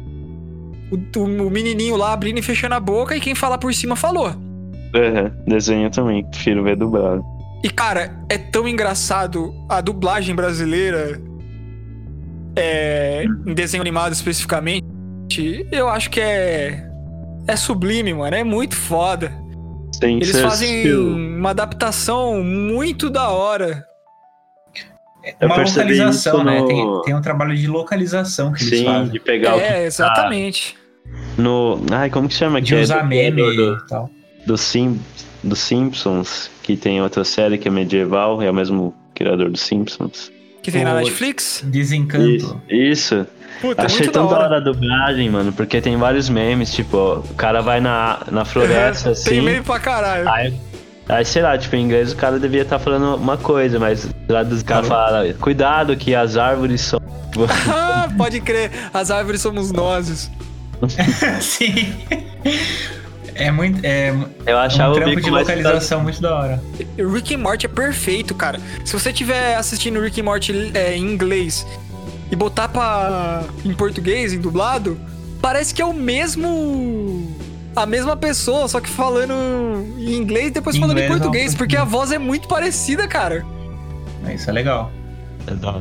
O, 0.93 1.19
o 1.19 1.51
menininho 1.51 1.97
lá 1.97 2.13
abrindo 2.13 2.39
e 2.39 2.43
fechando 2.43 2.77
a 2.77 2.81
boca 2.81 3.17
e 3.17 3.21
quem 3.21 3.35
falar 3.35 3.59
por 3.59 3.75
cima 3.75 3.97
falou. 3.97 4.29
Uhum. 4.29 5.33
Desenho 5.49 5.91
também, 5.91 6.25
prefiro 6.25 6.63
ver 6.63 6.77
dublado. 6.77 7.25
E, 7.65 7.69
cara, 7.69 8.25
é 8.29 8.39
tão 8.39 8.69
engraçado 8.69 9.53
a 9.69 9.81
dublagem 9.81 10.33
brasileira 10.33 11.21
é, 12.55 13.25
em 13.25 13.53
desenho 13.53 13.81
animado 13.81 14.13
especificamente. 14.13 14.87
Eu 15.73 15.89
acho 15.89 16.09
que 16.09 16.21
é. 16.21 16.89
É 17.49 17.57
sublime, 17.57 18.15
mano. 18.15 18.37
É 18.37 18.45
muito 18.45 18.77
foda. 18.77 19.33
Sim, 20.05 20.17
Eles 20.17 20.41
fazem 20.41 20.71
assistiu? 20.71 21.09
uma 21.09 21.51
adaptação 21.51 22.43
muito 22.43 23.09
da 23.11 23.29
hora. 23.31 23.85
Eu 25.41 25.49
Uma 25.49 25.57
localização, 25.57 26.45
né? 26.45 26.61
no- 26.61 26.67
Tem, 26.67 27.03
tem 27.07 27.15
um 27.15 27.23
trabalho 27.23 27.57
de 27.57 27.67
localização 27.67 28.53
que 28.53 28.63
eles 28.65 28.79
Sim, 28.81 28.85
fazem. 28.85 29.09
de 29.13 29.19
pegar 29.19 29.55
o 29.55 29.59
que 29.59 29.65
é, 29.65 29.73
tá 29.73 29.83
exatamente. 29.83 30.77
no. 31.39 31.81
Ai, 31.91 32.11
como 32.11 32.29
que 32.29 32.35
chama? 32.35 32.61
De 32.61 32.73
que 32.75 32.79
é 32.79 32.83
usar 32.83 33.01
do- 33.01 33.07
meme 33.09 33.41
do, 33.57 33.75
e 33.75 33.87
tal. 33.89 34.11
do, 34.47 34.59
Sim, 34.59 35.01
do 35.43 35.57
Simpsons, 35.57 36.51
que 36.63 36.77
tem 36.77 37.01
outra 37.01 37.25
série 37.25 37.57
que 37.57 37.67
é 37.67 37.71
medieval, 37.71 38.43
é 38.43 38.51
o 38.51 38.55
mesmo 38.55 38.95
criador 39.15 39.51
dos 39.51 39.63
Simpsons. 39.63 40.31
Que 40.63 40.71
tem 40.71 40.85
na 40.85 40.93
O- 40.93 40.97
Netflix. 40.99 41.63
Desencanto. 41.67 42.27
Isso. 42.27 42.61
Isso. 42.69 43.27
Puta, 43.61 43.85
Achei 43.87 44.07
da 44.07 44.13
tão 44.13 44.27
da 44.27 44.35
hora. 44.35 44.45
hora 44.45 44.57
a 44.57 44.61
dublagem, 44.61 45.31
mano, 45.31 45.53
porque 45.53 45.81
tem 45.81 45.97
vários 45.97 46.29
memes, 46.29 46.73
tipo, 46.73 46.97
ó, 46.97 47.15
o 47.19 47.35
cara 47.35 47.61
vai 47.63 47.81
na, 47.81 48.19
na 48.31 48.45
floresta, 48.45 49.11
assim. 49.13 49.31
Tem 49.31 49.41
meio 49.43 49.63
pra 49.63 49.79
caralho. 49.81 50.29
Aí, 50.29 50.55
aí, 51.09 51.25
sei 51.25 51.43
lá, 51.43 51.57
tipo, 51.57 51.75
em 51.77 51.85
inglês 51.85 52.13
o 52.13 52.17
cara 52.17 52.39
devia 52.39 52.63
estar 52.63 52.79
falando 52.79 53.17
uma 53.17 53.37
coisa, 53.37 53.79
mas 53.79 54.09
lá 54.29 54.43
dos 54.43 54.63
caras 54.63 54.89
fala, 54.89 55.33
cuidado 55.41 55.97
que 55.97 56.15
as 56.15 56.37
árvores 56.37 56.81
são. 56.83 57.01
Pode 58.17 58.41
crer. 58.41 58.71
As 58.93 59.11
árvores 59.11 59.41
somos 59.41 59.73
nós. 59.73 60.31
Sim. 61.41 61.95
É 63.35 63.51
muito. 63.51 63.81
É 63.85 64.11
Eu 64.47 64.57
um 64.57 64.59
achava 64.61 64.93
o 64.93 64.95
trampo 64.95 65.11
bico 65.11 65.23
de 65.23 65.31
mais 65.31 65.49
localização 65.49 66.01
muito 66.03 66.21
da 66.21 66.35
hora. 66.37 66.63
Rick 66.97 67.35
and 67.35 67.39
Morty 67.39 67.67
é 67.67 67.69
perfeito, 67.69 68.35
cara. 68.35 68.61
Se 68.85 68.93
você 68.93 69.11
estiver 69.11 69.57
assistindo 69.57 70.01
Rick 70.01 70.21
and 70.21 70.25
Morty 70.25 70.71
é, 70.75 70.95
em 70.97 71.03
inglês 71.03 71.67
e 72.31 72.37
botar 72.37 72.69
pra, 72.69 73.45
em 73.65 73.73
português, 73.75 74.33
em 74.33 74.41
dublado, 74.41 74.99
parece 75.41 75.75
que 75.75 75.81
é 75.83 75.85
o 75.85 75.93
mesmo. 75.93 77.33
A 77.77 77.87
mesma 77.87 78.17
pessoa, 78.17 78.69
só 78.69 78.81
que 78.81 78.89
falando 78.89 79.35
em 79.99 80.15
inglês 80.15 80.47
e 80.47 80.51
depois 80.53 80.77
Em 80.77 80.81
falando 80.81 80.97
em 80.99 81.03
inglês, 81.05 81.21
português, 81.21 81.53
não. 81.53 81.59
porque 81.59 81.77
a 81.77 81.83
voz 81.85 82.13
é 82.13 82.19
muito 82.19 82.47
parecida, 82.47 83.09
cara. 83.09 83.45
Isso 84.33 84.49
é 84.49 84.53
legal. 84.53 84.93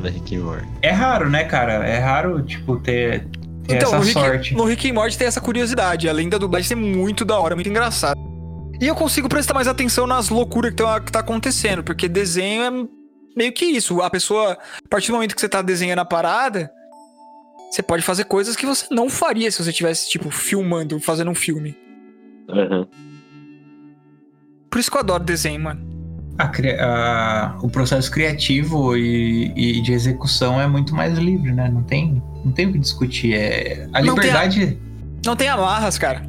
Rick 0.04 0.38
Morty. 0.38 0.68
É 0.82 0.91
raro, 0.91 1.30
né, 1.30 1.44
cara? 1.44 1.88
É 1.88 2.00
raro, 2.00 2.41
tipo, 2.41 2.78
ter, 2.78 3.28
ter 3.68 3.76
Então, 3.76 3.89
essa 3.89 3.98
no 3.98 4.04
Rick, 4.04 4.14
sorte. 4.14 4.56
no 4.56 4.66
Rick 4.66 4.89
and 4.89 4.94
Morty 4.96 5.18
tem 5.18 5.28
essa 5.28 5.39
curiosidade, 5.39 6.10
além 6.10 6.28
da 6.30 6.38
dublagem 6.39 6.68
ser 6.68 6.76
muito 6.76 7.24
da 7.24 7.38
hora, 7.39 7.54
muito 7.56 7.70
engraçado. 7.70 8.20
E 8.82 8.88
eu 8.88 8.96
consigo 8.96 9.30
prestar 9.30 9.54
mais 9.54 9.68
atenção 9.68 10.06
nas 10.08 10.30
loucuras 10.30 10.72
que 10.72 10.78
tá, 10.78 11.00
que 11.00 11.12
tá 11.12 11.20
acontecendo, 11.20 11.84
porque 11.84 12.10
desenho 12.10 12.64
é 12.64 12.72
meio 13.36 13.51
que 13.53 13.65
isso. 13.65 14.01
A 14.01 14.09
pessoa, 14.09 14.53
a 14.53 14.88
partir 14.89 15.07
do 15.07 15.13
momento 15.15 15.36
que 15.36 15.41
você 15.41 15.49
tá 15.49 15.61
desenhando 15.61 15.99
a 15.99 16.05
parada, 16.05 16.71
você 17.71 17.81
pode 17.81 18.03
fazer 18.03 18.25
coisas 18.25 18.55
que 18.55 18.65
você 18.65 18.86
não 18.91 19.09
faria 19.09 19.49
se 19.51 19.63
você 19.63 19.71
tivesse, 19.73 20.09
tipo, 20.09 20.29
filmando, 20.29 20.99
fazendo 20.99 21.31
um 21.31 21.36
filme. 21.36 21.75
Uhum. 22.49 22.86
Por 24.69 24.79
isso 24.79 24.89
que 24.89 24.97
eu 24.97 25.01
adoro 25.01 25.23
desenho, 25.23 25.59
mano. 25.61 25.93
A 26.38 26.49
a- 26.79 27.59
o 27.61 27.69
processo 27.69 28.09
criativo 28.11 28.97
e, 28.97 29.53
e 29.55 29.81
de 29.81 29.93
execução 29.93 30.59
é 30.59 30.65
muito 30.67 30.95
mais 30.95 31.17
livre, 31.17 31.51
né? 31.51 31.69
Não 31.69 31.84
tem, 31.84 32.21
não 32.43 32.51
tem 32.51 32.67
o 32.67 32.71
que 32.73 32.79
discutir. 32.79 33.36
É, 33.36 33.88
a 33.93 34.01
Não 34.01 34.15
tem 34.15 34.31
a- 34.31 34.43
liberdade. 34.45 34.79
Não 35.25 35.36
tem 35.36 35.47
amarras, 35.47 35.97
cara. 35.97 36.27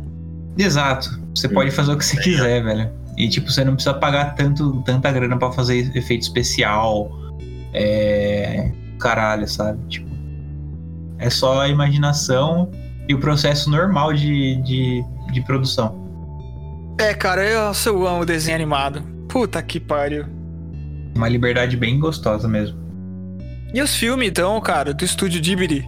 Exato. 0.58 1.18
Você 1.34 1.48
pode 1.48 1.70
fazer 1.70 1.92
o 1.92 1.96
que 1.98 2.04
você 2.04 2.20
quiser, 2.20 2.62
velho. 2.62 2.90
E 3.16 3.28
tipo, 3.28 3.50
você 3.50 3.64
não 3.64 3.74
precisa 3.74 3.94
pagar 3.94 4.34
tanto, 4.34 4.82
tanta 4.82 5.10
grana 5.12 5.36
pra 5.36 5.52
fazer 5.52 5.96
efeito 5.96 6.22
especial. 6.22 7.10
É. 7.72 8.70
Caralho, 8.98 9.46
sabe? 9.48 9.78
Tipo. 9.88 10.10
É 11.18 11.30
só 11.30 11.62
a 11.62 11.68
imaginação 11.68 12.70
e 13.08 13.14
o 13.14 13.18
processo 13.18 13.70
normal 13.70 14.12
de, 14.12 14.56
de, 14.62 15.04
de 15.32 15.40
produção. 15.42 16.04
É, 16.98 17.12
cara, 17.14 17.44
eu, 17.44 17.72
eu 17.86 18.06
amo 18.06 18.24
desenho 18.24 18.56
animado. 18.56 19.02
Puta 19.28 19.62
que 19.62 19.80
pariu. 19.80 20.26
Uma 21.14 21.28
liberdade 21.28 21.76
bem 21.76 21.98
gostosa 21.98 22.48
mesmo. 22.48 22.78
E 23.72 23.80
os 23.80 23.94
filmes, 23.96 24.28
então, 24.28 24.60
cara, 24.60 24.94
do 24.94 25.04
estúdio 25.04 25.40
Ghibli? 25.40 25.84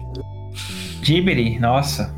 Ghibli, 1.01 1.57
nossa. 1.59 2.13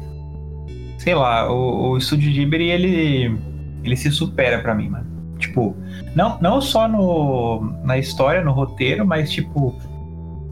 Sei 0.97 1.13
lá, 1.13 1.51
o, 1.51 1.91
o 1.91 1.97
estúdio 1.97 2.31
Ghibli, 2.31 2.71
ele, 2.71 3.37
ele 3.83 3.95
se 3.95 4.11
supera 4.11 4.59
pra 4.59 4.73
mim, 4.75 4.89
mano. 4.89 5.07
Tipo, 5.37 5.75
não, 6.15 6.37
não 6.41 6.61
só 6.61 6.87
no, 6.87 7.73
na 7.83 7.97
história, 7.97 8.43
no 8.43 8.51
roteiro, 8.51 9.05
mas, 9.05 9.31
tipo, 9.31 9.79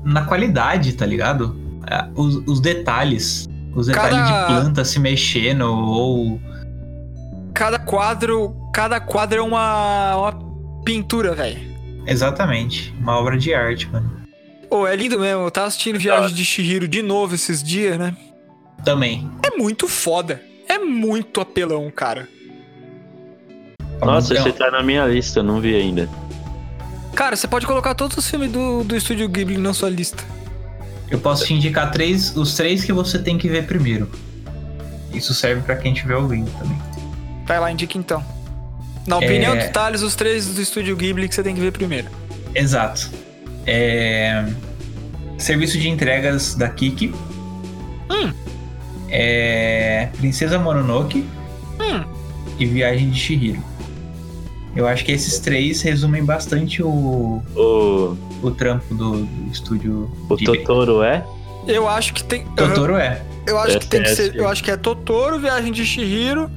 na 0.04 0.24
qualidade, 0.26 0.94
tá 0.94 1.06
ligado? 1.06 1.56
Os, 2.16 2.36
os 2.48 2.60
detalhes. 2.62 3.48
Os 3.76 3.88
detalhes 3.88 4.18
Cada- 4.18 4.40
de 4.42 4.46
planta 4.48 4.86
se 4.86 5.00
mexendo, 5.00 5.62
ou. 5.62 6.40
Cada 7.54 7.80
quadro, 7.80 8.56
cada 8.74 9.00
quadro 9.00 9.40
é 9.40 9.42
uma, 9.42 10.16
uma 10.16 10.84
pintura, 10.86 11.34
velho. 11.34 11.60
Exatamente. 12.06 12.94
Uma 13.00 13.18
obra 13.20 13.38
de 13.38 13.54
arte, 13.54 13.90
mano. 13.90 14.10
Pô, 14.70 14.88
é 14.88 14.96
lindo 14.96 15.20
mesmo. 15.20 15.44
Eu 15.44 15.52
tava 15.52 15.68
assistindo 15.68 16.00
Viagem 16.00 16.36
de 16.36 16.46
Shihiro 16.46 16.88
de 16.88 17.02
novo 17.02 17.36
esses 17.36 17.62
dias, 17.64 17.98
né? 17.98 18.16
Também. 18.86 19.30
É 19.44 19.58
muito 19.58 19.88
foda. 19.88 20.42
É 20.70 20.78
muito 20.78 21.42
apelão, 21.42 21.90
cara. 21.90 22.28
Nossa, 24.02 24.36
você 24.36 24.52
tá 24.52 24.70
na 24.72 24.84
minha 24.84 25.06
lista, 25.06 25.40
eu 25.40 25.44
não 25.44 25.60
vi 25.60 25.76
ainda. 25.76 26.08
Cara, 27.16 27.36
você 27.36 27.48
pode 27.48 27.66
colocar 27.66 27.96
todos 27.96 28.16
os 28.18 28.30
filmes 28.30 28.52
do, 28.52 28.84
do 28.84 28.96
estúdio 28.96 29.28
Ghibli 29.28 29.58
na 29.58 29.74
sua 29.74 29.90
lista. 29.90 30.24
Eu 31.10 31.20
posso 31.20 31.46
te 31.46 31.54
indicar 31.54 31.90
três, 31.92 32.36
os 32.36 32.54
três 32.56 32.84
que 32.84 32.94
você 32.94 33.18
tem 33.18 33.38
que 33.38 33.48
ver 33.50 33.66
primeiro. 33.66 34.10
Isso 35.14 35.34
serve 35.34 35.62
pra 35.62 35.76
quem 35.78 35.94
estiver 35.94 36.16
ouvindo 36.16 36.52
também. 36.60 36.78
Vai 37.46 37.60
lá, 37.60 37.72
indica 37.72 37.98
então. 37.98 38.24
Na 39.08 39.18
opinião 39.18 39.56
É. 39.56 39.66
do 39.68 39.72
Thales, 39.72 40.02
os 40.02 40.16
três 40.16 40.46
do 40.54 40.62
estúdio 40.62 40.96
Ghibli 40.96 41.28
que 41.30 41.34
você 41.34 41.42
tem 41.42 41.56
que 41.56 41.62
ver 41.62 41.72
primeiro. 41.72 42.08
Exato. 42.54 43.10
É... 43.66 44.46
Serviço 45.38 45.80
de 45.80 45.88
entregas 45.90 46.56
da 46.56 46.68
Kiki. 46.70 47.14
Hum. 48.12 48.34
É... 49.10 50.10
Princesa 50.18 50.60
Mononoke 50.60 51.26
Hum. 51.80 52.04
e 52.60 52.66
Viagem 52.66 53.10
de 53.10 53.18
Shihiro. 53.20 53.64
Eu 54.78 54.88
acho 54.88 55.04
que 55.04 55.12
esses 55.12 55.40
três 55.40 55.82
resumem 55.82 56.24
bastante 56.24 56.84
o, 56.84 57.42
O, 57.56 58.18
o 58.44 58.52
trampo 58.52 58.94
do, 58.94 59.26
do 59.26 59.52
estúdio 59.52 60.10
o 60.30 60.36
Ghibli. 60.36 60.60
Totoro 60.60 61.02
é? 61.02 61.26
Eu 61.68 61.88
acho 61.90 62.14
que 62.14 62.24
tem. 62.24 62.46
Totoro 62.56 62.96
é. 62.96 63.22
Eu 63.48 63.58
acho 63.58 63.80
que 63.80 63.88
tem 63.88 64.02
que 64.04 64.10
Essa 64.10 64.22
é 64.22 64.26
ser. 64.26 64.30
essa. 64.30 64.38
Eu 64.38 64.48
acho 64.48 64.64
que 64.64 64.70
é 64.72 64.78
Totoro, 64.78 65.40
Viagem 65.40 65.72
de 65.72 65.84
Shihiro 65.86 66.50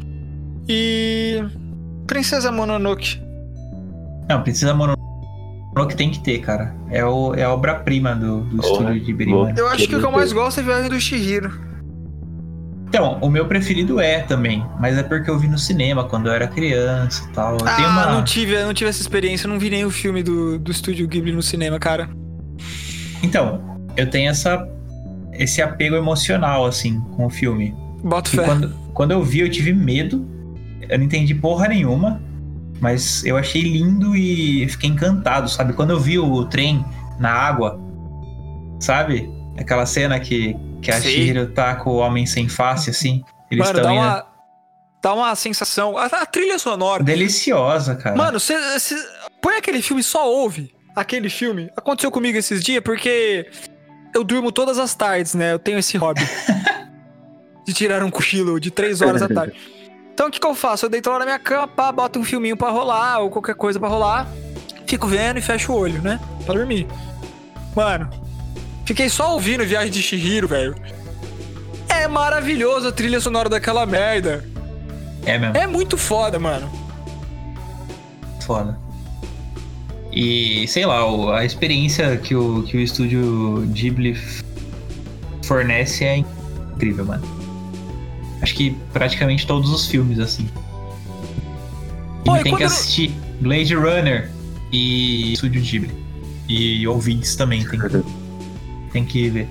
e. 0.68 1.42
Princesa 2.06 2.52
Mononoke. 2.52 3.20
Não, 4.28 4.42
Princesa 4.42 4.74
Mononoke 4.74 5.96
tem 5.96 6.10
que 6.10 6.20
ter, 6.20 6.38
cara. 6.40 6.74
É, 6.90 7.04
o, 7.04 7.34
é 7.34 7.44
a 7.44 7.52
obra-prima 7.52 8.14
do, 8.14 8.40
do 8.42 8.56
Porra, 8.58 8.72
estúdio 8.92 9.04
Ghibli, 9.04 9.30
vou- 9.32 9.44
mano. 9.44 9.58
Eu 9.58 9.68
acho 9.68 9.88
que 9.88 9.96
o 9.96 9.98
que 10.00 10.04
eu 10.06 10.12
mais 10.12 10.32
gosto 10.32 10.60
é 10.60 10.62
Viagem 10.62 10.90
do 10.90 11.00
Shihiro. 11.00 11.50
Então, 12.90 13.18
o 13.20 13.30
meu 13.30 13.46
preferido 13.46 14.00
é 14.00 14.18
também, 14.18 14.66
mas 14.80 14.98
é 14.98 15.04
porque 15.04 15.30
eu 15.30 15.38
vi 15.38 15.46
no 15.46 15.56
cinema 15.56 16.02
quando 16.02 16.26
eu 16.26 16.32
era 16.32 16.48
criança 16.48 17.24
e 17.24 17.32
tal. 17.32 17.52
Eu 17.52 17.58
ah, 17.64 17.88
uma... 17.88 18.06
não 18.06 18.24
tive, 18.24 18.60
não 18.64 18.74
tive 18.74 18.90
essa 18.90 19.00
experiência, 19.00 19.46
eu 19.46 19.52
não 19.52 19.60
vi 19.60 19.70
nem 19.70 19.84
o 19.84 19.92
filme 19.92 20.24
do, 20.24 20.58
do 20.58 20.72
estúdio 20.72 21.06
Ghibli 21.06 21.30
no 21.30 21.40
cinema, 21.40 21.78
cara. 21.78 22.10
Então, 23.22 23.78
eu 23.96 24.10
tenho 24.10 24.28
essa, 24.28 24.68
esse 25.34 25.62
apego 25.62 25.94
emocional, 25.94 26.66
assim, 26.66 27.00
com 27.16 27.26
o 27.26 27.30
filme. 27.30 27.72
Boto 28.02 28.34
E 28.34 28.36
fé. 28.36 28.44
quando, 28.44 28.74
quando 28.92 29.12
eu 29.12 29.22
vi, 29.22 29.38
eu 29.38 29.48
tive 29.48 29.72
medo. 29.72 30.28
Eu 30.88 30.98
não 30.98 31.04
entendi 31.04 31.32
porra 31.32 31.68
nenhuma. 31.68 32.20
Mas 32.80 33.24
eu 33.24 33.36
achei 33.36 33.62
lindo 33.62 34.16
e 34.16 34.66
fiquei 34.68 34.90
encantado, 34.90 35.48
sabe? 35.48 35.74
Quando 35.74 35.90
eu 35.90 36.00
vi 36.00 36.18
o 36.18 36.44
trem 36.46 36.84
na 37.20 37.30
água, 37.30 37.78
sabe? 38.80 39.30
Aquela 39.56 39.86
cena 39.86 40.18
que, 40.18 40.56
que 40.80 40.90
a 40.90 41.00
Sim. 41.00 41.08
Shihiro 41.08 41.48
tá 41.48 41.74
com 41.76 41.90
o 41.90 41.96
homem 41.96 42.26
sem 42.26 42.48
face, 42.48 42.90
assim. 42.90 43.22
Eles 43.50 43.66
Mano, 43.66 43.78
estão 43.78 43.94
dá 43.94 44.00
indo. 44.00 44.06
uma, 44.06 44.26
dá 45.02 45.14
uma 45.14 45.34
sensação. 45.34 45.96
A, 45.98 46.06
a 46.06 46.26
trilha 46.26 46.58
sonora. 46.58 47.02
Deliciosa, 47.02 47.96
cara. 47.96 48.16
Mano, 48.16 48.38
você 48.40 48.54
põe 49.40 49.56
aquele 49.56 49.82
filme 49.82 50.02
só 50.02 50.28
ouve 50.28 50.74
aquele 50.94 51.30
filme. 51.30 51.70
Aconteceu 51.76 52.10
comigo 52.10 52.38
esses 52.38 52.62
dias 52.62 52.82
porque 52.82 53.48
eu 54.14 54.24
durmo 54.24 54.52
todas 54.52 54.78
as 54.78 54.94
tardes, 54.94 55.34
né? 55.34 55.52
Eu 55.52 55.58
tenho 55.58 55.78
esse 55.78 55.96
hobby 55.96 56.20
de 57.66 57.72
tirar 57.72 58.02
um 58.02 58.10
cochilo 58.10 58.58
de 58.60 58.70
três 58.70 59.00
horas 59.00 59.20
da 59.20 59.28
tarde. 59.28 59.54
Então 60.12 60.28
o 60.28 60.30
que, 60.30 60.38
que 60.38 60.46
eu 60.46 60.54
faço? 60.54 60.86
Eu 60.86 60.90
deito 60.90 61.08
lá 61.10 61.18
na 61.18 61.24
minha 61.24 61.38
cama, 61.38 61.66
pá, 61.66 61.90
boto 61.90 62.18
um 62.18 62.24
filminho 62.24 62.56
pra 62.56 62.68
rolar 62.68 63.20
ou 63.20 63.30
qualquer 63.30 63.54
coisa 63.54 63.78
pra 63.78 63.88
rolar. 63.88 64.28
Fico 64.86 65.06
vendo 65.06 65.38
e 65.38 65.42
fecho 65.42 65.72
o 65.72 65.76
olho, 65.76 66.02
né? 66.02 66.20
Pra 66.44 66.54
dormir. 66.54 66.86
Mano, 67.74 68.10
fiquei 68.90 69.08
só 69.08 69.34
ouvindo 69.34 69.64
Viagem 69.64 69.92
de 69.92 70.02
Shihiro, 70.02 70.48
velho. 70.48 70.74
É 71.88 72.08
maravilhoso 72.08 72.88
a 72.88 72.92
trilha 72.92 73.20
sonora 73.20 73.48
daquela 73.48 73.86
merda. 73.86 74.44
É 75.24 75.38
mesmo. 75.38 75.56
É 75.56 75.64
muito 75.64 75.96
foda, 75.96 76.40
mano. 76.40 76.68
Foda. 78.44 78.76
E 80.12 80.66
sei 80.66 80.84
lá, 80.84 81.04
a 81.38 81.44
experiência 81.44 82.16
que 82.16 82.34
o, 82.34 82.64
que 82.64 82.78
o 82.78 82.80
estúdio 82.80 83.64
Ghibli 83.68 84.18
fornece 85.44 86.04
é 86.04 86.16
incrível, 86.16 87.06
mano. 87.06 87.22
Acho 88.42 88.56
que 88.56 88.76
praticamente 88.92 89.46
todos 89.46 89.70
os 89.70 89.86
filmes, 89.86 90.18
assim. 90.18 90.48
E 92.22 92.24
Pô, 92.24 92.36
e 92.36 92.42
tem 92.42 92.56
que 92.56 92.64
assistir 92.64 93.12
Blade 93.40 93.72
Runner 93.72 94.28
e 94.72 95.32
Estúdio 95.34 95.62
Ghibli. 95.62 95.94
E 96.48 96.88
ouvintes 96.88 97.36
também 97.36 97.64
tem, 97.64 97.78
tem 98.92 99.04
que 99.04 99.28
ver. 99.28 99.48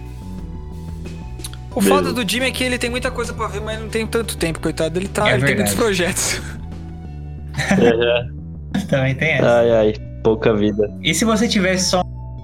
O 1.76 1.82
foda 1.82 2.12
do 2.12 2.30
Jimmy 2.30 2.48
é 2.48 2.52
que 2.52 2.64
ele 2.64 2.78
tem 2.78 2.90
muita 2.90 3.12
coisa 3.12 3.34
pra 3.34 3.48
ver, 3.48 3.62
mas 3.62 3.80
não 3.80 3.90
tem 3.90 4.06
tanto 4.06 4.36
tempo, 4.38 4.60
coitado. 4.60 4.98
Ele, 4.98 5.08
tá, 5.08 5.30
É 5.30 5.36
ele 5.36 5.46
tem 5.46 5.56
muitos 5.56 5.76
projetos. 5.76 6.42
Também 8.90 9.16
tem 9.16 9.32
essa. 9.34 9.60
ai, 9.60 9.72
ai, 9.72 9.94
pouca 10.24 10.54
vida. 10.56 10.92
E 11.02 11.14
se 11.14 11.26
você 11.26 11.48
tivesse 11.48 11.90
só 11.90 12.02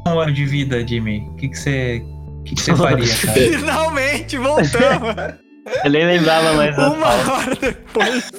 um 0.07 0.19
ano 0.19 0.31
de 0.31 0.45
vida, 0.45 0.85
Jimmy, 0.87 1.27
o 1.31 1.35
que, 1.35 1.49
que 1.49 1.57
você. 1.57 2.03
O 2.39 2.43
que, 2.43 2.55
que 2.55 2.61
você 2.61 2.75
faria, 2.75 3.07
cara? 3.17 3.33
Finalmente, 3.33 4.37
voltamos! 4.37 5.15
Eu 5.83 5.89
nem 5.89 6.05
lembrava 6.05 6.53
mais 6.53 6.77
Uma 6.77 7.07
hora 7.07 7.55
depois. 7.59 8.31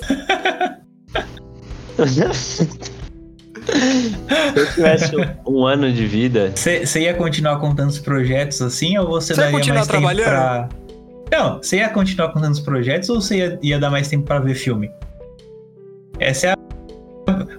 Se 3.66 4.60
eu 4.60 4.72
tivesse 4.72 5.12
um, 5.46 5.64
ano 5.64 5.92
de 5.92 6.06
vida, 6.06 6.52
Você 6.54 7.00
ia 7.00 7.14
continuar 7.14 7.58
com 7.58 7.74
tantos 7.74 7.98
projetos 7.98 8.62
assim 8.62 8.96
ou 8.98 9.06
você, 9.06 9.32
ia 9.32 9.36
daria 9.36 9.52
continuar 9.52 9.86
mais 9.86 9.88
tempo 9.88 10.24
pra. 10.24 10.68
Não, 11.30 11.56
você 11.56 11.76
ia 11.78 11.88
continuar 11.88 12.32
com 12.32 12.40
tantos 12.40 12.60
projetos 12.60 13.08
ou 13.08 13.20
você 13.20 13.36
ia, 13.38 13.58
ia 13.62 13.78
dar 13.78 13.90
mais 13.90 14.08
tempo 14.08 14.24
pra 14.24 14.38
ver 14.38 14.54
filme? 14.54 14.90
Essa 16.18 16.48
é 16.48 16.50
a. 16.52 16.56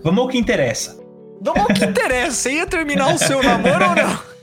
Vamos 0.03 0.21
ao 0.21 0.27
que 0.29 0.37
interessa. 0.37 0.97
Não, 1.43 1.53
o 1.53 1.67
que 1.67 1.85
interessa? 1.85 2.31
Você 2.31 2.51
ia 2.53 2.65
terminar 2.65 3.13
o 3.13 3.17
seu 3.17 3.43
namoro 3.43 3.89
ou 3.89 3.95
não? 3.95 4.37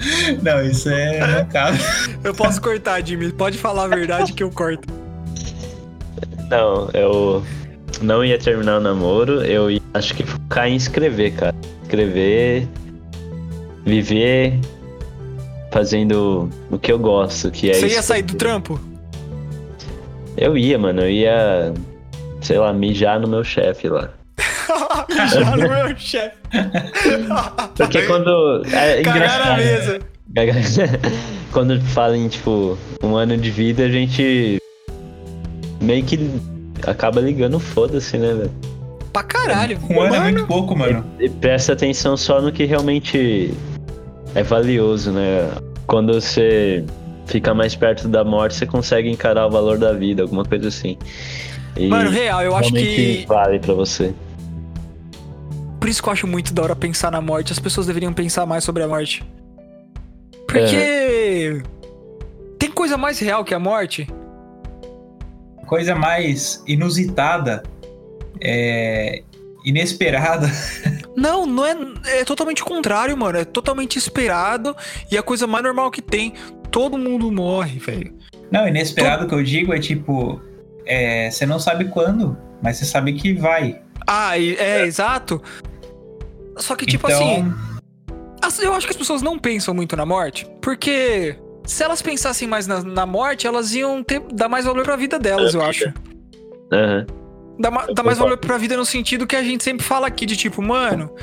Não, 0.42 0.64
isso 0.64 0.88
é 0.88 1.18
não 1.18 1.44
cabe. 1.46 1.78
Eu 2.24 2.34
posso 2.34 2.60
cortar, 2.60 3.04
Jimmy. 3.06 3.30
Pode 3.32 3.58
falar 3.58 3.84
a 3.84 3.88
verdade 3.88 4.32
que 4.32 4.42
eu 4.42 4.50
corto. 4.50 4.88
não, 6.48 6.88
eu 6.94 7.44
não 8.00 8.24
ia 8.24 8.38
terminar 8.38 8.78
o 8.78 8.80
namoro, 8.80 9.44
eu 9.44 9.70
ia, 9.70 9.79
acho 9.94 10.14
que 10.14 10.24
focar 10.24 10.68
em 10.68 10.76
escrever, 10.76 11.32
cara. 11.32 11.54
Escrever, 11.82 12.68
viver 13.84 14.58
fazendo 15.72 16.50
o 16.70 16.78
que 16.78 16.92
eu 16.92 16.98
gosto, 16.98 17.50
que 17.50 17.70
é 17.70 17.74
Você 17.74 17.88
ia 17.88 18.02
sair 18.02 18.22
do 18.22 18.34
trampo? 18.34 18.80
Eu 20.36 20.56
ia, 20.56 20.78
mano, 20.78 21.02
eu 21.02 21.10
ia, 21.10 21.72
sei 22.40 22.58
lá, 22.58 22.72
mijar 22.72 23.20
no 23.20 23.28
meu 23.28 23.44
chefe 23.44 23.88
lá. 23.88 24.10
Já 25.32 25.56
no 25.56 25.68
meu 25.68 25.96
chefe. 25.96 26.36
Porque 27.76 28.02
quando. 28.02 28.62
É 28.66 29.02
Cagar 29.02 29.16
engraçado. 29.16 29.44
na 29.44 29.56
né? 29.56 29.64
mesa. 29.64 30.00
Quando 31.52 31.80
fala 31.80 32.16
em, 32.16 32.28
tipo, 32.28 32.78
um 33.02 33.16
ano 33.16 33.36
de 33.36 33.50
vida, 33.50 33.84
a 33.84 33.88
gente 33.88 34.58
meio 35.80 36.04
que 36.04 36.30
acaba 36.86 37.20
ligando 37.20 37.58
foda-se, 37.58 38.16
né, 38.16 38.32
velho? 38.34 38.52
Pra 39.12 39.22
caralho. 39.22 39.78
Um 39.88 40.00
ano 40.00 40.14
é 40.14 40.18
Mano, 40.18 40.32
muito 40.32 40.46
pouco, 40.46 40.76
mano. 40.76 41.04
E 41.18 41.28
presta 41.28 41.72
atenção 41.72 42.16
só 42.16 42.40
no 42.40 42.52
que 42.52 42.64
realmente 42.64 43.52
é 44.34 44.42
valioso, 44.42 45.10
né? 45.10 45.50
Quando 45.86 46.14
você 46.14 46.84
fica 47.26 47.52
mais 47.52 47.74
perto 47.74 48.06
da 48.06 48.24
morte, 48.24 48.54
você 48.54 48.66
consegue 48.66 49.10
encarar 49.10 49.46
o 49.46 49.50
valor 49.50 49.78
da 49.78 49.92
vida, 49.92 50.22
alguma 50.22 50.44
coisa 50.44 50.68
assim. 50.68 50.96
E 51.76 51.88
Mano, 51.88 52.10
real, 52.10 52.42
eu 52.42 52.54
acho 52.54 52.72
que. 52.72 53.24
vale 53.26 53.58
pra 53.58 53.74
você. 53.74 54.14
Por 55.80 55.88
isso 55.88 56.02
que 56.02 56.08
eu 56.08 56.12
acho 56.12 56.26
muito 56.26 56.52
da 56.52 56.62
hora 56.62 56.76
pensar 56.76 57.10
na 57.10 57.20
morte. 57.20 57.52
As 57.52 57.58
pessoas 57.58 57.86
deveriam 57.86 58.12
pensar 58.12 58.44
mais 58.46 58.64
sobre 58.64 58.82
a 58.82 58.88
morte. 58.88 59.24
Porque. 60.46 61.62
Tem 62.58 62.70
coisa 62.70 62.96
mais 62.98 63.18
real 63.18 63.42
que 63.44 63.54
a 63.54 63.58
morte? 63.58 64.06
Coisa 65.66 65.94
mais 65.94 66.62
inusitada, 66.66 67.62
é, 68.42 69.22
inesperada. 69.64 70.48
Não, 71.16 71.44
não 71.44 71.66
é. 71.66 71.76
É 72.20 72.24
totalmente 72.24 72.62
o 72.62 72.64
contrário, 72.64 73.14
mano. 73.16 73.36
É 73.36 73.44
totalmente 73.44 73.96
esperado 73.98 74.74
e 75.10 75.18
a 75.18 75.22
coisa 75.22 75.46
mais 75.46 75.62
normal 75.64 75.90
que 75.90 76.00
tem. 76.00 76.32
Todo 76.70 76.96
mundo 76.96 77.30
morre, 77.32 77.78
velho. 77.80 78.14
Não, 78.50 78.66
inesperado 78.66 79.26
que 79.26 79.34
eu 79.34 79.42
digo 79.42 79.74
é 79.74 79.78
tipo. 79.80 80.40
é, 80.86 81.28
você 81.30 81.44
não 81.44 81.58
sabe 81.58 81.86
quando, 81.86 82.38
mas 82.62 82.76
você 82.78 82.84
sabe 82.86 83.12
que 83.14 83.34
vai. 83.34 83.82
Ah, 84.06 84.38
e- 84.38 84.54
é, 84.54 84.82
exato. 84.86 85.42
Só 86.56 86.74
que, 86.76 86.86
tipo 86.86 87.08
então, 87.10 87.20
assim. 87.20 87.52
as- 88.40 88.58
Eu 88.60 88.72
acho 88.72 88.86
que 88.86 88.92
as 88.92 88.96
pessoas 88.96 89.20
não 89.20 89.38
pensam 89.38 89.74
muito 89.74 89.96
na 89.96 90.06
morte, 90.06 90.46
porque 90.62 91.36
se 91.66 91.82
elas 91.82 92.00
pensassem 92.00 92.46
mais 92.48 92.66
na, 92.68 92.82
na 92.82 93.04
morte, 93.04 93.46
elas 93.46 93.74
iam 93.74 94.02
ter, 94.02 94.20
dar 94.32 94.48
mais 94.48 94.64
valor 94.64 94.84
pra 94.84 94.96
vida 94.96 95.18
delas, 95.18 95.54
eu 95.54 95.62
acho. 95.62 95.92
Aham. 96.72 97.06
Dá, 97.60 97.70
ma- 97.70 97.86
dá 97.86 98.02
mais 98.02 98.16
valor 98.18 98.38
pra 98.38 98.56
vida 98.56 98.76
no 98.76 98.84
sentido 98.86 99.26
que 99.26 99.36
a 99.36 99.42
gente 99.42 99.62
sempre 99.62 99.84
fala 99.84 100.06
aqui, 100.06 100.24
de 100.24 100.36
tipo, 100.36 100.62
mano, 100.62 101.14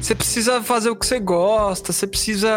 você 0.00 0.14
precisa 0.14 0.60
fazer 0.62 0.90
o 0.90 0.96
que 0.96 1.06
você 1.06 1.20
gosta, 1.20 1.92
você 1.92 2.06
precisa 2.06 2.50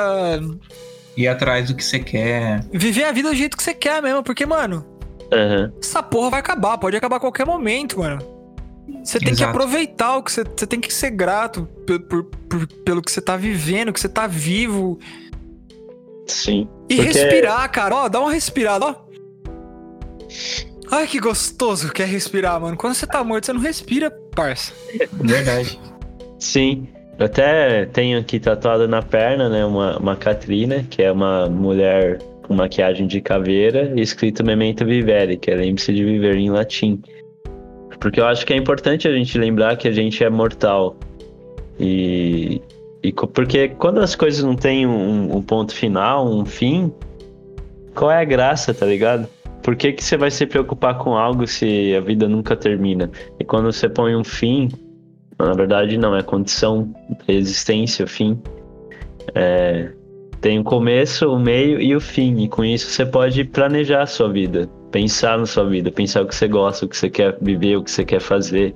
ir 1.15 1.27
atrás 1.27 1.67
do 1.67 1.75
que 1.75 1.83
você 1.83 1.99
quer. 1.99 2.65
viver 2.73 3.03
a 3.03 3.11
vida 3.11 3.29
do 3.29 3.35
jeito 3.35 3.55
que 3.55 3.61
você 3.63 3.73
quer 3.73 4.01
mesmo, 4.01 4.23
porque, 4.23 4.45
mano, 4.45 4.85
Aham. 5.31 5.71
essa 5.81 6.01
porra 6.01 6.31
vai 6.31 6.39
acabar, 6.39 6.77
pode 6.77 6.97
acabar 6.97 7.17
a 7.17 7.19
qualquer 7.19 7.45
momento, 7.45 7.99
mano. 7.99 8.19
Você 9.03 9.19
tem 9.19 9.27
que 9.29 9.41
Exato. 9.43 9.51
aproveitar 9.51 10.17
o 10.17 10.23
que 10.23 10.31
você, 10.31 10.43
você 10.43 10.65
tem 10.65 10.79
que 10.79 10.93
ser 10.93 11.11
grato 11.11 11.67
por- 11.85 11.99
por- 11.99 12.23
por- 12.23 12.67
pelo 12.83 13.01
que 13.01 13.11
você 13.11 13.21
tá 13.21 13.37
vivendo, 13.37 13.93
que 13.93 13.99
você 13.99 14.09
tá 14.09 14.25
vivo. 14.27 14.97
Sim. 16.25 16.67
E 16.89 16.95
Porque- 16.95 17.11
respirar, 17.11 17.69
cara. 17.71 17.95
Ó, 17.95 18.09
dá 18.09 18.19
uma 18.19 18.31
respirada, 18.31 18.85
ó. 18.85 18.95
Ai, 20.91 21.07
que 21.07 21.19
gostoso 21.19 21.91
que 21.91 22.01
é 22.01 22.05
respirar, 22.05 22.59
mano. 22.61 22.77
Quando 22.77 22.93
você 22.93 23.05
tá 23.05 23.23
morto, 23.23 23.45
você 23.45 23.53
não 23.53 23.61
respira, 23.61 24.09
parça. 24.35 24.73
Verdade. 25.13 25.79
Sim. 26.39 26.87
Eu 27.19 27.25
até 27.25 27.85
tenho 27.87 28.19
aqui 28.19 28.39
tatuado 28.39 28.87
na 28.87 29.01
perna, 29.01 29.49
né, 29.49 29.65
uma, 29.65 29.97
uma 29.97 30.15
Catrina, 30.15 30.85
que 30.87 31.01
é 31.01 31.11
uma 31.11 31.49
mulher 31.49 32.19
com 32.43 32.53
maquiagem 32.53 33.07
de 33.07 33.19
caveira, 33.19 33.91
e 33.95 34.01
escrito 34.01 34.45
Memento 34.45 34.85
Vivere, 34.85 35.35
que 35.35 35.49
é 35.49 35.55
lembre-se 35.55 35.91
de 35.93 36.05
viver 36.05 36.35
em 36.35 36.49
latim. 36.49 37.01
Porque 37.99 38.19
eu 38.19 38.25
acho 38.25 38.45
que 38.45 38.53
é 38.53 38.55
importante 38.55 39.07
a 39.07 39.11
gente 39.11 39.37
lembrar 39.37 39.75
que 39.75 39.87
a 39.87 39.91
gente 39.91 40.23
é 40.23 40.29
mortal. 40.29 40.95
E, 41.79 42.61
e 43.03 43.11
porque 43.11 43.69
quando 43.69 43.99
as 43.99 44.15
coisas 44.15 44.43
não 44.43 44.55
têm 44.55 44.85
um, 44.85 45.35
um 45.37 45.41
ponto 45.41 45.73
final, 45.73 46.31
um 46.31 46.45
fim, 46.45 46.93
qual 47.95 48.11
é 48.11 48.21
a 48.21 48.23
graça, 48.23 48.73
tá 48.73 48.85
ligado? 48.85 49.27
Por 49.67 49.75
que, 49.75 49.91
que 49.91 50.01
você 50.01 50.15
vai 50.15 50.31
se 50.31 50.45
preocupar 50.45 50.97
com 50.97 51.17
algo 51.17 51.45
se 51.45 51.93
a 51.93 51.99
vida 51.99 52.25
nunca 52.25 52.55
termina? 52.55 53.11
E 53.37 53.43
quando 53.43 53.65
você 53.65 53.89
põe 53.89 54.15
um 54.15 54.23
fim, 54.23 54.69
na 55.37 55.51
verdade, 55.51 55.97
não, 55.97 56.15
é 56.15 56.23
condição, 56.23 56.89
existência, 57.27 58.07
fim. 58.07 58.41
É, 59.35 59.91
tem 60.39 60.57
o 60.57 60.63
começo, 60.63 61.29
o 61.29 61.37
meio 61.37 61.81
e 61.81 61.93
o 61.93 61.99
fim. 61.99 62.43
E 62.43 62.47
com 62.47 62.63
isso 62.63 62.89
você 62.89 63.05
pode 63.05 63.43
planejar 63.43 64.03
a 64.03 64.05
sua 64.05 64.29
vida, 64.29 64.69
pensar 64.89 65.37
na 65.37 65.45
sua 65.45 65.65
vida, 65.65 65.91
pensar 65.91 66.21
o 66.21 66.27
que 66.27 66.35
você 66.35 66.47
gosta, 66.47 66.85
o 66.85 66.87
que 66.87 66.95
você 66.95 67.09
quer 67.09 67.37
viver, 67.41 67.75
o 67.75 67.83
que 67.83 67.91
você 67.91 68.05
quer 68.05 68.21
fazer, 68.21 68.73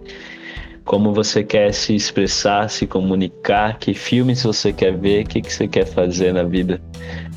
como 0.83 1.13
você 1.13 1.41
quer 1.41 1.73
se 1.73 1.95
expressar, 1.95 2.69
se 2.69 2.85
comunicar, 2.85 3.79
que 3.79 3.93
filmes 3.93 4.43
você 4.43 4.73
quer 4.73 4.97
ver, 4.97 5.23
o 5.23 5.29
que, 5.29 5.41
que 5.41 5.53
você 5.53 5.69
quer 5.69 5.85
fazer 5.85 6.33
na 6.33 6.43
vida. 6.43 6.81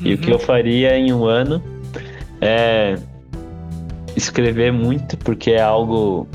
E 0.03 0.13
o 0.13 0.17
que 0.17 0.29
eu 0.29 0.39
faria 0.39 0.97
em 0.97 1.13
um 1.13 1.23
ano 1.23 1.63
é 2.41 2.97
escrever 4.15 4.71
muito, 4.71 5.17
porque 5.17 5.51
é 5.51 5.61
algo 5.61 6.27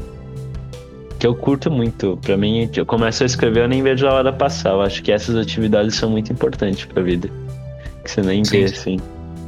que 1.18 1.26
eu 1.26 1.34
curto 1.34 1.70
muito. 1.70 2.18
Pra 2.22 2.36
mim, 2.36 2.68
eu 2.74 2.86
começo 2.86 3.22
a 3.22 3.26
escrever, 3.26 3.64
eu 3.64 3.68
nem 3.68 3.82
vejo 3.82 4.06
a 4.06 4.14
hora 4.14 4.32
passar. 4.32 4.70
Eu 4.70 4.82
acho 4.82 5.02
que 5.02 5.12
essas 5.12 5.36
atividades 5.36 5.94
são 5.94 6.10
muito 6.10 6.32
importantes 6.32 6.84
pra 6.86 7.02
vida. 7.02 7.30
Que 8.02 8.10
você 8.10 8.22
nem 8.22 8.42
vê, 8.42 8.64
assim. 8.64 8.98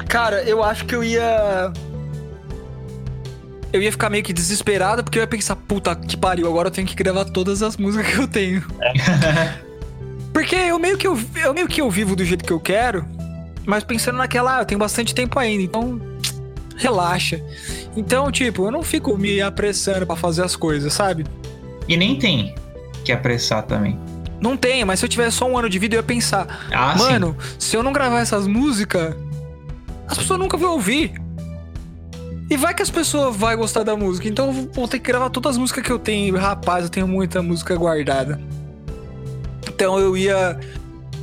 Cara, 0.09 0.43
eu 0.43 0.63
acho 0.63 0.85
que 0.85 0.95
eu 0.95 1.03
ia. 1.03 1.73
Eu 3.73 3.81
ia 3.81 3.91
ficar 3.91 4.11
meio 4.11 4.23
que 4.23 4.35
desesperado, 4.35 5.03
porque 5.03 5.19
eu 5.19 5.23
ia 5.23 5.27
pensar, 5.27 5.57
puta 5.57 5.97
que 5.97 6.15
pariu, 6.15 6.47
agora 6.47 6.69
eu 6.69 6.71
tenho 6.71 6.87
que 6.87 6.95
gravar 6.95 7.25
todas 7.25 7.63
as 7.63 7.79
músicas 7.79 8.15
que 8.15 8.21
eu 8.21 8.29
tenho. 8.29 8.63
porque 10.31 10.55
eu 10.55 10.79
meio, 10.79 10.99
que 10.99 11.07
eu, 11.07 11.19
eu 11.43 11.55
meio 11.55 11.67
que 11.67 11.81
eu 11.81 11.91
vivo 11.91 12.15
do 12.15 12.23
jeito 12.23 12.45
que 12.45 12.53
eu 12.53 12.61
quero, 12.61 13.03
mas 13.65 13.83
pensando 13.83 14.19
naquela, 14.19 14.59
ah, 14.59 14.61
eu 14.61 14.67
tenho 14.67 14.79
bastante 14.79 15.15
tempo 15.15 15.39
ainda, 15.39 15.63
então 15.63 15.99
relaxa. 16.77 17.41
Então, 17.97 18.31
tipo, 18.33 18.65
eu 18.67 18.71
não 18.71 18.83
fico 18.83 19.17
me 19.17 19.41
apressando 19.41 20.07
pra 20.07 20.17
fazer 20.17 20.43
as 20.43 20.57
coisas, 20.57 20.93
sabe? 20.93 21.27
E 21.89 21.97
nem 21.97 22.19
tem 22.19 22.55
que 23.05 23.13
apressar 23.13 23.63
também. 23.65 23.99
Não 24.41 24.57
tem, 24.57 24.85
mas 24.85 24.99
se 24.99 25.05
eu 25.05 25.09
tivesse 25.09 25.37
só 25.37 25.49
um 25.49 25.57
ano 25.57 25.69
de 25.69 25.79
vida, 25.79 25.95
eu 25.95 25.99
ia 25.99 26.03
pensar, 26.03 26.67
Ah, 26.73 26.97
sim. 26.97 27.05
Mano, 27.05 27.37
se 27.59 27.77
eu 27.77 27.83
não 27.83 27.93
gravar 27.93 28.21
essas 28.21 28.47
músicas, 28.47 29.15
as 30.09 30.19
pessoas 30.19 30.39
nunca 30.39 30.57
vão 30.57 30.73
ouvir. 30.73 31.13
E 32.51 32.57
vai 32.57 32.75
que 32.75 32.83
as 32.83 32.91
pessoas 32.91 33.35
vão 33.37 33.57
gostar 33.57 33.83
da 33.83 33.97
música. 33.97 34.29
Então 34.29 34.49
eu 34.49 34.69
vou 34.73 34.89
ter 34.89 34.99
que 34.99 35.07
gravar 35.07 35.31
todas 35.31 35.53
as 35.53 35.59
músicas 35.59 35.85
que 35.85 35.91
eu 35.93 35.99
tenho. 35.99 36.37
Rapaz, 36.37 36.85
eu 36.85 36.91
tenho 36.91 37.09
muita 37.09 37.41
música 37.41 37.75
guardada. 37.77 38.41
Então 39.69 39.99
eu 39.99 40.17
ia. 40.17 40.59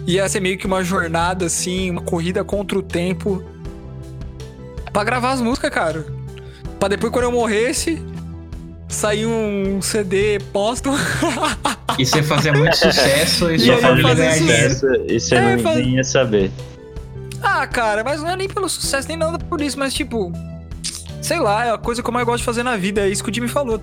Ia 0.08 0.28
ser 0.28 0.40
meio 0.40 0.58
que 0.58 0.66
uma 0.66 0.84
jornada, 0.84 1.46
assim, 1.46 1.92
uma 1.92 2.02
corrida 2.02 2.44
contra 2.44 2.80
o 2.80 2.82
tempo. 2.82 3.44
Pra 4.92 5.04
gravar 5.04 5.32
as 5.34 5.42
músicas, 5.42 5.70
cara. 5.70 6.06
Pra 6.80 6.88
depois, 6.88 7.12
quando 7.12 7.26
eu 7.26 7.32
morresse, 7.32 8.02
sair 8.88 9.26
um 9.26 9.82
CD 9.82 10.40
póstumo. 10.54 10.96
E 11.98 12.06
você 12.06 12.24
fazer 12.24 12.54
muito 12.56 12.76
sucesso 12.78 13.52
e 13.52 13.56
E 13.56 13.60
sua 13.60 13.78
família 13.78 14.08
fazer 14.10 14.22
ganhar 14.24 14.38
sucesso. 14.38 14.88
dinheiro. 14.88 15.06
Isso, 15.06 15.16
isso 15.16 15.36
eu 15.36 15.40
É, 15.40 15.56
não, 15.58 15.64
faz- 15.64 15.76
nem 15.78 15.96
ia 15.96 16.04
saber. 16.04 16.52
Ah, 17.42 17.68
cara, 17.68 18.04
mas 18.04 18.22
não 18.22 18.30
é 18.30 18.36
nem 18.36 18.48
pelo 18.50 18.68
sucesso, 18.70 19.08
nem 19.08 19.18
nada 19.18 19.38
por 19.40 19.60
isso, 19.62 19.78
mas 19.78 19.94
tipo. 19.94 20.32
Sei 21.22 21.38
lá, 21.40 21.66
é 21.66 21.72
a 21.72 21.78
coisa 21.78 22.02
que 22.02 22.08
eu 22.10 22.14
mais 22.14 22.26
gosto 22.26 22.40
de 22.40 22.46
fazer 22.46 22.64
na 22.64 22.78
vida, 22.78 23.02
é 23.02 23.10
isso 23.10 23.24
que 23.24 23.30
o 23.30 23.34
Jimmy 23.34 23.50
falou. 23.50 23.82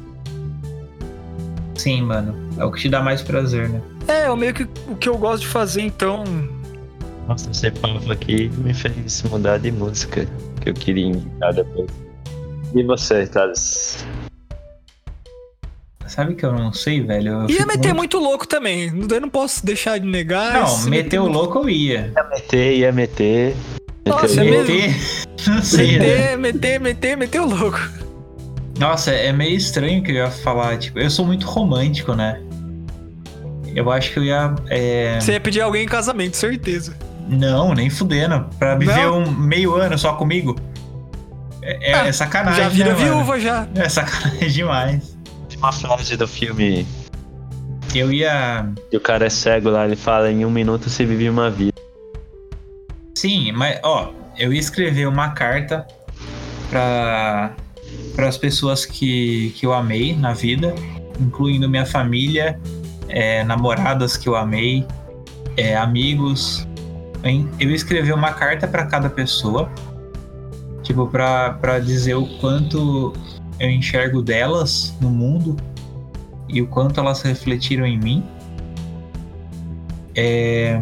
Sim, 1.74 2.03
mano. 2.03 2.34
É 2.59 2.64
o 2.64 2.72
que 2.72 2.80
te 2.80 2.88
dá 2.88 3.03
mais 3.03 3.22
prazer, 3.22 3.68
né? 3.68 3.80
É, 4.09 4.22
é 4.22 4.34
meio 4.36 4.55
que 4.55 4.66
o 4.88 4.97
que 4.97 5.09
eu 5.09 5.18
gosto 5.18 5.42
de 5.42 5.49
fazer, 5.49 5.82
então. 5.82 6.24
Nossa, 7.28 7.51
esse 7.51 7.70
papo 7.72 8.11
aqui 8.11 8.51
me 8.59 8.72
fez 8.72 9.22
mudar 9.24 9.59
de 9.59 9.70
música 9.70 10.26
que 10.61 10.70
eu 10.70 10.74
queria 10.74 11.07
indicar 11.07 11.53
depois. 11.53 11.88
E 12.74 12.82
você, 12.82 13.26
Thales? 13.26 14.04
Sabe 16.06 16.34
que 16.34 16.44
eu 16.46 16.52
não 16.52 16.72
sei, 16.72 17.02
velho? 17.02 17.42
Eu 17.42 17.50
Ia 17.50 17.66
meter 17.66 17.92
muito- 17.92 17.96
muito 17.96 18.18
louco 18.18 18.46
também. 18.46 18.86
Eu 19.10 19.20
não 19.20 19.28
posso 19.28 19.64
deixar 19.66 19.98
de 19.98 20.06
negar. 20.06 20.52
Não, 20.54 20.82
meter 20.84 21.18
o 21.20 21.26
louco 21.26 21.58
eu 21.58 21.68
ia. 21.68 22.12
Ia 22.16 22.24
meter, 22.30 22.76
ia 22.78 22.92
meter. 22.92 23.56
Nossa, 24.06 24.42
Meter- 24.44 24.54
é? 24.54 24.62
Meter. 24.62 24.96
Não 25.46 25.62
sei, 25.62 25.98
né? 25.98 26.36
Meter, 26.36 26.38
meter, 26.38 26.80
meter, 26.80 27.16
meter 27.16 27.40
o 27.40 27.46
louco. 27.46 27.78
Nossa, 28.78 29.10
é 29.10 29.32
meio 29.32 29.56
estranho 29.56 30.02
que 30.02 30.10
eu 30.12 30.16
ia 30.16 30.30
falar. 30.30 30.76
Tipo, 30.78 30.98
eu 31.00 31.10
sou 31.10 31.24
muito 31.26 31.46
romântico, 31.46 32.14
né? 32.14 32.40
Eu 33.74 33.90
acho 33.90 34.12
que 34.12 34.18
eu 34.20 34.24
ia. 34.24 34.54
é, 34.70 35.18
Você 35.20 35.32
ia 35.32 35.40
pedir 35.40 35.60
alguém 35.60 35.84
em 35.84 35.88
casamento, 35.88 36.36
certeza. 36.36 36.96
Não, 37.28 37.74
nem 37.74 37.90
fudendo. 37.90 38.46
Pra 38.58 38.74
viver 38.76 38.96
Não? 38.96 39.18
um 39.24 39.30
meio 39.30 39.74
ano 39.74 39.98
só 39.98 40.14
comigo. 40.14 40.56
É, 41.68 41.90
é- 41.90 41.94
Ah, 41.94 42.06
é 42.06 42.12
sacanagem. 42.12 42.62
já 42.62 42.68
vira 42.68 42.94
né, 42.94 43.00
mano? 43.00 43.14
viúva 43.16 43.40
já. 43.40 43.66
É 43.74 43.88
sacanagem 43.88 44.48
demais. 44.50 45.16
Tem 45.48 45.58
uma 45.58 45.72
frase 45.72 46.16
do 46.16 46.28
filme 46.28 46.86
Eu 47.94 48.12
ia. 48.12 48.68
que 48.90 48.96
o 48.96 49.00
cara 49.00 49.26
é 49.26 49.30
cego 49.30 49.70
lá, 49.70 49.84
ele 49.84 49.96
fala: 49.96 50.30
em 50.30 50.44
um 50.44 50.50
minuto 50.50 50.88
você 50.88 51.04
vive 51.04 51.28
uma 51.28 51.50
vida. 51.50 51.72
Sim, 53.16 53.52
mas, 53.52 53.78
ó, 53.82 54.10
eu 54.38 54.52
ia 54.52 54.60
escrever 54.60 55.06
uma 55.08 55.30
carta 55.30 55.86
pra. 56.70 57.52
para 58.14 58.28
as 58.28 58.36
pessoas 58.36 58.84
que, 58.84 59.50
que 59.56 59.64
eu 59.66 59.72
amei 59.72 60.14
na 60.16 60.32
vida, 60.34 60.74
incluindo 61.20 61.68
minha 61.68 61.86
família, 61.86 62.58
é, 63.08 63.42
namoradas 63.44 64.16
que 64.16 64.28
eu 64.28 64.36
amei, 64.36 64.86
é, 65.56 65.76
amigos. 65.76 66.66
hein? 67.24 67.48
Eu 67.58 67.70
ia 67.70 67.76
escrever 67.76 68.12
uma 68.12 68.32
carta 68.32 68.66
para 68.68 68.84
cada 68.86 69.08
pessoa, 69.08 69.70
tipo, 70.87 71.07
pra, 71.09 71.55
pra 71.55 71.78
dizer 71.80 72.14
o 72.14 72.26
quanto 72.39 73.12
eu 73.59 73.68
enxergo 73.70 74.22
delas 74.22 74.95
no 75.01 75.11
mundo 75.11 75.57
e 76.49 76.62
o 76.62 76.66
quanto 76.68 77.01
elas 77.01 77.22
refletiram 77.22 77.84
em 77.84 77.99
mim. 77.99 78.24
É, 80.14 80.80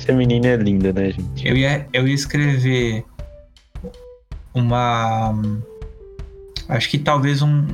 Essa 0.00 0.12
menina 0.12 0.46
é 0.48 0.56
linda, 0.56 0.92
né, 0.92 1.10
gente? 1.12 1.46
eu 1.46 1.54
ia, 1.56 1.86
eu 1.92 2.08
ia 2.08 2.14
escrever 2.14 3.04
uma. 4.54 5.34
Acho 6.68 6.88
que 6.88 6.98
talvez 6.98 7.42
um- 7.42 7.66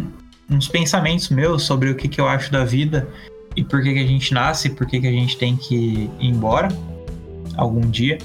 uns 0.51 0.67
pensamentos 0.69 1.29
meus 1.29 1.63
sobre 1.63 1.91
o 1.91 1.95
que, 1.95 2.09
que 2.09 2.21
eu 2.21 2.27
acho 2.27 2.51
da 2.51 2.65
vida 2.65 3.07
e 3.55 3.63
por 3.63 3.83
que, 3.83 3.93
que 3.93 4.01
a 4.01 4.07
gente 4.07 4.35
nasce 4.35 4.69
e 4.69 4.71
por 4.71 4.87
que, 4.87 5.01
que 5.01 5.07
a 5.07 5.13
gente 5.13 5.37
tem 5.37 5.57
que 5.57 5.75
ir 5.75 6.27
embora 6.27 6.69
algum 7.57 7.81
dia. 7.83 8.19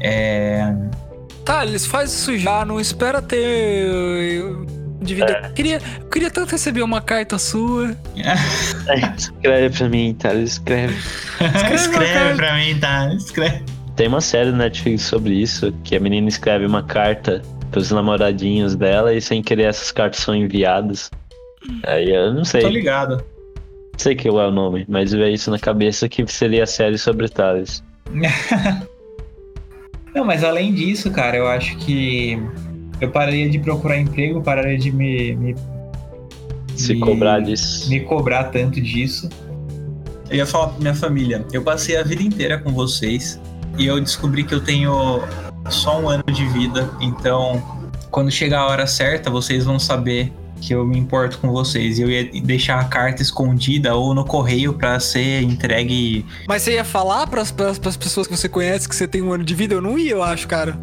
É, 0.00 0.72
Tá, 1.48 1.64
eles 1.64 1.86
faz 1.86 2.12
isso 2.12 2.36
já, 2.36 2.62
não 2.62 2.78
espera 2.78 3.22
ter. 3.22 3.88
uh, 3.90 4.66
De 5.00 5.14
vida. 5.14 5.50
Queria, 5.54 5.80
eu 5.98 6.06
queria 6.10 6.30
tanto 6.30 6.50
receber 6.50 6.82
uma 6.82 7.00
carta 7.00 7.38
sua. 7.38 7.96
Escreve 9.16 9.70
pra 9.78 9.88
mim, 9.88 10.14
Thales, 10.14 10.52
escreve. 10.52 10.94
escreve 11.74 12.12
cara. 12.12 12.34
pra 12.36 12.54
mim, 12.54 12.78
tá? 12.78 13.14
Escreve. 13.14 13.62
Tem 13.96 14.08
uma 14.08 14.20
série 14.20 14.50
na 14.50 14.58
Netflix 14.58 15.04
sobre 15.04 15.32
isso, 15.40 15.72
que 15.84 15.96
a 15.96 16.00
menina 16.00 16.28
escreve 16.28 16.66
uma 16.66 16.82
carta 16.82 17.40
pros 17.70 17.90
namoradinhos 17.90 18.76
dela 18.76 19.14
e 19.14 19.20
sem 19.22 19.42
querer 19.42 19.62
essas 19.64 19.90
cartas 19.90 20.20
são 20.20 20.34
enviadas. 20.36 21.10
Aí 21.86 22.10
eu 22.14 22.34
não 22.34 22.44
sei, 22.44 22.60
Tô 22.60 22.66
não 22.66 22.74
ligado. 22.74 23.24
sei 23.96 24.14
qual 24.14 24.38
é 24.42 24.48
o 24.48 24.52
nome, 24.52 24.84
mas 24.86 25.12
veio 25.12 25.32
isso 25.32 25.50
na 25.50 25.58
cabeça 25.58 26.10
que 26.10 26.26
seria 26.30 26.64
a 26.64 26.66
série 26.66 26.98
sobre 26.98 27.26
Thales. 27.26 27.82
Não, 30.18 30.24
mas 30.24 30.42
além 30.42 30.74
disso, 30.74 31.12
cara, 31.12 31.36
eu 31.36 31.46
acho 31.46 31.76
que 31.76 32.36
eu 33.00 33.08
pararia 33.08 33.48
de 33.48 33.56
procurar 33.60 33.96
emprego, 34.00 34.42
pararia 34.42 34.76
de 34.76 34.90
me, 34.90 35.36
me 35.36 35.54
Se 36.74 36.94
E- 36.94 36.98
cobrar 36.98 37.38
disso. 37.38 37.88
me 37.88 38.00
cobrar 38.00 38.44
tanto 38.50 38.80
disso. 38.80 39.28
Eu 40.28 40.38
ia 40.38 40.44
falar 40.46 40.70
pra 40.70 40.80
minha 40.80 40.94
família, 40.96 41.46
eu 41.52 41.62
passei 41.62 41.96
a 41.96 42.02
vida 42.02 42.20
inteira 42.20 42.58
com 42.58 42.72
vocês 42.72 43.40
e 43.78 43.86
eu 43.86 44.00
descobri 44.00 44.42
que 44.42 44.52
eu 44.52 44.60
tenho 44.60 45.22
só 45.70 46.00
um 46.00 46.08
ano 46.08 46.24
de 46.32 46.44
vida, 46.46 46.90
então 47.00 47.62
quando 48.10 48.28
chegar 48.28 48.62
a 48.62 48.66
hora 48.66 48.88
certa, 48.88 49.30
vocês 49.30 49.64
vão 49.66 49.78
saber 49.78 50.32
que 50.60 50.74
eu 50.74 50.84
me 50.84 50.98
importo 50.98 51.38
com 51.38 51.50
vocês. 51.50 51.98
E 51.98 52.02
eu 52.02 52.10
ia 52.10 52.24
deixar 52.42 52.78
a 52.80 52.84
carta 52.84 53.22
escondida 53.22 53.94
ou 53.94 54.14
no 54.14 54.24
correio 54.24 54.72
pra 54.74 54.98
ser 55.00 55.42
entregue. 55.42 56.24
Mas 56.48 56.62
você 56.62 56.74
ia 56.74 56.84
falar 56.84 57.26
pras, 57.26 57.50
pras, 57.50 57.78
pras 57.78 57.96
pessoas 57.96 58.26
que 58.26 58.36
você 58.36 58.48
conhece 58.48 58.88
que 58.88 58.94
você 58.94 59.06
tem 59.08 59.22
um 59.22 59.32
ano 59.32 59.44
de 59.44 59.54
vida? 59.54 59.74
Eu 59.74 59.80
não 59.80 59.98
ia, 59.98 60.12
eu 60.12 60.22
acho, 60.22 60.46
cara. 60.48 60.76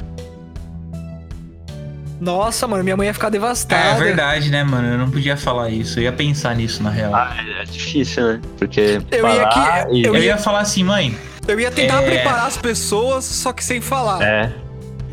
Nossa, 2.19 2.65
mano, 2.65 2.83
minha 2.83 2.95
mãe 2.95 3.07
ia 3.07 3.13
ficar 3.13 3.29
devastada. 3.29 3.89
é 4.01 4.03
verdade, 4.03 4.49
né, 4.49 4.63
mano? 4.63 4.87
Eu 4.87 4.97
não 4.97 5.11
podia 5.11 5.35
falar 5.35 5.69
isso. 5.69 5.99
Eu 5.99 6.03
ia 6.03 6.13
pensar 6.13 6.55
nisso 6.55 6.81
na 6.81 6.89
real. 6.89 7.13
Ah, 7.13 7.35
é 7.61 7.65
difícil, 7.65 8.23
né? 8.25 8.41
Porque 8.57 9.01
Eu 9.11 9.27
ia 9.27 9.49
falar 9.51 9.85
que- 9.85 9.93
e... 9.95 10.03
eu 10.05 10.15
eu 10.15 10.21
ia- 10.21 10.25
ia 10.27 10.37
falar 10.37 10.59
assim, 10.61 10.83
mãe, 10.83 11.15
Eu 11.47 11.59
ia 11.59 11.69
tentar 11.69 12.01
É. 12.01 12.05
preparar 12.09 12.47
as 12.47 12.57
pessoas, 12.57 13.23
só 13.23 13.53
que 13.53 13.63
sem 13.63 13.79
falar. 13.79 14.19
É. 14.23 14.47
me 14.47 14.53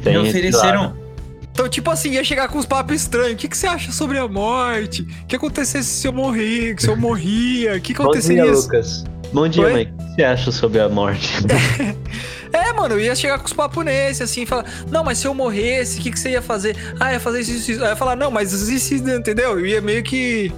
Tem 0.02 0.14
esse 0.14 0.30
ofereceram. 0.30 0.96
Então, 1.52 1.68
tipo 1.68 1.90
assim, 1.90 2.12
ia 2.12 2.24
chegar 2.24 2.48
com 2.48 2.58
uns 2.58 2.64
papos 2.66 2.96
estranhos. 2.96 3.34
O 3.34 3.36
que, 3.36 3.46
que 3.48 3.56
você 3.56 3.66
acha 3.66 3.92
sobre 3.92 4.18
a 4.18 4.26
morte? 4.26 5.02
O 5.02 5.26
que 5.26 5.36
acontecesse 5.36 5.88
se 5.88 6.06
eu 6.08 6.12
morrer? 6.12 6.74
Se 6.78 6.88
eu 6.88 6.96
morria? 6.96 7.76
O 7.76 7.80
que 7.80 7.92
Bom 7.94 8.04
aconteceria? 8.04 8.42
dia, 8.44 8.54
se- 8.54 8.62
Lucas. 8.62 9.04
Bom 9.32 9.48
dia, 9.48 9.64
Oi? 9.64 9.72
mãe. 9.72 9.84
O 9.98 10.02
que 10.08 10.14
você 10.16 10.24
acha 10.24 10.50
sobre 10.52 10.80
a 10.80 10.88
morte? 10.88 11.28
É, 12.54 12.70
mano, 12.74 12.96
eu 12.96 13.00
ia 13.00 13.14
chegar 13.16 13.38
com 13.38 13.46
os 13.46 13.52
papos 13.54 13.82
nesse, 13.82 14.22
assim, 14.22 14.44
falar, 14.44 14.66
não, 14.90 15.02
mas 15.02 15.16
se 15.16 15.26
eu 15.26 15.32
morresse, 15.32 15.98
o 15.98 16.02
que, 16.02 16.10
que 16.10 16.18
você 16.20 16.32
ia 16.32 16.42
fazer? 16.42 16.76
Ah, 17.00 17.10
ia 17.14 17.18
fazer 17.18 17.40
isso, 17.40 17.50
isso, 17.50 17.70
isso. 17.72 17.80
Aí 17.80 17.86
eu 17.86 17.90
ia 17.92 17.96
falar, 17.96 18.14
não, 18.14 18.30
mas 18.30 18.52
isso, 18.52 18.70
isso, 18.70 19.08
entendeu? 19.08 19.58
Eu 19.58 19.64
ia 19.66 19.80
meio 19.80 20.02
que. 20.02 20.52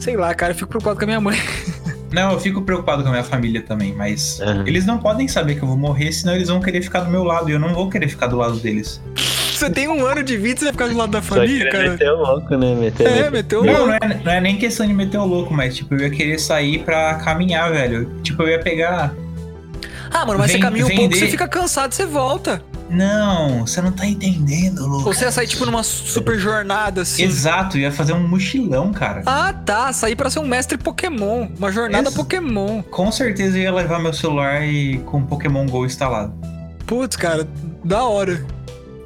Sei 0.00 0.16
lá, 0.16 0.34
cara, 0.34 0.50
eu 0.50 0.56
fico 0.56 0.68
preocupado 0.68 0.96
com 0.98 1.04
a 1.04 1.06
minha 1.06 1.20
mãe. 1.20 1.38
Não, 2.10 2.32
eu 2.32 2.40
fico 2.40 2.62
preocupado 2.62 3.02
com 3.02 3.08
a 3.08 3.12
minha 3.12 3.22
família 3.22 3.60
também, 3.62 3.94
mas 3.94 4.40
Aham. 4.40 4.64
eles 4.66 4.86
não 4.86 4.96
podem 4.98 5.28
saber 5.28 5.56
que 5.56 5.62
eu 5.62 5.68
vou 5.68 5.76
morrer, 5.76 6.10
senão 6.10 6.34
eles 6.34 6.48
vão 6.48 6.58
querer 6.58 6.80
ficar 6.82 7.00
do 7.00 7.10
meu 7.10 7.22
lado 7.22 7.50
e 7.50 7.52
eu 7.52 7.58
não 7.60 7.74
vou 7.74 7.90
querer 7.90 8.08
ficar 8.08 8.26
do 8.28 8.36
lado 8.38 8.56
deles. 8.58 8.98
Você 9.58 9.70
tem 9.70 9.88
um 9.88 10.06
ano 10.06 10.22
de 10.22 10.36
vida, 10.36 10.58
você 10.60 10.64
vai 10.66 10.72
ficar 10.72 10.86
do 10.88 10.96
lado 10.96 11.10
da 11.10 11.20
família, 11.22 11.70
cara? 11.70 11.90
meter 11.90 12.10
o 12.12 12.16
louco, 12.16 12.56
né? 12.56 12.74
Meter, 12.74 13.06
É, 13.06 13.10
meter- 13.10 13.30
meteu 13.32 13.64
Não, 13.64 13.72
louco. 13.72 13.86
não 13.86 13.94
é, 13.94 14.20
não 14.24 14.32
é 14.32 14.40
nem 14.40 14.56
questão 14.56 14.86
de 14.86 14.92
meter 14.94 15.18
o 15.18 15.24
louco, 15.24 15.52
mas 15.52 15.76
tipo, 15.76 15.94
eu 15.94 16.00
ia 16.00 16.10
querer 16.10 16.38
sair 16.38 16.78
pra 16.84 17.14
caminhar, 17.16 17.70
velho. 17.72 18.10
Tipo, 18.22 18.42
eu 18.44 18.48
ia 18.50 18.60
pegar. 18.60 19.12
Ah, 20.10 20.24
mano, 20.24 20.38
mas 20.38 20.50
você 20.50 20.54
Vem- 20.54 20.62
caminha 20.62 20.84
um 20.84 20.88
vender- 20.88 21.00
pouco, 21.02 21.16
você 21.16 21.26
fica 21.28 21.46
cansado, 21.48 21.92
você 21.92 22.06
volta. 22.06 22.62
Não, 22.88 23.66
você 23.66 23.82
não 23.82 23.92
tá 23.92 24.06
entendendo, 24.06 24.86
Lucas. 24.86 25.06
Ou 25.06 25.12
você 25.12 25.24
ia 25.26 25.30
sair, 25.32 25.46
tipo, 25.46 25.66
numa 25.66 25.82
super 25.82 26.38
jornada, 26.38 27.02
assim. 27.02 27.22
Exato, 27.22 27.76
ia 27.76 27.92
fazer 27.92 28.14
um 28.14 28.26
mochilão, 28.26 28.92
cara. 28.92 29.22
Ah, 29.26 29.52
tá. 29.52 29.92
Sair 29.92 30.16
pra 30.16 30.30
ser 30.30 30.38
um 30.38 30.46
mestre 30.48 30.78
Pokémon. 30.78 31.48
Uma 31.58 31.70
jornada 31.70 32.08
Ex- 32.08 32.14
Pokémon. 32.16 32.80
Com 32.84 33.12
certeza 33.12 33.58
eu 33.58 33.62
ia 33.64 33.72
levar 33.74 33.98
meu 33.98 34.14
celular 34.14 34.64
e 34.66 34.98
com 35.04 35.18
o 35.18 35.26
Pokémon 35.26 35.66
GO 35.66 35.84
instalado. 35.84 36.32
Putz, 36.86 37.14
cara, 37.16 37.46
da 37.84 38.04
hora. 38.04 38.42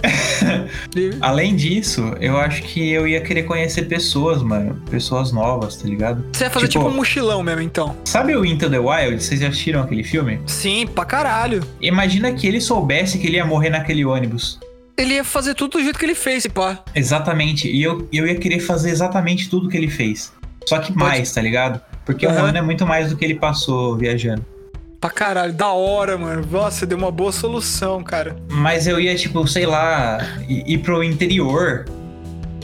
Além 1.21 1.55
disso, 1.57 2.15
eu 2.21 2.37
acho 2.37 2.63
que 2.63 2.91
eu 2.91 3.07
ia 3.07 3.21
querer 3.21 3.45
conhecer 3.45 3.83
pessoas, 3.83 4.43
mano. 4.43 4.81
Pessoas 4.91 5.33
novas, 5.33 5.77
tá 5.77 5.89
ligado? 5.89 6.25
Você 6.33 6.45
ia 6.45 6.51
fazer 6.51 6.69
tipo, 6.69 6.85
Tipo- 6.85 6.93
um 6.95 6.97
mochilão 6.97 7.43
mesmo, 7.43 7.61
então. 7.63 7.97
Sabe 8.05 8.35
o 8.37 8.45
Into 8.45 8.69
the 8.69 8.79
Wild? 8.79 9.23
Vocês 9.23 9.41
já 9.41 9.49
assistiram 9.49 9.83
aquele 9.83 10.05
filme? 10.05 10.41
Sim, 10.47 10.87
pra 10.87 11.05
caralho. 11.05 11.63
Imagina 11.81 12.33
que 12.33 12.47
ele 12.47 12.61
soubesse 12.61 13.19
que 13.19 13.27
ele 13.27 13.37
ia 13.37 13.45
morrer 13.45 13.71
naquele 13.71 14.05
ônibus. 14.05 14.59
Ele 14.97 15.15
ia 15.15 15.25
fazer 15.25 15.55
tudo 15.55 15.79
do 15.79 15.83
jeito 15.83 15.99
que 15.99 16.05
ele 16.05 16.15
fez, 16.15 16.47
pá. 16.47 16.83
Exatamente. 16.95 17.69
E 17.71 17.83
eu, 17.83 18.07
eu 18.13 18.27
ia 18.27 18.35
querer 18.37 18.61
fazer 18.61 18.91
exatamente 18.91 19.49
tudo 19.49 19.69
que 19.69 19.77
ele 19.77 19.89
fez. 19.89 20.33
Só 20.67 20.79
que 20.79 20.93
mais, 20.97 21.33
tá 21.33 21.41
ligado? 21.41 21.81
Porque 22.05 22.27
um 22.27 22.31
Aham. 22.31 22.49
ano 22.49 22.59
é 22.59 22.63
muito 22.63 22.87
mais 22.87 23.11
do 23.11 23.17
que 23.17 23.25
ele 23.25 23.35
passou 23.35 23.97
viajando. 23.97 24.45
Pra 25.03 25.11
caralho, 25.11 25.53
da 25.53 25.73
hora, 25.73 26.17
mano. 26.17 26.47
Nossa, 26.51 26.87
deu 26.87 26.97
uma 26.97 27.11
boa 27.11 27.33
solução, 27.33 28.03
cara. 28.05 28.37
Mas 28.49 28.87
eu 28.87 28.99
ia, 29.01 29.15
tipo, 29.17 29.47
sei 29.49 29.67
lá, 29.67 30.19
ir 30.49 30.79
pro 30.79 31.03
interior. 31.03 31.85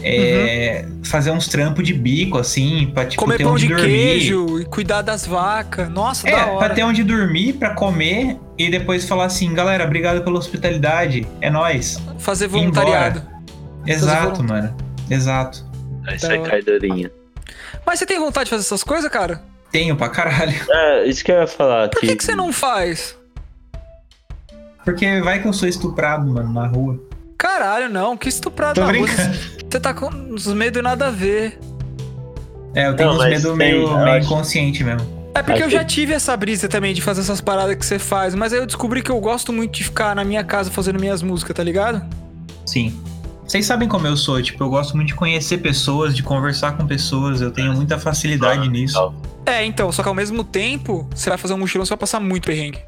é, 0.03 0.87
Fazer 1.05 1.31
uns 1.33 1.49
trampos 1.49 1.85
de 1.85 1.93
bico, 1.95 2.39
assim, 2.39 2.91
pra 2.95 3.05
tipo, 3.07 3.21
Comer 3.23 3.39
ter 3.39 3.43
pão 3.45 3.55
onde 3.55 3.67
de 3.67 3.75
dormir. 3.75 3.89
queijo 3.89 4.61
e 4.61 4.65
cuidar 4.67 5.03
das 5.03 5.27
vacas. 5.27 5.89
Nossa, 5.91 6.29
É, 6.29 6.33
da 6.33 6.45
pra 6.45 6.53
hora. 6.53 6.75
ter 6.75 6.83
onde 6.85 7.03
dormir, 7.03 7.55
pra 7.55 7.75
comer 7.75 8.37
e 8.57 8.71
depois 8.71 9.05
falar 9.09 9.25
assim, 9.25 9.53
galera, 9.55 9.85
obrigado 9.85 10.23
pela 10.23 10.39
hospitalidade, 10.39 11.27
é 11.41 11.51
nóis. 11.51 11.99
Fazer 12.19 12.47
voluntariado. 12.47 13.21
Exato, 13.87 14.37
volun- 14.43 14.49
mano. 14.49 14.77
Exato. 15.11 15.67
Aí 16.07 16.13
Da 16.15 16.19
sai 16.21 16.39
caidorinha. 16.43 17.11
Mas 17.85 17.99
você 17.99 18.07
tem 18.07 18.19
vontade 18.21 18.45
de 18.45 18.51
fazer 18.51 18.63
essas 18.63 18.85
coisas, 18.85 19.11
cara? 19.11 19.43
Tenho 19.71 19.97
pra 19.97 20.09
caralho. 20.09 20.55
É, 20.71 21.07
isso 21.07 21.23
que 21.25 21.31
eu 21.33 21.41
ia 21.41 21.47
falar. 21.47 21.89
Por 21.91 22.01
que, 22.01 22.17
que 22.17 22.25
você 22.25 22.35
não 22.35 22.53
faz? 22.53 23.17
Porque 24.85 25.21
vai 25.21 25.41
que 25.43 25.47
eu 25.49 25.53
sou 25.53 25.69
estuprado, 25.69 26.27
mano, 26.33 26.53
na 26.53 26.67
rua. 26.67 26.99
Caralho, 27.37 27.89
não. 27.89 28.17
Que 28.17 28.29
estuprado 28.29 28.81
Tô 28.81 28.87
na 28.87 28.93
rua. 28.93 29.07
Você 29.07 29.81
tá 29.81 29.93
com 29.93 30.07
uns 30.07 30.47
medo 30.49 30.83
nada 30.83 31.09
a 31.09 31.11
ver. 31.11 31.59
É, 32.75 32.87
eu 32.89 32.97
tenho 32.97 33.09
Não, 33.11 33.17
uns 33.17 33.19
mas 33.19 33.31
medo 33.43 33.49
tem, 33.57 33.57
meio, 33.57 33.89
meio 33.89 34.17
acho- 34.17 34.27
inconsciente 34.27 34.83
mesmo. 34.83 35.19
É 35.35 35.43
porque 35.43 35.63
eu 35.63 35.71
já 35.71 35.85
tive 35.85 36.13
essa 36.15 36.37
brisa 36.37 36.69
também 36.69 36.93
de 36.93 37.01
fazer 37.01 37.21
essas 37.21 37.41
paradas 37.41 37.77
que 37.77 37.87
você 37.87 37.99
faz, 37.99 38.35
mas 38.35 38.53
aí 38.53 38.59
eu 38.59 38.67
descobri 38.67 39.03
que 39.03 39.11
eu 39.11 39.21
gosto 39.21 39.53
muito 39.53 39.73
de 39.73 39.85
ficar 39.85 40.17
na 40.17 40.25
minha 40.25 40.43
casa 40.43 40.69
fazendo 40.71 40.99
minhas 40.99 41.23
músicas, 41.23 41.55
tá 41.55 41.63
ligado? 41.63 42.05
Sim. 42.67 42.99
Vocês 43.49 43.65
sabem 43.65 43.89
como 43.89 44.07
eu 44.07 44.15
sou, 44.17 44.41
tipo, 44.43 44.63
eu 44.63 44.69
gosto 44.69 44.95
muito 44.95 45.09
de 45.09 45.15
conhecer 45.15 45.59
pessoas, 45.59 46.15
de 46.15 46.23
conversar 46.23 46.77
com 46.77 46.87
pessoas, 46.87 47.41
eu 47.41 47.51
tenho 47.51 47.73
muita 47.73 47.99
facilidade 47.99 48.69
Ah, 48.69 48.71
nisso. 48.71 49.15
É, 49.47 49.65
então, 49.65 49.91
só 49.91 50.03
que 50.03 50.09
ao 50.09 50.15
mesmo 50.15 50.45
tempo, 50.45 51.09
você 51.15 51.31
vai 51.31 51.39
fazer 51.39 51.55
um 51.55 51.59
mochilão, 51.59 51.87
você 51.87 51.91
vai 51.91 51.99
passar 51.99 52.21
muito 52.21 52.45
perrengue. 52.45 52.79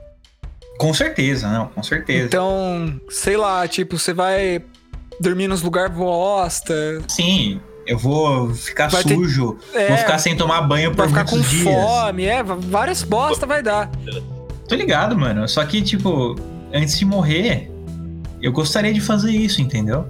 Com 0.78 0.92
certeza, 0.92 1.48
não, 1.50 1.66
com 1.68 1.82
certeza. 1.82 2.26
Então, 2.26 3.00
sei 3.08 3.38
lá, 3.38 3.66
tipo, 3.66 3.98
você 3.98 4.12
vai 4.12 4.62
dormir 5.18 5.48
nos 5.48 5.62
lugares 5.62 5.96
bosta, 5.96 6.74
Sim, 7.08 7.58
eu 7.86 7.96
vou 7.96 8.52
ficar 8.54 8.88
Vai 8.88 9.02
ter- 9.02 9.14
sujo, 9.14 9.56
É, 9.72 9.88
vou 9.88 9.96
ficar 9.96 10.18
sem 10.18 10.36
tomar 10.36 10.60
banho 10.62 10.90
por 10.90 10.98
vai 10.98 11.08
ficar 11.08 11.24
com 11.24 11.36
muitos 11.36 11.50
dias. 11.50 11.64
fome, 11.74 12.24
é, 12.26 12.42
várias 12.42 13.02
bosta 13.02 13.46
vai 13.46 13.62
dar. 13.62 13.90
Tô 14.68 14.74
ligado, 14.74 15.18
mano. 15.18 15.48
Só 15.48 15.64
que, 15.64 15.80
tipo, 15.80 16.36
antes 16.72 16.98
de 16.98 17.04
morrer, 17.06 17.70
eu 18.42 18.52
gostaria 18.52 18.92
de 18.92 19.00
fazer 19.00 19.32
isso, 19.32 19.62
entendeu? 19.62 20.06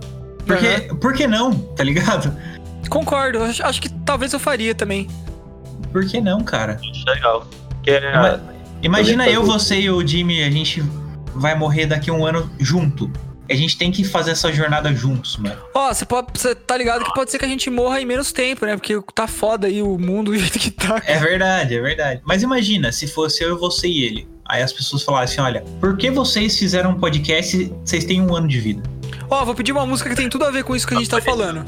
Porque, 0.58 0.94
por 0.94 1.12
que 1.14 1.26
não, 1.26 1.52
tá 1.54 1.84
ligado? 1.84 2.34
Concordo, 2.88 3.42
acho, 3.44 3.64
acho 3.64 3.80
que 3.80 3.88
talvez 3.88 4.32
eu 4.32 4.38
faria 4.40 4.74
também. 4.74 5.08
Por 5.92 6.04
que 6.06 6.20
não, 6.20 6.42
cara? 6.42 6.80
Legal. 7.06 7.46
É, 7.86 8.10
Ima- 8.14 8.40
Imagina 8.82 9.28
eu, 9.28 9.40
fazer. 9.42 9.52
você 9.52 9.80
e 9.80 9.90
o 9.90 10.06
Jimmy, 10.06 10.42
a 10.42 10.50
gente 10.50 10.82
vai 11.34 11.54
morrer 11.54 11.86
daqui 11.86 12.10
a 12.10 12.12
um 12.12 12.24
ano 12.24 12.50
junto. 12.58 13.10
A 13.50 13.54
gente 13.54 13.76
tem 13.76 13.90
que 13.90 14.04
fazer 14.04 14.30
essa 14.30 14.52
jornada 14.52 14.94
juntos, 14.94 15.36
mano. 15.36 15.56
Ó, 15.74 15.92
você 15.92 16.04
pode, 16.06 16.28
você 16.34 16.54
tá 16.54 16.76
ligado 16.76 17.04
que 17.04 17.12
pode 17.12 17.30
ser 17.32 17.38
que 17.38 17.44
a 17.44 17.48
gente 17.48 17.68
morra 17.68 18.00
em 18.00 18.06
menos 18.06 18.30
tempo, 18.30 18.64
né? 18.64 18.76
Porque 18.76 18.96
tá 19.12 19.26
foda 19.26 19.66
aí 19.66 19.82
o 19.82 19.98
mundo 19.98 20.30
do 20.32 20.38
jeito 20.38 20.58
que 20.58 20.70
tá. 20.70 21.02
É 21.04 21.18
verdade, 21.18 21.74
é 21.76 21.80
verdade. 21.80 22.20
Mas 22.24 22.42
imagina, 22.44 22.92
se 22.92 23.08
fosse 23.08 23.42
eu, 23.42 23.58
você 23.58 23.88
e 23.88 24.04
ele. 24.04 24.28
Aí 24.48 24.62
as 24.62 24.72
pessoas 24.72 25.02
falassem, 25.02 25.42
olha, 25.42 25.62
por 25.80 25.96
que 25.96 26.10
vocês 26.10 26.56
fizeram 26.58 26.90
um 26.90 26.98
podcast 26.98 27.56
se 27.56 27.72
vocês 27.84 28.04
têm 28.04 28.20
um 28.22 28.34
ano 28.34 28.46
de 28.48 28.58
vida? 28.60 28.82
Ó, 29.30 29.44
vou 29.44 29.54
pedir 29.54 29.72
uma 29.72 29.86
música 29.86 30.10
que 30.10 30.16
tem 30.16 30.28
tudo 30.28 30.44
a 30.44 30.50
ver 30.50 30.64
com 30.64 30.74
isso 30.74 30.86
que 30.86 30.94
a 30.94 30.98
gente 30.98 31.08
tá 31.08 31.20
falando. 31.20 31.64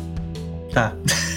Tá. 0.73 0.93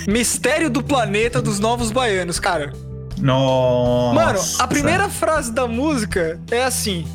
Mistério 0.07 0.69
do 0.69 0.81
Planeta 0.83 1.41
dos 1.41 1.59
Novos 1.59 1.91
Baianos, 1.91 2.39
cara. 2.39 2.73
Nossa. 3.17 4.13
Mano, 4.15 4.39
a 4.59 4.67
primeira 4.67 5.09
frase 5.09 5.51
da 5.51 5.67
música 5.67 6.39
é 6.51 6.63
assim: 6.63 7.05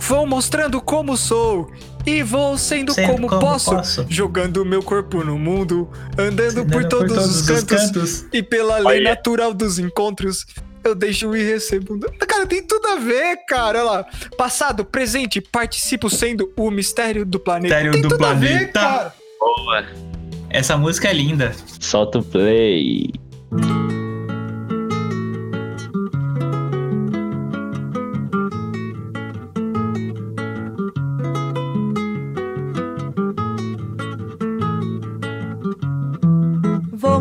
Vou 0.00 0.26
mostrando 0.26 0.80
como 0.80 1.16
sou 1.16 1.70
e 2.06 2.22
vou 2.22 2.56
sendo, 2.56 2.92
Sendo 2.94 3.12
como, 3.12 3.28
como 3.28 3.40
posso, 3.40 3.70
posso. 3.74 4.06
jogando 4.08 4.64
meu 4.64 4.82
corpo 4.82 5.22
no 5.24 5.38
mundo, 5.38 5.88
andando 6.16 6.64
por 6.64 6.84
Andando 6.84 6.88
todos, 6.88 7.40
os, 7.40 7.46
cantos, 7.46 7.86
cantos. 7.86 8.24
e 8.32 8.42
pela 8.42 8.76
lei 8.78 8.86
Olha. 8.98 9.10
natural 9.10 9.52
dos 9.52 9.78
encontros. 9.78 10.46
Eu 10.88 10.94
deixo 10.94 11.34
e 11.36 11.42
recebo. 11.42 11.98
Cara, 12.26 12.46
tem 12.46 12.62
tudo 12.62 12.86
a 12.88 12.96
ver, 12.96 13.36
cara. 13.46 13.80
Olha 13.80 13.90
lá. 13.90 14.06
Passado, 14.36 14.84
presente, 14.84 15.40
participo 15.40 16.08
sendo 16.08 16.52
o 16.56 16.70
mistério 16.70 17.24
do 17.26 17.38
planeta. 17.38 17.74
Mistério 17.74 17.92
tem 17.92 18.02
do 18.02 18.08
tudo 18.08 18.24
a 18.24 18.34
ver, 18.34 18.48
planeta. 18.48 18.72
cara. 18.80 19.14
boa. 19.38 19.84
Essa 20.50 20.76
música 20.76 21.08
é 21.08 21.12
linda. 21.12 21.52
Solta 21.80 22.18
o 22.18 22.22
play. 22.22 23.12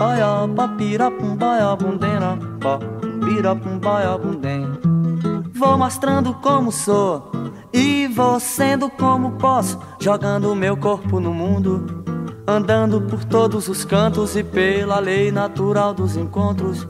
Boiopó, 0.00 0.66
piropum, 0.78 1.36
boiopum, 1.36 1.98
denopó 1.98 2.78
Piropum, 3.22 3.78
boiopum, 3.78 4.32
tem 4.40 4.66
Vou 5.52 5.76
mostrando 5.76 6.32
como 6.32 6.72
sou 6.72 7.30
E 7.70 8.06
vou 8.06 8.40
sendo 8.40 8.88
como 8.88 9.32
posso 9.32 9.78
Jogando 10.00 10.56
meu 10.56 10.74
corpo 10.74 11.20
no 11.20 11.34
mundo 11.34 12.02
Andando 12.48 13.02
por 13.02 13.22
todos 13.24 13.68
os 13.68 13.84
cantos 13.84 14.36
E 14.36 14.42
pela 14.42 14.98
lei 15.00 15.30
natural 15.30 15.92
dos 15.92 16.16
encontros 16.16 16.88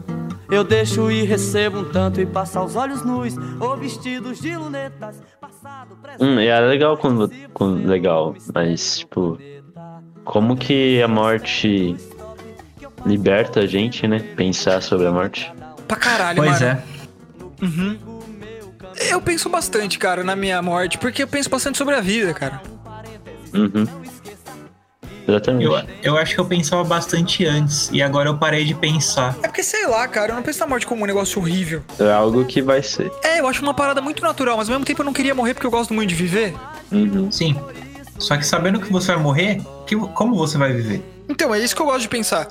eu 0.52 0.64
deixo 0.64 1.12
e 1.12 1.22
recebo 1.22 1.78
um 1.78 1.84
tanto 1.84 2.20
e 2.20 2.26
passo 2.26 2.58
aos 2.58 2.74
olhos 2.74 3.04
nus 3.04 3.36
ou 3.60 3.76
vestidos 3.76 4.40
de 4.40 4.56
lunetas, 4.56 5.22
passado, 5.40 5.94
presente. 6.02 6.24
Hum, 6.24 6.40
e 6.40 6.48
é 6.48 6.58
legal 6.58 6.96
quando, 6.96 7.30
quando. 7.54 7.86
Legal, 7.86 8.34
mas, 8.52 8.98
tipo. 8.98 9.38
Como 10.24 10.56
que 10.56 11.00
a 11.00 11.06
morte 11.06 11.96
liberta 13.04 13.60
a 13.60 13.66
gente, 13.66 14.06
né? 14.06 14.18
Pensar 14.36 14.80
sobre 14.82 15.06
a 15.06 15.10
morte. 15.10 15.52
Pra 15.86 15.96
caralho, 15.96 16.42
Pois 16.42 16.60
mano. 16.60 16.66
é. 17.60 17.64
Uhum. 17.64 17.98
Eu 19.08 19.20
penso 19.20 19.48
bastante, 19.48 19.98
cara, 19.98 20.22
na 20.22 20.36
minha 20.36 20.60
morte, 20.60 20.98
porque 20.98 21.22
eu 21.22 21.28
penso 21.28 21.48
bastante 21.48 21.78
sobre 21.78 21.94
a 21.94 22.00
vida, 22.00 22.32
cara. 22.34 22.60
Uhum. 23.54 23.86
Exatamente. 25.26 25.64
Eu, 25.64 25.82
eu 26.02 26.16
acho 26.18 26.34
que 26.34 26.40
eu 26.40 26.44
pensava 26.44 26.82
bastante 26.82 27.46
antes. 27.46 27.88
E 27.92 28.02
agora 28.02 28.28
eu 28.28 28.36
parei 28.36 28.64
de 28.64 28.74
pensar. 28.74 29.36
É 29.42 29.46
porque, 29.48 29.62
sei 29.62 29.86
lá, 29.86 30.06
cara, 30.08 30.32
eu 30.32 30.36
não 30.36 30.42
penso 30.42 30.58
na 30.60 30.66
morte 30.66 30.86
como 30.86 31.02
um 31.04 31.06
negócio 31.06 31.40
horrível. 31.40 31.82
É 31.98 32.10
algo 32.10 32.44
que 32.44 32.60
vai 32.60 32.82
ser. 32.82 33.10
É, 33.22 33.38
eu 33.40 33.46
acho 33.46 33.62
uma 33.62 33.74
parada 33.74 34.00
muito 34.00 34.22
natural, 34.22 34.56
mas 34.56 34.68
ao 34.68 34.72
mesmo 34.74 34.84
tempo 34.84 35.02
eu 35.02 35.06
não 35.06 35.12
queria 35.12 35.34
morrer 35.34 35.54
porque 35.54 35.66
eu 35.66 35.70
gosto 35.70 35.94
muito 35.94 36.08
de 36.08 36.14
viver. 36.14 36.54
Uhum. 36.90 37.30
Sim. 37.30 37.56
Só 38.18 38.36
que 38.36 38.44
sabendo 38.44 38.80
que 38.80 38.92
você 38.92 39.12
vai 39.14 39.22
morrer, 39.22 39.60
que, 39.86 39.94
como 39.96 40.34
você 40.36 40.58
vai 40.58 40.72
viver? 40.72 41.02
Então, 41.28 41.54
é 41.54 41.60
isso 41.60 41.76
que 41.76 41.80
eu 41.82 41.86
gosto 41.86 42.02
de 42.02 42.08
pensar. 42.08 42.48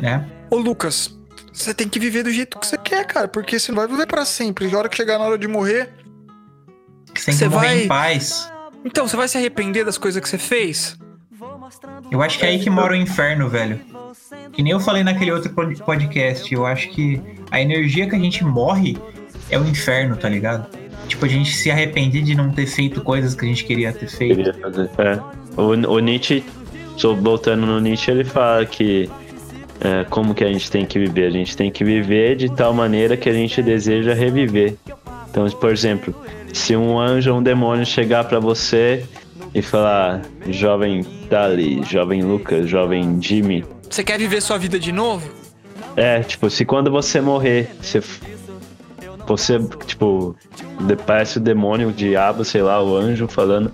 Né? 0.00 0.26
Ô, 0.50 0.56
Lucas, 0.56 1.16
você 1.52 1.74
tem 1.74 1.88
que 1.88 1.98
viver 1.98 2.22
do 2.22 2.30
jeito 2.30 2.58
que 2.58 2.66
você 2.66 2.78
quer, 2.78 3.04
cara, 3.06 3.28
porque 3.28 3.58
você 3.58 3.72
não 3.72 3.76
vai 3.78 3.88
viver 3.88 4.06
pra 4.06 4.24
sempre. 4.24 4.66
E 4.68 4.74
a 4.74 4.78
hora 4.78 4.88
que 4.88 4.96
chegar 4.96 5.18
na 5.18 5.24
hora 5.24 5.38
de 5.38 5.48
morrer, 5.48 5.90
Você 7.16 7.48
vai- 7.48 7.84
em 7.84 7.88
paz. 7.88 8.50
Então, 8.84 9.08
você 9.08 9.16
vai 9.16 9.26
se 9.28 9.36
arrepender 9.36 9.84
das 9.84 9.98
coisas 9.98 10.22
que 10.22 10.28
você 10.28 10.38
fez? 10.38 10.96
Eu 12.10 12.22
acho 12.22 12.38
que 12.38 12.44
é 12.46 12.48
aí 12.50 12.58
que 12.58 12.70
mora 12.70 12.92
o 12.92 12.96
inferno, 12.96 13.48
velho. 13.48 13.80
Que 14.52 14.62
nem 14.62 14.72
eu 14.72 14.80
falei 14.80 15.02
naquele 15.02 15.30
outro 15.32 15.52
pod- 15.52 15.82
podcast. 15.82 16.52
Eu 16.52 16.64
acho 16.64 16.88
que 16.90 17.20
a 17.50 17.60
energia 17.60 18.08
que 18.08 18.14
a 18.14 18.18
gente 18.18 18.42
morre 18.44 18.96
é 19.50 19.58
o 19.58 19.64
inferno, 19.66 20.16
tá 20.16 20.28
ligado? 20.28 20.66
Tipo, 21.06 21.24
a 21.24 21.28
gente 21.28 21.54
se 21.54 21.70
arrepender 21.70 22.22
de 22.22 22.34
não 22.34 22.50
ter 22.50 22.66
feito 22.66 23.00
coisas 23.02 23.34
que 23.34 23.44
a 23.44 23.48
gente 23.48 23.64
queria 23.64 23.92
ter 23.92 24.08
feito. 24.08 24.36
Queria 24.36 24.54
fazer. 24.54 24.90
É. 24.98 25.20
O, 25.60 25.94
o 25.94 25.98
Nietzsche, 25.98 26.44
voltando 27.20 27.66
no 27.66 27.80
Nietzsche, 27.80 28.10
ele 28.10 28.24
fala 28.24 28.64
que 28.64 29.10
é, 29.80 30.04
como 30.10 30.34
que 30.34 30.44
a 30.44 30.48
gente 30.52 30.70
tem 30.70 30.84
que 30.84 30.98
viver? 30.98 31.26
A 31.26 31.30
gente 31.30 31.56
tem 31.56 31.70
que 31.70 31.84
viver 31.84 32.36
de 32.36 32.48
tal 32.50 32.72
maneira 32.72 33.16
que 33.16 33.28
a 33.28 33.32
gente 33.32 33.62
deseja 33.62 34.12
reviver. 34.14 34.74
Então, 35.30 35.48
por 35.50 35.70
exemplo, 35.70 36.14
se 36.52 36.74
um 36.76 36.98
anjo 36.98 37.32
ou 37.32 37.38
um 37.38 37.42
demônio 37.42 37.86
chegar 37.86 38.24
pra 38.24 38.40
você 38.40 39.04
e 39.54 39.62
falar, 39.62 40.22
jovem 40.48 41.04
Dali, 41.30 41.82
jovem 41.84 42.22
Lucas, 42.22 42.68
jovem 42.68 43.18
Jimmy, 43.20 43.64
Você 43.88 44.02
quer 44.02 44.18
viver 44.18 44.40
sua 44.40 44.58
vida 44.58 44.78
de 44.78 44.92
novo? 44.92 45.30
é, 45.96 46.20
tipo, 46.20 46.48
se 46.50 46.64
quando 46.64 46.90
você 46.90 47.20
morrer, 47.20 47.70
você. 47.80 48.02
Você, 49.26 49.58
tipo, 49.86 50.34
parece 51.06 51.36
o 51.36 51.40
demônio, 51.40 51.88
o 51.88 51.92
diabo, 51.92 52.44
sei 52.44 52.62
lá, 52.62 52.82
o 52.82 52.96
anjo 52.96 53.28
falando. 53.28 53.70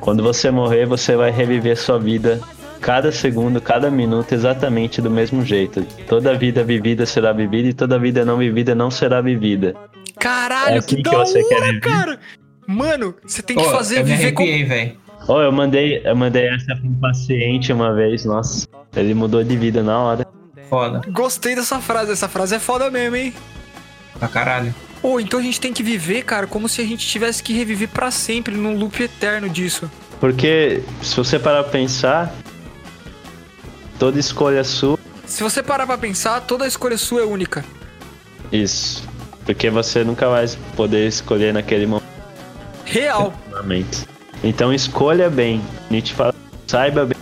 Quando 0.00 0.22
você 0.22 0.50
morrer, 0.52 0.86
você 0.86 1.16
vai 1.16 1.30
reviver 1.32 1.76
sua 1.76 1.98
vida 1.98 2.40
cada 2.84 3.10
segundo, 3.10 3.62
cada 3.62 3.90
minuto, 3.90 4.32
exatamente 4.32 5.00
do 5.00 5.10
mesmo 5.10 5.42
jeito. 5.42 5.82
Toda 6.06 6.36
vida 6.36 6.62
vivida 6.62 7.06
será 7.06 7.32
vivida 7.32 7.68
e 7.68 7.72
toda 7.72 7.98
vida 7.98 8.26
não 8.26 8.36
vivida 8.36 8.74
não 8.74 8.90
será 8.90 9.22
vivida. 9.22 9.74
Caralho, 10.20 10.74
É 10.74 10.78
assim 10.78 10.96
que 10.96 11.02
que 11.02 11.10
da 11.10 11.16
você 11.16 11.42
quer 11.44 11.54
hora, 11.54 11.66
viver? 11.68 11.80
cara! 11.80 12.20
Mano, 12.66 13.14
você 13.26 13.40
tem 13.40 13.56
que 13.56 13.62
Pô, 13.64 13.70
fazer 13.70 14.00
eu 14.00 14.04
viver 14.04 14.32
com. 14.32 14.42
arrepiei, 14.42 14.64
velho. 14.64 14.96
Oh, 15.26 15.40
eu 15.40 15.50
mandei, 15.50 16.02
eu 16.04 16.14
mandei 16.14 16.46
essa 16.48 16.76
pra 16.76 16.84
um 16.86 16.94
paciente 17.00 17.72
uma 17.72 17.94
vez, 17.94 18.26
nossa. 18.26 18.68
Ele 18.94 19.14
mudou 19.14 19.42
de 19.42 19.56
vida 19.56 19.82
na 19.82 19.98
hora. 19.98 20.26
Foda. 20.68 21.00
Gostei 21.10 21.54
dessa 21.54 21.80
frase, 21.80 22.12
essa 22.12 22.28
frase 22.28 22.54
é 22.56 22.58
foda 22.58 22.90
mesmo, 22.90 23.16
hein? 23.16 23.32
Pra 24.18 24.28
caralho. 24.28 24.74
Pô, 25.00 25.18
então 25.18 25.40
a 25.40 25.42
gente 25.42 25.58
tem 25.58 25.72
que 25.72 25.82
viver, 25.82 26.22
cara, 26.24 26.46
como 26.46 26.68
se 26.68 26.82
a 26.82 26.84
gente 26.84 27.06
tivesse 27.06 27.42
que 27.42 27.54
reviver 27.54 27.88
pra 27.88 28.10
sempre, 28.10 28.54
num 28.54 28.76
loop 28.76 29.02
eterno 29.02 29.48
disso. 29.48 29.90
Porque 30.20 30.82
se 31.02 31.16
você 31.16 31.38
parar 31.38 31.62
pra 31.62 31.72
pensar, 31.72 32.34
toda 33.98 34.18
escolha 34.18 34.64
sua 34.64 34.98
Se 35.26 35.42
você 35.42 35.62
parar 35.62 35.86
pra 35.86 35.98
pensar, 35.98 36.40
toda 36.42 36.66
escolha 36.66 36.98
sua 36.98 37.22
é 37.22 37.24
única. 37.24 37.64
Isso. 38.52 39.02
Porque 39.44 39.68
você 39.70 40.04
nunca 40.04 40.28
vai 40.28 40.46
poder 40.76 41.06
escolher 41.06 41.52
naquele 41.52 41.86
Real. 42.84 43.32
momento. 43.50 44.06
Então 44.42 44.72
escolha 44.72 45.28
bem. 45.28 45.60
Nietzsche 45.90 46.14
fala, 46.14 46.34
saiba 46.66 47.04
bem. 47.04 47.16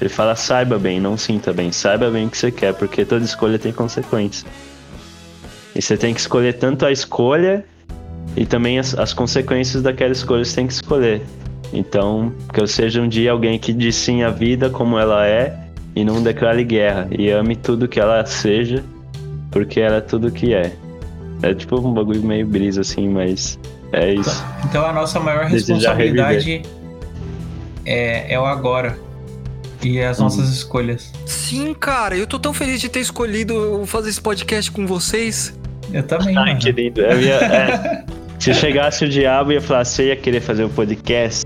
Ele 0.00 0.08
fala 0.08 0.36
saiba 0.36 0.78
bem, 0.78 1.00
não 1.00 1.16
sinta 1.16 1.52
bem. 1.52 1.72
Saiba 1.72 2.10
bem 2.10 2.26
o 2.26 2.30
que 2.30 2.36
você 2.36 2.50
quer, 2.50 2.74
porque 2.74 3.04
toda 3.04 3.24
escolha 3.24 3.58
tem 3.58 3.72
consequências. 3.72 4.44
E 5.74 5.82
você 5.82 5.96
tem 5.96 6.14
que 6.14 6.20
escolher 6.20 6.54
tanto 6.54 6.86
a 6.86 6.92
escolha 6.92 7.64
e 8.36 8.44
também 8.44 8.78
as, 8.78 8.96
as 8.98 9.12
consequências 9.12 9.82
daquela 9.82 10.12
escolha 10.12 10.44
você 10.44 10.56
tem 10.56 10.66
que 10.66 10.72
escolher. 10.72 11.22
Então, 11.72 12.32
que 12.52 12.60
eu 12.60 12.66
seja 12.66 13.00
um 13.02 13.08
dia 13.08 13.32
alguém 13.32 13.58
que 13.58 13.72
diz 13.72 13.96
sim 13.96 14.22
à 14.22 14.30
vida 14.30 14.70
como 14.70 14.98
ela 14.98 15.26
é 15.26 15.56
e 15.94 16.04
não 16.04 16.22
declare 16.22 16.62
guerra. 16.64 17.08
E 17.10 17.30
ame 17.30 17.56
tudo 17.56 17.88
que 17.88 17.98
ela 18.00 18.24
seja, 18.24 18.82
porque 19.50 19.80
ela 19.80 19.96
é 19.96 20.00
tudo 20.00 20.30
que 20.30 20.54
é. 20.54 20.72
É 21.42 21.52
tipo 21.54 21.76
um 21.78 21.92
bagulho 21.92 22.22
meio 22.22 22.46
brisa 22.46 22.80
assim, 22.80 23.08
mas 23.08 23.58
é 23.92 24.14
isso. 24.14 24.44
Então 24.64 24.84
a 24.86 24.92
nossa 24.92 25.20
maior 25.20 25.44
responsabilidade 25.44 26.62
é, 27.84 28.32
é 28.32 28.40
o 28.40 28.44
agora. 28.46 28.98
E 29.82 30.00
as 30.00 30.18
nossas 30.18 30.48
escolhas. 30.48 31.12
Sim, 31.26 31.74
cara, 31.74 32.16
eu 32.16 32.26
tô 32.26 32.38
tão 32.38 32.52
feliz 32.54 32.80
de 32.80 32.88
ter 32.88 33.00
escolhido 33.00 33.82
fazer 33.86 34.08
esse 34.08 34.20
podcast 34.20 34.70
com 34.70 34.86
vocês. 34.86 35.56
Eu 35.92 36.02
também, 36.02 36.36
Ai, 36.36 36.46
mano. 36.46 36.58
que 36.58 36.72
lindo. 36.72 37.00
Eu 37.02 37.20
ia- 37.20 37.34
é, 37.44 38.04
se 38.38 38.52
chegasse 38.54 39.04
o 39.04 39.08
diabo, 39.08 39.52
ia 39.52 39.60
falar, 39.60 39.84
você 39.84 40.08
ia 40.08 40.16
querer 40.16 40.40
fazer 40.40 40.64
um 40.64 40.68
podcast? 40.68 41.44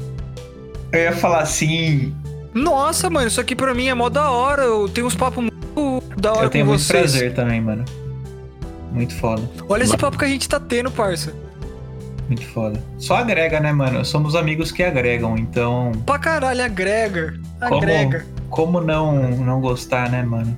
Eu 0.93 1.01
ia 1.01 1.12
falar 1.12 1.41
assim. 1.41 2.14
Nossa, 2.53 3.09
mano, 3.09 3.28
isso 3.28 3.41
aqui 3.41 3.55
pra 3.55 3.74
mim 3.74 3.88
é 3.88 3.95
mó 3.95 4.09
da 4.09 4.30
hora. 4.30 4.62
Eu 4.62 4.88
tenho 4.88 5.07
uns 5.07 5.14
papos 5.14 5.43
muito 5.45 6.03
da 6.20 6.32
hora 6.32 6.47
Eu 6.47 6.51
tenho 6.51 6.64
com 6.64 6.70
muito 6.70 6.82
vocês. 6.82 7.11
prazer 7.12 7.34
também, 7.34 7.61
mano. 7.61 7.84
Muito 8.93 9.14
foda. 9.14 9.43
Olha 9.68 9.84
esse 9.84 9.97
papo 9.97 10.18
que 10.18 10.24
a 10.24 10.28
gente 10.28 10.49
tá 10.49 10.59
tendo, 10.59 10.91
parça. 10.91 11.32
Muito 12.26 12.45
foda. 12.49 12.82
Só 12.99 13.16
agrega, 13.16 13.61
né, 13.61 13.72
mano? 13.72 14.05
Somos 14.05 14.34
amigos 14.34 14.72
que 14.72 14.82
agregam, 14.82 15.36
então. 15.38 15.93
Pra 16.05 16.18
caralho, 16.18 16.64
agrega. 16.64 17.34
Como, 17.61 17.76
Agrega. 17.76 18.26
como 18.49 18.80
não, 18.80 19.30
não 19.30 19.61
gostar, 19.61 20.11
né, 20.11 20.22
mano? 20.22 20.57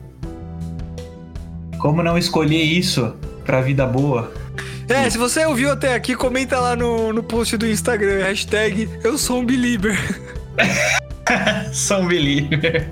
Como 1.79 2.03
não 2.03 2.17
escolher 2.17 2.63
isso 2.63 3.15
pra 3.45 3.61
vida 3.61 3.85
boa? 3.87 4.33
É, 4.93 5.09
se 5.09 5.17
você 5.17 5.47
ouviu 5.47 5.73
até 5.73 5.95
aqui, 5.95 6.15
comenta 6.15 6.61
lá 6.61 6.77
no, 6.77 7.15
no 7.15 7.23
post 7.23 7.57
do 7.57 7.67
Instagram, 7.67 8.25
hashtag 8.25 8.89
eu 9.03 9.17
sou 9.17 9.41
um 9.41 9.47
believer. 9.47 9.99
São 11.73 12.07
believer. 12.07 12.91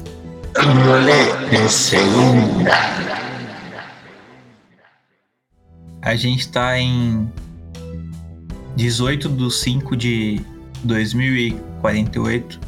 A 6.01 6.17
gente 6.17 6.49
tá 6.49 6.79
em 6.79 7.31
18 8.77 9.29
de 9.29 9.55
5 9.55 9.95
de 9.95 10.41
2048. 10.83 12.61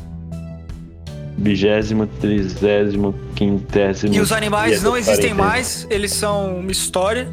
Vigésimo, 1.39 2.07
trigésimo, 2.07 3.14
quintésimo. 3.35 4.14
E 4.14 4.20
os 4.20 4.30
animais 4.30 4.83
não 4.83 4.95
existem 4.95 5.33
mais, 5.33 5.87
eles 5.89 6.12
são 6.12 6.59
uma 6.59 6.70
história. 6.70 7.33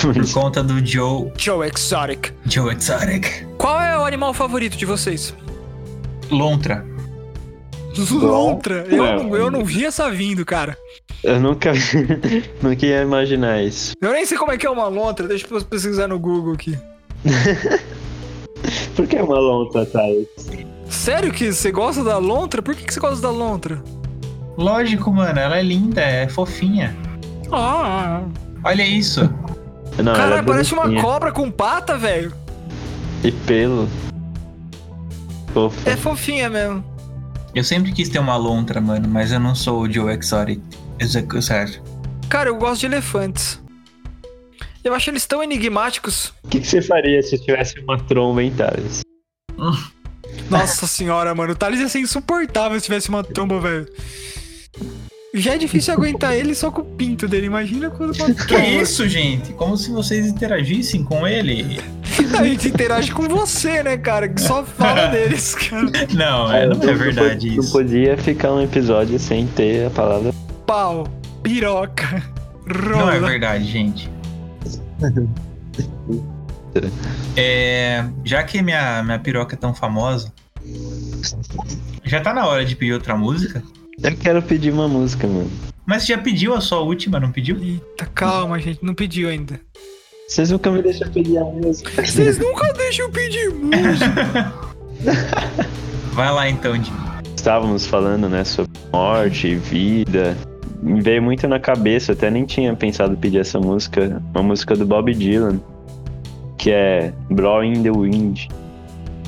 Por 0.00 0.14
conta 0.32 0.62
do 0.62 0.84
Joe, 0.84 1.30
Joe 1.36 1.66
Exotic. 1.68 2.32
Joe 2.46 2.74
Exotic. 2.74 3.46
Qual 3.56 3.80
é 3.80 3.96
o 3.98 4.04
animal 4.04 4.32
favorito 4.34 4.76
de 4.76 4.84
vocês? 4.84 5.34
Lontra. 6.30 6.84
Lontra. 8.10 8.86
Eu, 8.88 9.04
É. 9.04 9.16
não, 9.22 9.36
eu 9.36 9.50
não 9.50 9.64
vi 9.64 9.84
essa 9.84 10.10
vindo, 10.10 10.44
cara. 10.44 10.76
Eu 11.24 11.40
nunca, 11.40 11.72
nunca 12.62 12.86
ia 12.86 13.02
imaginar 13.02 13.60
isso. 13.62 13.94
Eu 14.00 14.12
nem 14.12 14.24
sei 14.24 14.38
como 14.38 14.52
é 14.52 14.56
que 14.58 14.66
é 14.66 14.70
uma 14.70 14.86
lontra, 14.86 15.26
deixa 15.26 15.46
eu 15.50 15.64
pesquisar 15.64 16.06
no 16.06 16.18
Google 16.18 16.52
aqui. 16.54 16.78
Por 18.94 19.06
que 19.06 19.16
uma 19.16 19.38
lontra, 19.38 19.84
Thales? 19.86 20.26
Sério 20.88 21.32
que 21.32 21.52
você 21.52 21.70
gosta 21.72 22.02
da 22.04 22.18
lontra? 22.18 22.60
Por 22.62 22.74
que, 22.74 22.84
que 22.84 22.92
você 22.94 23.00
gosta 23.00 23.20
da 23.20 23.30
lontra? 23.30 23.82
Lógico, 24.56 25.12
mano, 25.12 25.38
ela 25.38 25.58
é 25.58 25.62
linda, 25.62 26.00
é 26.00 26.28
fofinha. 26.28 26.96
Ah, 27.50 28.22
Olha 28.64 28.82
isso. 28.84 29.32
Não, 30.02 30.12
ela 30.12 30.16
cara, 30.16 30.36
é 30.36 30.42
parece 30.42 30.72
uma 30.72 31.00
cobra 31.00 31.32
com 31.32 31.50
pata, 31.50 31.98
velho. 31.98 32.32
E 33.24 33.32
pelo. 33.32 33.88
Fofa. 35.52 35.90
É 35.90 35.96
fofinha 35.96 36.48
mesmo. 36.48 36.84
Eu 37.54 37.64
sempre 37.64 37.92
quis 37.92 38.08
ter 38.08 38.18
uma 38.18 38.36
lontra, 38.36 38.80
mano, 38.80 39.08
mas 39.08 39.32
eu 39.32 39.40
não 39.40 39.54
sou 39.54 39.82
o 39.82 39.92
Joe 39.92 40.14
Exotic. 40.14 40.60
Certo. 41.40 41.82
Cara, 42.28 42.50
eu 42.50 42.56
gosto 42.56 42.80
de 42.80 42.86
elefantes. 42.86 43.60
Eu 44.84 44.94
acho 44.94 45.10
eles 45.10 45.26
tão 45.26 45.42
enigmáticos. 45.42 46.32
O 46.44 46.48
que, 46.48 46.60
que 46.60 46.66
você 46.66 46.80
faria 46.80 47.22
se 47.22 47.38
tivesse 47.38 47.78
uma 47.80 47.98
tromba, 47.98 48.42
hein, 48.42 48.52
Thales? 48.56 49.00
Nossa 50.50 50.86
senhora, 50.86 51.34
mano. 51.34 51.52
O 51.52 51.56
Thales 51.56 51.80
ia 51.80 51.88
ser 51.88 52.00
insuportável 52.00 52.78
se 52.78 52.86
tivesse 52.86 53.08
uma 53.08 53.24
tromba, 53.24 53.60
velho. 53.60 53.88
Já 55.34 55.54
é 55.54 55.58
difícil 55.58 55.92
aguentar 55.92 56.34
ele 56.34 56.54
só 56.54 56.70
com 56.70 56.80
o 56.80 56.84
pinto 56.84 57.28
dele. 57.28 57.46
Imagina 57.46 57.90
quando 57.90 58.12
Que 58.46 58.56
isso, 58.56 59.06
gente? 59.06 59.52
Como 59.52 59.76
se 59.76 59.90
vocês 59.90 60.26
interagissem 60.26 61.04
com 61.04 61.26
ele. 61.26 61.78
A 62.38 62.44
gente 62.44 62.68
interage 62.68 63.12
com 63.12 63.28
você, 63.28 63.82
né, 63.82 63.96
cara? 63.98 64.28
Que 64.28 64.40
só 64.40 64.64
fala 64.64 65.06
deles, 65.12 65.54
cara. 65.54 65.90
Não, 66.14 66.52
é, 66.52 66.66
não 66.66 66.82
é 66.82 66.94
verdade 66.94 67.50
Não 67.50 67.62
isso. 67.62 67.72
podia 67.72 68.16
ficar 68.16 68.52
um 68.52 68.62
episódio 68.62 69.18
sem 69.18 69.46
ter 69.48 69.86
a 69.86 69.90
palavra. 69.90 70.32
Pau, 70.66 71.06
piroca, 71.42 72.22
rola. 72.66 72.96
Não 72.96 73.10
é 73.12 73.20
verdade, 73.20 73.64
gente. 73.64 74.10
É, 77.36 78.04
já 78.24 78.42
que 78.42 78.62
minha, 78.62 79.02
minha 79.02 79.18
piroca 79.18 79.54
é 79.54 79.58
tão 79.58 79.74
famosa, 79.74 80.32
já 82.04 82.20
tá 82.20 82.32
na 82.32 82.46
hora 82.46 82.64
de 82.64 82.76
pedir 82.76 82.92
outra 82.92 83.16
música? 83.16 83.62
Eu 84.00 84.16
quero 84.16 84.40
pedir 84.40 84.72
uma 84.72 84.86
música, 84.86 85.26
mano. 85.26 85.50
Mas 85.84 86.04
você 86.04 86.12
já 86.12 86.18
pediu 86.18 86.54
a 86.54 86.60
sua 86.60 86.80
última, 86.80 87.18
não 87.18 87.32
pediu? 87.32 87.56
Eita, 87.60 88.06
calma, 88.06 88.58
gente. 88.60 88.78
Não 88.84 88.94
pediu 88.94 89.28
ainda. 89.28 89.60
Vocês 90.28 90.50
nunca 90.50 90.70
me 90.70 90.82
deixam 90.82 91.10
pedir 91.10 91.38
a 91.38 91.44
música. 91.44 92.06
Vocês 92.06 92.38
nunca 92.38 92.72
deixam 92.74 93.10
pedir 93.10 93.52
música. 93.52 94.52
Vai 96.12 96.32
lá 96.32 96.48
então, 96.48 96.74
Jimmy. 96.74 96.98
Estávamos 97.34 97.86
falando, 97.86 98.28
né, 98.28 98.44
sobre 98.44 98.70
morte, 98.92 99.56
vida. 99.56 100.36
Me 100.80 101.00
veio 101.00 101.22
muito 101.22 101.48
na 101.48 101.58
cabeça, 101.58 102.12
até 102.12 102.30
nem 102.30 102.44
tinha 102.44 102.74
pensado 102.76 103.14
em 103.14 103.16
pedir 103.16 103.38
essa 103.38 103.58
música. 103.58 104.22
Uma 104.32 104.42
música 104.42 104.76
do 104.76 104.86
Bob 104.86 105.12
Dylan, 105.12 105.60
que 106.56 106.70
é 106.70 107.12
Blowing 107.30 107.78
in 107.78 107.82
the 107.82 107.90
Wind. 107.90 108.46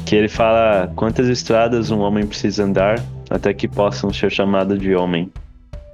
Que 0.07 0.14
ele 0.14 0.29
fala 0.29 0.93
quantas 0.95 1.29
estradas 1.29 1.91
um 1.91 2.01
homem 2.01 2.27
precisa 2.27 2.64
andar 2.64 3.03
até 3.31 3.55
que 3.55 3.68
possam 3.68 4.12
ser 4.12 4.31
chamado 4.31 4.76
de 4.76 4.95
homem. 4.95 5.31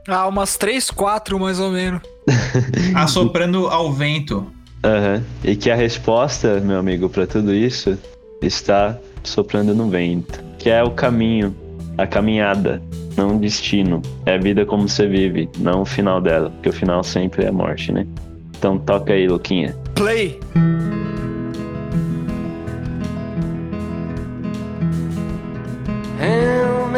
Ah, 0.08 0.26
umas 0.26 0.56
três, 0.56 0.90
quatro 0.90 1.38
mais 1.38 1.60
ou 1.60 1.70
menos. 1.70 2.00
Assoprando 2.94 3.66
ao 3.66 3.92
vento. 3.92 4.46
Aham. 4.82 5.22
E 5.44 5.54
que 5.54 5.70
a 5.70 5.74
resposta, 5.74 6.60
meu 6.60 6.78
amigo, 6.78 7.08
pra 7.08 7.26
tudo 7.26 7.52
isso 7.52 7.98
está 8.40 8.96
soprando 9.22 9.74
no 9.74 9.88
vento. 9.88 10.42
Que 10.58 10.70
é 10.70 10.82
o 10.82 10.92
caminho, 10.92 11.54
a 11.98 12.06
caminhada, 12.06 12.80
não 13.16 13.36
o 13.36 13.38
destino. 13.38 14.00
É 14.24 14.34
a 14.34 14.38
vida 14.38 14.64
como 14.64 14.88
você 14.88 15.06
vive, 15.06 15.48
não 15.58 15.82
o 15.82 15.84
final 15.84 16.20
dela. 16.20 16.50
Porque 16.50 16.68
o 16.68 16.72
final 16.72 17.02
sempre 17.02 17.44
é 17.44 17.48
a 17.48 17.52
morte, 17.52 17.92
né? 17.92 18.06
Então 18.56 18.78
toca 18.78 19.12
aí, 19.12 19.26
Luquinha. 19.26 19.76
Play. 19.94 20.38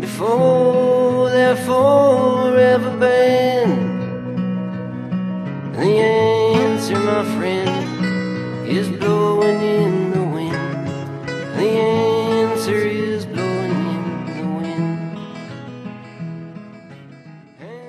before 0.00 1.30
they're 1.30 1.56
forever 1.56 2.90
banned? 2.98 3.96
The 5.74 6.00
answer, 6.00 6.98
my 6.98 7.24
friend, 7.36 8.66
is 8.68 8.88
blowing 8.88 9.60
in 9.60 10.10
the 10.12 10.22
wind. 10.22 10.88
The 11.56 11.68
answer 11.68 12.74
is 12.76 13.24
blowing 13.26 13.70
in 13.70 14.26
the 14.26 14.42
wind. 14.62 15.18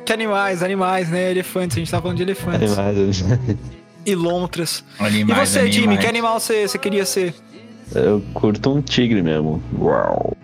Que 0.06 0.14
animais, 0.14 0.64
animais, 0.64 1.10
né? 1.10 1.32
Elefantes, 1.32 1.78
a 1.78 1.80
gente 1.80 1.92
tá 1.92 2.02
falando 2.02 2.18
de 2.18 2.24
elefantes. 2.24 2.78
Animais. 2.78 3.24
E 4.06 4.16
lontras. 4.16 4.84
E 5.00 5.04
Animais, 5.04 5.50
você, 5.50 5.70
Jimmy, 5.72 5.80
animais. 5.88 6.00
que 6.00 6.08
animal 6.08 6.40
você, 6.40 6.68
você 6.68 6.78
queria 6.78 7.06
ser? 7.06 7.34
Eu 7.94 8.22
curto 8.34 8.74
um 8.74 8.82
tigre 8.82 9.22
mesmo. 9.22 9.62
Uau. 9.80 10.36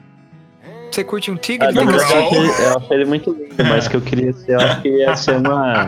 Você 0.93 1.03
curte 1.03 1.31
um 1.31 1.35
tigre? 1.35 1.67
Ah, 1.67 1.71
não, 1.71 1.87
ser- 1.99 2.15
eu 2.15 2.77
achei 2.77 2.87
ele 2.97 3.05
muito 3.05 3.31
lindo, 3.31 3.55
mas 3.67 3.87
que 3.87 3.95
eu 3.95 4.01
queria 4.01 4.31
ser, 4.31 4.51
eu 4.51 4.59
acho 4.59 4.81
que 4.83 4.89
ia 4.89 5.15
ser 5.15 5.37
uma, 5.37 5.85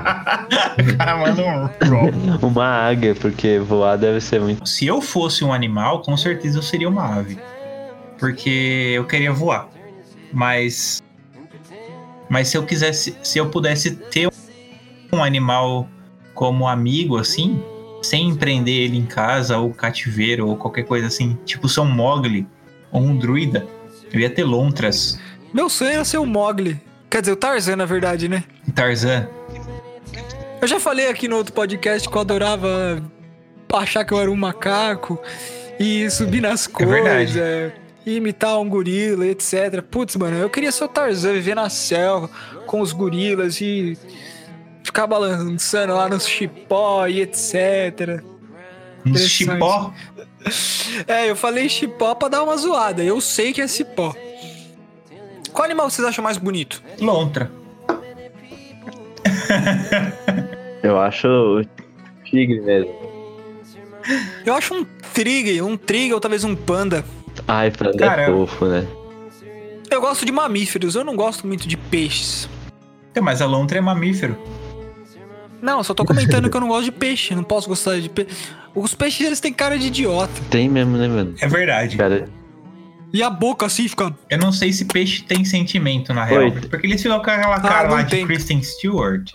O 0.79 0.97
cara 0.97 1.17
manda 1.17 1.43
um. 2.41 2.47
uma 2.47 2.65
águia, 2.65 3.13
porque 3.13 3.59
voar 3.59 3.97
deve 3.97 4.19
ser 4.19 4.41
muito. 4.41 4.67
Se 4.67 4.87
eu 4.87 5.01
fosse 5.01 5.43
um 5.45 5.53
animal, 5.53 6.01
com 6.01 6.17
certeza 6.17 6.57
eu 6.57 6.63
seria 6.63 6.89
uma 6.89 7.17
ave. 7.19 7.37
Porque 8.17 8.93
eu 8.95 9.05
queria 9.05 9.31
voar. 9.31 9.67
Mas. 10.33 11.03
Mas 12.27 12.47
se 12.47 12.57
eu 12.57 12.63
quisesse. 12.65 13.15
Se 13.21 13.37
eu 13.37 13.47
pudesse 13.49 13.91
ter 13.91 14.27
um 15.13 15.23
animal 15.23 15.87
como 16.33 16.67
amigo, 16.67 17.17
assim, 17.17 17.61
sem 18.01 18.29
empreender 18.29 18.71
ele 18.71 18.97
em 18.97 19.05
casa, 19.05 19.59
ou 19.59 19.69
cativeiro, 19.71 20.47
ou 20.47 20.55
qualquer 20.57 20.83
coisa 20.83 21.05
assim, 21.07 21.37
tipo 21.45 21.69
São 21.69 21.85
Mogli, 21.85 22.47
ou 22.91 23.01
um 23.01 23.15
druida, 23.15 23.67
eu 24.13 24.19
ia 24.19 24.29
ter 24.29 24.43
lontras. 24.43 25.19
Meu 25.53 25.69
sonho 25.69 25.91
era 25.91 26.05
ser 26.05 26.17
o 26.17 26.25
Mogli. 26.25 26.79
Quer 27.09 27.21
dizer, 27.21 27.33
o 27.33 27.35
Tarzan, 27.35 27.75
na 27.75 27.85
verdade, 27.85 28.27
né? 28.27 28.43
Tarzan. 28.73 29.27
Eu 30.61 30.67
já 30.67 30.79
falei 30.79 31.07
aqui 31.07 31.27
no 31.27 31.37
outro 31.37 31.53
podcast 31.53 32.09
que 32.09 32.15
eu 32.15 32.21
adorava 32.21 33.01
achar 33.73 34.05
que 34.05 34.13
eu 34.13 34.19
era 34.19 34.31
um 34.31 34.35
macaco 34.35 35.21
e 35.79 36.09
subir 36.09 36.41
nas 36.41 36.67
É 36.67 36.71
coisas, 36.71 37.73
e 38.05 38.15
imitar 38.15 38.59
um 38.59 38.69
gorila, 38.69 39.25
etc. 39.25 39.81
Putz, 39.81 40.15
mano, 40.15 40.37
eu 40.37 40.49
queria 40.49 40.71
ser 40.71 40.83
o 40.85 40.87
Tarzan, 40.87 41.33
viver 41.33 41.55
na 41.55 41.69
selva 41.69 42.29
com 42.65 42.79
os 42.79 42.91
gorilas 42.93 43.59
e 43.61 43.97
ficar 44.83 45.07
balançando 45.07 45.93
lá 45.93 46.07
no 46.07 46.19
chipó 46.19 47.07
e 47.07 47.21
etc. 47.21 48.23
Interessante. 49.05 49.29
chipó. 49.29 49.93
É, 51.07 51.29
eu 51.29 51.35
falei 51.35 51.67
chipó 51.67 52.15
pra 52.15 52.29
dar 52.29 52.43
uma 52.43 52.55
zoada. 52.55 53.03
Eu 53.03 53.19
sei 53.19 53.51
que 53.51 53.61
é 53.61 53.67
cipó. 53.67 54.15
Qual 55.51 55.65
animal 55.65 55.89
vocês 55.89 56.07
acham 56.07 56.23
mais 56.23 56.37
bonito? 56.37 56.81
Lontra. 56.99 57.51
Eu 60.83 60.99
acho 60.99 61.61
tigre 62.23 62.61
mesmo. 62.61 62.93
Eu 64.45 64.53
acho 64.53 64.73
um 64.75 64.85
trigger, 65.13 65.65
um 65.65 65.75
trigger 65.75 66.13
ou 66.13 66.19
talvez 66.19 66.43
um 66.43 66.55
panda. 66.55 67.03
Ai, 67.47 67.71
panda 67.71 67.97
Cara, 67.97 68.23
é 68.23 68.25
fofo, 68.27 68.65
né? 68.65 68.87
Eu 69.89 70.01
gosto 70.01 70.25
de 70.25 70.31
mamíferos, 70.31 70.95
eu 70.95 71.03
não 71.03 71.15
gosto 71.15 71.47
muito 71.47 71.67
de 71.67 71.75
peixes. 71.77 72.49
É, 73.13 73.21
Mas 73.21 73.41
a 73.41 73.45
lontra 73.45 73.77
é 73.77 73.81
mamífero. 73.81 74.37
Não, 75.65 75.83
só 75.83 75.93
tô 75.93 76.05
comentando 76.05 76.49
que 76.49 76.55
eu 76.55 76.61
não 76.61 76.67
gosto 76.67 76.85
de 76.85 76.91
peixe, 76.91 77.33
não 77.35 77.43
posso 77.43 77.67
gostar 77.67 77.99
de 77.99 78.07
peixe. 78.09 78.29
Os 78.75 78.93
peixes, 78.93 79.25
eles 79.25 79.39
têm 79.39 79.51
cara 79.51 79.77
de 79.79 79.87
idiota. 79.87 80.31
Tem 80.49 80.69
mesmo, 80.69 80.95
né, 80.97 81.07
mano? 81.07 81.33
É 81.41 81.47
verdade. 81.47 81.97
Cara, 81.97 82.29
E 83.11 83.23
a 83.23 83.29
boca 83.29 83.65
assim 83.65 83.87
fica... 83.87 84.13
Eu 84.29 84.37
não 84.37 84.51
sei 84.51 84.71
se 84.73 84.85
peixe 84.85 85.23
tem 85.23 85.43
sentimento, 85.45 86.13
na 86.13 86.23
real. 86.25 86.43
Oi. 86.43 86.51
Porque 86.69 86.85
eles 86.85 87.01
ficam 87.01 87.17
com 87.21 87.29
aquela 87.31 87.59
cara 87.59 87.87
Ah, 87.87 87.91
lá 87.91 88.01
de 88.03 88.11
tem. 88.11 88.25
Kristen 88.27 88.61
Stewart. 88.61 89.31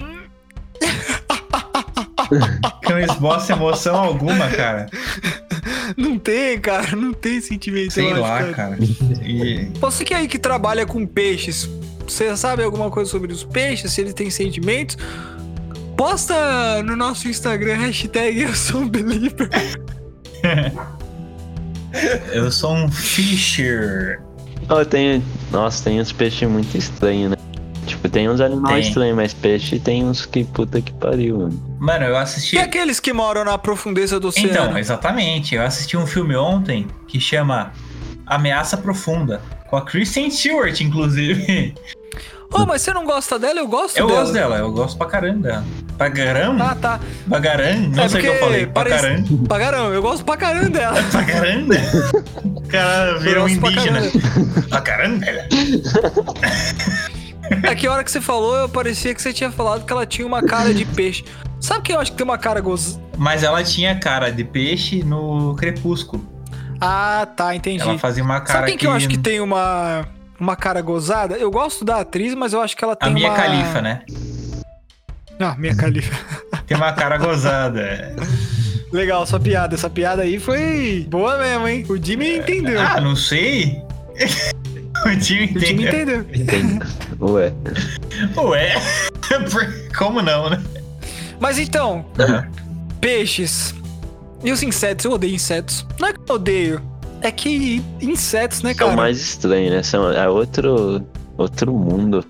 que 2.82 2.92
não 2.92 3.00
esboça 3.00 3.52
emoção 3.52 3.96
alguma, 3.96 4.48
cara. 4.48 4.86
Não 5.96 6.18
tem, 6.18 6.58
cara, 6.60 6.94
não 6.94 7.12
tem 7.12 7.40
sentimento. 7.40 7.92
Sei 7.92 8.04
eu 8.12 8.24
acho, 8.24 8.46
lá, 8.46 8.52
cara. 8.52 8.78
E 9.24 9.70
Você 9.80 10.04
que 10.04 10.14
é 10.14 10.18
aí 10.18 10.28
que 10.28 10.38
trabalha 10.38 10.86
com 10.86 11.04
peixes, 11.06 11.68
você 12.06 12.36
sabe 12.36 12.62
alguma 12.62 12.90
coisa 12.90 13.10
sobre 13.10 13.32
os 13.32 13.42
peixes, 13.42 13.92
se 13.92 14.00
eles 14.00 14.14
têm 14.14 14.30
sentimentos? 14.30 14.96
Posta 16.00 16.82
no 16.82 16.96
nosso 16.96 17.28
Instagram, 17.28 17.76
hashtag 17.76 18.40
eu 18.40 18.54
sou 18.54 18.80
um 18.80 18.88
believer. 18.88 19.50
eu 22.32 22.50
sou 22.50 22.72
um 22.72 22.90
fisher. 22.90 24.18
oh, 24.70 24.82
tem. 24.82 25.22
Nossa, 25.52 25.84
tem 25.84 26.00
uns 26.00 26.10
peixes 26.10 26.48
muito 26.48 26.74
estranhos, 26.74 27.32
né? 27.32 27.36
Tipo, 27.86 28.08
tem 28.08 28.30
uns 28.30 28.40
animais 28.40 28.76
Tem. 28.76 28.88
estranhos, 28.88 29.14
mas 29.14 29.34
peixe 29.34 29.78
tem 29.78 30.02
uns 30.02 30.24
que 30.24 30.42
puta 30.42 30.80
que 30.80 30.90
pariu, 30.94 31.40
mano. 31.40 31.76
Mano, 31.78 32.06
eu 32.06 32.16
assisti. 32.16 32.56
E 32.56 32.58
aqueles 32.58 32.98
que 32.98 33.12
moram 33.12 33.44
na 33.44 33.58
profundeza 33.58 34.18
do 34.18 34.28
oceano? 34.28 34.48
Então, 34.48 34.78
exatamente. 34.78 35.54
Eu 35.54 35.62
assisti 35.62 35.98
um 35.98 36.06
filme 36.06 36.34
ontem 36.34 36.86
que 37.08 37.20
chama 37.20 37.74
Ameaça 38.24 38.78
Profunda. 38.78 39.42
Com 39.68 39.76
a 39.76 39.82
Kristen 39.82 40.30
Stewart, 40.30 40.80
inclusive. 40.80 41.74
Oh, 42.52 42.66
mas 42.66 42.82
você 42.82 42.92
não 42.92 43.04
gosta 43.04 43.38
dela? 43.38 43.60
Eu 43.60 43.68
gosto 43.68 43.96
Eu 43.96 44.06
dela. 44.08 44.20
gosto 44.20 44.32
dela, 44.32 44.56
eu 44.58 44.72
gosto 44.72 44.98
pra 44.98 45.06
caramba 45.06 45.48
dela. 45.48 45.64
Pra 45.96 46.10
caramba? 46.10 46.64
Ah, 46.64 46.74
tá. 46.74 47.00
Pra 47.28 47.40
caramba? 47.40 47.96
Não 47.96 48.02
é 48.04 48.08
sei 48.08 48.18
o 48.18 48.22
que 48.22 48.28
eu 48.28 48.38
falei. 48.40 48.66
Pra 48.66 48.72
parece- 48.84 49.02
caramba? 49.02 49.28
Pra 49.48 49.58
caramba, 49.58 49.94
eu 49.94 50.02
gosto 50.02 50.24
pra 50.24 50.36
caramba 50.36 50.68
dela. 50.70 51.02
Pra 51.12 51.24
caramba? 51.24 51.74
O 52.44 52.60
cara 52.68 53.18
virou 53.18 53.46
um 53.46 53.48
Eu 53.48 53.60
pra 53.60 53.70
indígena. 53.70 54.00
caramba. 54.00 54.62
Pra 54.68 54.80
caramba? 54.80 55.26
É 57.64 57.74
que 57.74 57.86
a 57.86 57.92
hora 57.92 58.04
que 58.04 58.10
você 58.10 58.20
falou, 58.20 58.56
eu 58.56 58.68
parecia 58.68 59.12
que 59.14 59.20
você 59.20 59.32
tinha 59.32 59.50
falado 59.50 59.84
que 59.84 59.92
ela 59.92 60.06
tinha 60.06 60.24
uma 60.26 60.40
cara 60.42 60.72
de 60.72 60.84
peixe. 60.84 61.24
Sabe 61.60 61.82
quem 61.82 61.94
eu 61.96 62.00
acho 62.00 62.12
que 62.12 62.16
tem 62.16 62.24
uma 62.24 62.38
cara 62.38 62.60
goz... 62.60 62.98
Mas 63.18 63.42
ela 63.42 63.62
tinha 63.64 63.98
cara 63.98 64.30
de 64.30 64.44
peixe 64.44 65.02
no 65.02 65.54
Crepúsculo. 65.56 66.24
Ah, 66.80 67.26
tá, 67.36 67.52
entendi. 67.54 67.82
Ela 67.82 67.98
fazia 67.98 68.22
uma 68.22 68.40
cara 68.40 68.60
Sabe 68.60 68.70
quem 68.70 68.78
que 68.78 68.86
eu 68.86 68.92
acho 68.92 69.08
que 69.08 69.18
tem 69.18 69.40
uma, 69.40 70.06
uma 70.40 70.56
cara 70.56 70.80
gozada? 70.80 71.36
Eu 71.36 71.50
gosto 71.50 71.84
da 71.84 72.00
atriz, 72.00 72.34
mas 72.34 72.52
eu 72.52 72.60
acho 72.60 72.76
que 72.76 72.82
ela 72.82 72.96
tem 72.96 73.10
A 73.10 73.12
Mia 73.12 73.28
uma... 73.28 73.36
Califa, 73.36 73.82
né? 73.82 74.02
Ah, 75.38 75.54
Mia 75.56 75.74
Califa. 75.74 76.14
Tem 76.66 76.76
uma 76.76 76.92
cara 76.92 77.16
gozada. 77.18 78.14
Legal, 78.92 79.24
sua 79.26 79.38
piada. 79.38 79.74
Essa 79.74 79.88
piada 79.88 80.22
aí 80.22 80.38
foi 80.38 81.06
boa 81.08 81.38
mesmo, 81.38 81.68
hein? 81.68 81.86
O 81.88 81.96
Jimmy 81.96 82.38
entendeu. 82.38 82.80
Ah, 82.80 83.00
não 83.00 83.14
sei. 83.14 83.82
O 85.02 85.16
time 85.18 85.50
o 85.56 85.58
Jimmy 85.58 85.86
entendeu. 85.86 86.26
entendeu. 86.34 86.86
Ué. 87.22 87.54
Ué, 88.36 88.74
como 89.96 90.20
não, 90.20 90.50
né? 90.50 90.62
Mas 91.38 91.58
então, 91.58 92.04
peixes. 93.00 93.74
E 94.44 94.52
os 94.52 94.62
insetos? 94.62 95.06
Eu 95.06 95.12
odeio 95.12 95.34
insetos. 95.34 95.86
Não 95.98 96.08
é 96.08 96.12
que 96.12 96.20
eu 96.28 96.34
odeio. 96.34 96.89
É 97.22 97.30
que 97.30 97.82
insetos, 98.00 98.62
né, 98.62 98.72
São 98.74 98.88
cara? 98.88 98.96
mais 98.96 99.20
estranhos, 99.20 99.70
né? 99.72 99.82
São, 99.82 100.10
é 100.10 100.28
outro, 100.28 101.04
outro 101.36 101.72
mundo. 101.72 102.24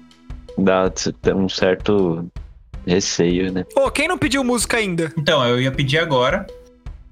Dá 0.58 0.90
tem 1.22 1.34
um 1.34 1.48
certo 1.48 2.26
receio, 2.86 3.52
né? 3.52 3.64
Ô, 3.76 3.90
quem 3.90 4.08
não 4.08 4.18
pediu 4.18 4.42
música 4.42 4.76
ainda? 4.78 5.12
Então, 5.16 5.44
eu 5.46 5.60
ia 5.60 5.70
pedir 5.70 5.98
agora. 5.98 6.46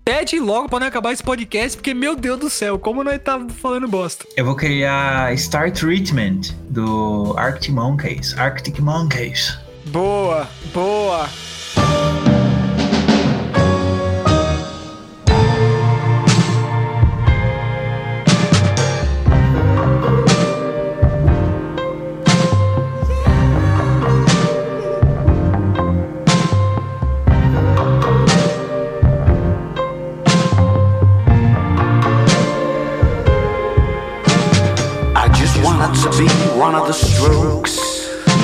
pede 0.05 0.39
logo 0.41 0.69
pra 0.69 0.81
não 0.81 0.87
acabar 0.87 1.13
esse 1.13 1.23
podcast, 1.23 1.77
porque, 1.77 1.95
meu 1.95 2.17
Deus 2.17 2.39
do 2.39 2.51
céu, 2.51 2.79
como 2.79 3.05
nós 3.05 3.21
tá 3.23 3.39
falando 3.61 3.87
bosta. 3.87 4.25
Eu 4.37 4.45
vou 4.45 4.57
criar 4.57 5.37
Star 5.39 5.71
Treatment 5.71 6.53
do 6.71 7.35
Arctic 7.37 7.73
Monkeys. 7.73 8.37
Arctic 8.39 8.81
Monkeys. 8.81 9.57
Boa, 9.87 10.49
boa. 10.75 11.29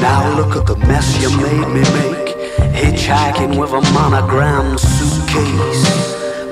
Now 0.04 0.36
look 0.36 0.54
at 0.54 0.66
the 0.66 0.76
mess 0.86 1.08
you 1.22 1.30
made 1.40 1.68
me 1.76 1.80
make. 1.96 2.28
Hitchhiking 2.76 3.58
with 3.58 3.70
a 3.70 3.80
monogrammed 3.96 4.78
suitcase. 4.78 5.84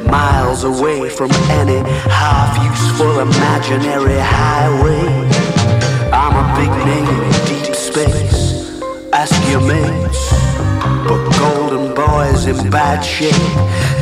Miles 0.07 0.65
away 0.65 1.11
from 1.11 1.31
any 1.61 1.81
half 2.09 2.53
useful 2.65 3.21
imaginary 3.21 4.19
highway. 4.19 5.05
I'm 6.21 6.35
a 6.43 6.47
big 6.57 6.73
name 6.89 7.17
in 7.27 7.33
deep 7.51 7.75
space. 7.75 8.81
Ask 9.13 9.37
your 9.51 9.61
mates. 9.61 10.23
But 11.07 11.23
Golden 11.39 11.95
Boy's 11.95 12.47
in 12.47 12.71
bad 12.71 13.03
shape. 13.03 13.35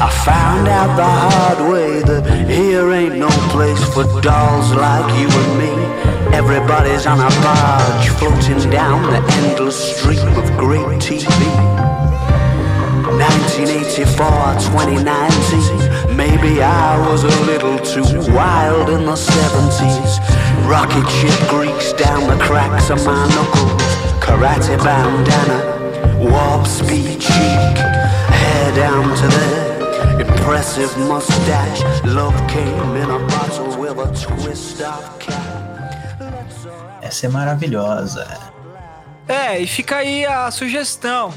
I 0.00 0.08
found 0.24 0.68
out 0.68 0.94
the 0.94 1.10
hard 1.24 1.72
way 1.72 2.02
that 2.04 2.48
here 2.48 2.92
ain't 2.92 3.16
no 3.16 3.30
place 3.50 3.82
for 3.94 4.04
dolls 4.20 4.70
like 4.76 5.08
you 5.18 5.28
and 5.28 5.52
me. 5.58 5.99
Everybody's 6.32 7.06
on 7.06 7.18
a 7.18 7.28
barge 7.42 8.08
floating 8.18 8.70
down 8.70 9.02
the 9.10 9.20
endless 9.42 9.96
stream 9.96 10.26
of 10.38 10.46
great 10.56 10.86
TV. 11.00 11.26
1984, 13.20 14.26
2019. 14.70 16.16
Maybe 16.16 16.62
I 16.62 16.96
was 17.10 17.24
a 17.24 17.34
little 17.44 17.78
too 17.78 18.04
wild 18.32 18.88
in 18.90 19.04
the 19.06 19.16
70s. 19.16 20.20
Rocket 20.68 21.08
ship 21.10 21.48
grease 21.48 21.92
down 21.94 22.26
the 22.28 22.42
cracks 22.42 22.90
of 22.90 23.04
my 23.04 23.28
knuckles. 23.34 23.82
Karate 24.22 24.78
bandana, 24.82 25.58
warp 26.18 26.66
speed 26.66 27.20
cheek. 27.20 27.76
Hair 28.40 28.74
down 28.76 29.16
to 29.16 29.28
there, 29.28 30.20
impressive 30.20 30.96
mustache. 31.08 31.82
Love 32.04 32.36
came 32.48 32.96
in 32.96 33.10
a 33.10 33.18
bottle 33.26 33.76
with 33.78 33.98
a 33.98 34.06
twist 34.14 34.80
of 34.80 35.18
cap. 35.18 35.59
Essa 37.10 37.26
é 37.26 37.28
maravilhosa. 37.28 38.24
É, 39.26 39.58
e 39.58 39.66
fica 39.66 39.96
aí 39.96 40.24
a 40.24 40.48
sugestão. 40.52 41.34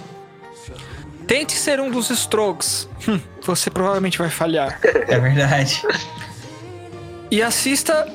Tente 1.26 1.54
ser 1.54 1.80
um 1.80 1.90
dos 1.90 2.12
Strokes. 2.12 2.88
Hum, 3.08 3.20
você 3.42 3.72
provavelmente 3.72 4.20
vai 4.20 4.30
falhar. 4.30 4.80
É 4.84 5.20
verdade. 5.20 5.82
E 7.32 7.42
assista 7.42 8.08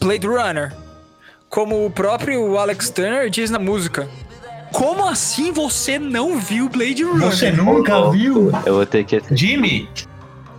Blade 0.00 0.28
Runner. 0.28 0.72
Como 1.48 1.84
o 1.84 1.90
próprio 1.90 2.56
Alex 2.56 2.88
Turner 2.90 3.28
diz 3.28 3.50
na 3.50 3.58
música. 3.58 4.08
Como 4.70 5.04
assim 5.04 5.50
você 5.50 5.98
não 5.98 6.38
viu 6.38 6.68
Blade 6.68 7.02
Runner? 7.02 7.28
Você 7.28 7.50
nunca 7.50 8.12
viu? 8.12 8.52
Eu 8.64 8.74
vou 8.74 8.86
ter 8.86 9.04
que. 9.04 9.20
Jimmy? 9.32 9.90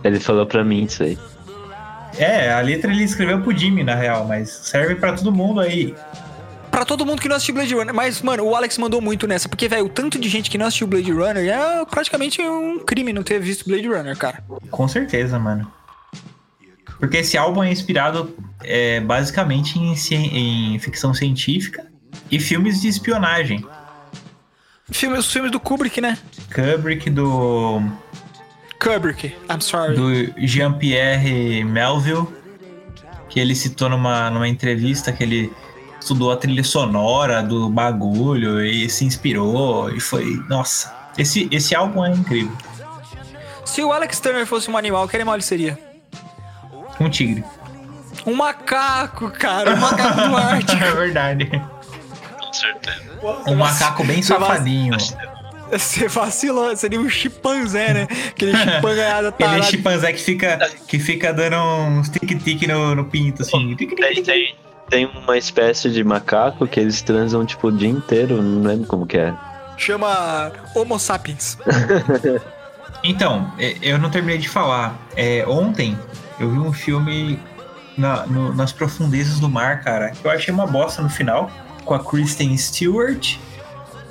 Ele 0.04 0.20
falou 0.20 0.44
pra 0.44 0.62
mim 0.62 0.84
isso 0.84 1.02
aí. 1.04 1.18
É, 2.18 2.52
a 2.52 2.60
letra 2.60 2.92
ele 2.92 3.02
escreveu 3.02 3.40
pro 3.40 3.56
Jimmy, 3.56 3.82
na 3.82 3.94
real, 3.94 4.26
mas 4.26 4.50
serve 4.50 4.94
pra 4.96 5.14
todo 5.14 5.32
mundo 5.32 5.60
aí. 5.60 5.94
Pra 6.74 6.84
todo 6.84 7.06
mundo 7.06 7.22
que 7.22 7.28
não 7.28 7.36
assistiu 7.36 7.54
Blade 7.54 7.72
Runner. 7.72 7.94
Mas, 7.94 8.20
mano, 8.20 8.42
o 8.42 8.56
Alex 8.56 8.78
mandou 8.78 9.00
muito 9.00 9.28
nessa. 9.28 9.48
Porque, 9.48 9.68
velho, 9.68 9.86
o 9.86 9.88
tanto 9.88 10.18
de 10.18 10.28
gente 10.28 10.50
que 10.50 10.58
não 10.58 10.66
assistiu 10.66 10.88
Blade 10.88 11.12
Runner 11.12 11.48
é 11.48 11.84
praticamente 11.84 12.42
um 12.42 12.80
crime 12.80 13.12
não 13.12 13.22
ter 13.22 13.38
visto 13.38 13.64
Blade 13.64 13.86
Runner, 13.86 14.16
cara. 14.16 14.42
Com 14.72 14.88
certeza, 14.88 15.38
mano. 15.38 15.70
Porque 16.98 17.18
esse 17.18 17.38
álbum 17.38 17.62
é 17.62 17.70
inspirado 17.70 18.36
é, 18.64 18.98
basicamente 18.98 19.78
em, 19.78 19.94
em 20.74 20.78
ficção 20.80 21.14
científica 21.14 21.86
e 22.28 22.40
filmes 22.40 22.80
de 22.80 22.88
espionagem. 22.88 23.64
Filme, 24.90 25.16
os 25.16 25.32
filmes 25.32 25.52
do 25.52 25.60
Kubrick, 25.60 26.00
né? 26.00 26.18
Kubrick, 26.52 27.08
do, 27.08 27.82
Kubrick, 28.80 29.32
I'm 29.48 29.60
sorry. 29.60 29.94
do 29.94 30.44
Jean-Pierre 30.44 31.62
Melville, 31.62 32.26
que 33.28 33.38
ele 33.38 33.54
citou 33.54 33.88
numa, 33.88 34.28
numa 34.28 34.48
entrevista 34.48 35.12
que 35.12 35.22
ele 35.22 35.52
estudou 36.04 36.30
a 36.30 36.36
trilha 36.36 36.62
sonora 36.62 37.42
do 37.42 37.70
bagulho 37.70 38.62
e 38.62 38.90
se 38.90 39.06
inspirou 39.06 39.90
e 39.90 39.98
foi... 39.98 40.36
Nossa, 40.50 40.94
esse, 41.16 41.48
esse 41.50 41.74
álbum 41.74 42.04
é 42.04 42.10
incrível. 42.10 42.52
Se 43.64 43.82
o 43.82 43.90
Alex 43.90 44.20
Turner 44.20 44.46
fosse 44.46 44.70
um 44.70 44.76
animal, 44.76 45.08
que 45.08 45.16
animal 45.16 45.34
ele 45.34 45.42
seria? 45.42 45.78
Um 47.00 47.08
tigre. 47.08 47.42
Um 48.26 48.34
macaco, 48.34 49.30
cara. 49.30 49.74
Um 49.74 49.80
macaco 49.80 50.28
do 50.28 50.36
Ártico. 50.36 50.84
É 50.84 50.92
verdade. 50.92 51.50
Com 52.38 52.52
certeza. 52.52 53.02
Um 53.46 53.54
macaco 53.56 54.04
bem 54.04 54.20
safadinho. 54.20 54.96
Você 55.72 56.06
vacilou, 56.06 56.76
seria 56.76 57.00
um 57.00 57.08
chimpanzé, 57.08 57.94
né? 57.94 58.08
Aquele 58.28 58.54
chimpanzé 58.54 59.10
Aquele 59.10 59.32
tarado. 59.38 59.64
chimpanzé 59.64 60.12
que 60.12 60.20
fica, 60.20 60.70
que 60.86 60.98
fica 60.98 61.32
dando 61.32 61.56
uns 61.56 62.10
tic-tic 62.10 62.68
no, 62.68 62.94
no 62.94 63.04
pinto, 63.06 63.42
assim. 63.42 63.74
Tem, 63.74 64.22
tem, 64.22 64.54
tem 64.90 65.06
uma 65.06 65.36
espécie 65.38 65.90
de 65.90 66.02
macaco 66.04 66.66
que 66.66 66.78
eles 66.80 67.02
transam 67.02 67.44
tipo 67.44 67.68
o 67.68 67.72
dia 67.72 67.88
inteiro, 67.88 68.40
não 68.42 68.62
lembro 68.62 68.86
como 68.86 69.06
que 69.06 69.16
é. 69.18 69.34
Chama 69.76 70.52
Homo 70.74 70.98
sapiens. 70.98 71.58
Então, 73.06 73.52
é, 73.58 73.76
eu 73.82 73.98
não 73.98 74.08
terminei 74.08 74.38
de 74.38 74.48
falar. 74.48 74.96
É, 75.14 75.44
ontem 75.46 75.94
eu 76.40 76.50
vi 76.50 76.58
um 76.58 76.72
filme 76.72 77.38
na- 77.98 78.24
no- 78.26 78.54
nas 78.54 78.72
profundezas 78.72 79.38
do 79.38 79.46
mar, 79.46 79.82
cara, 79.82 80.10
que 80.10 80.24
eu 80.26 80.30
achei 80.30 80.52
uma 80.54 80.66
bosta 80.66 81.02
no 81.02 81.10
final, 81.10 81.50
com 81.84 81.92
a 81.92 82.02
Kristen 82.02 82.56
Stewart. 82.56 83.36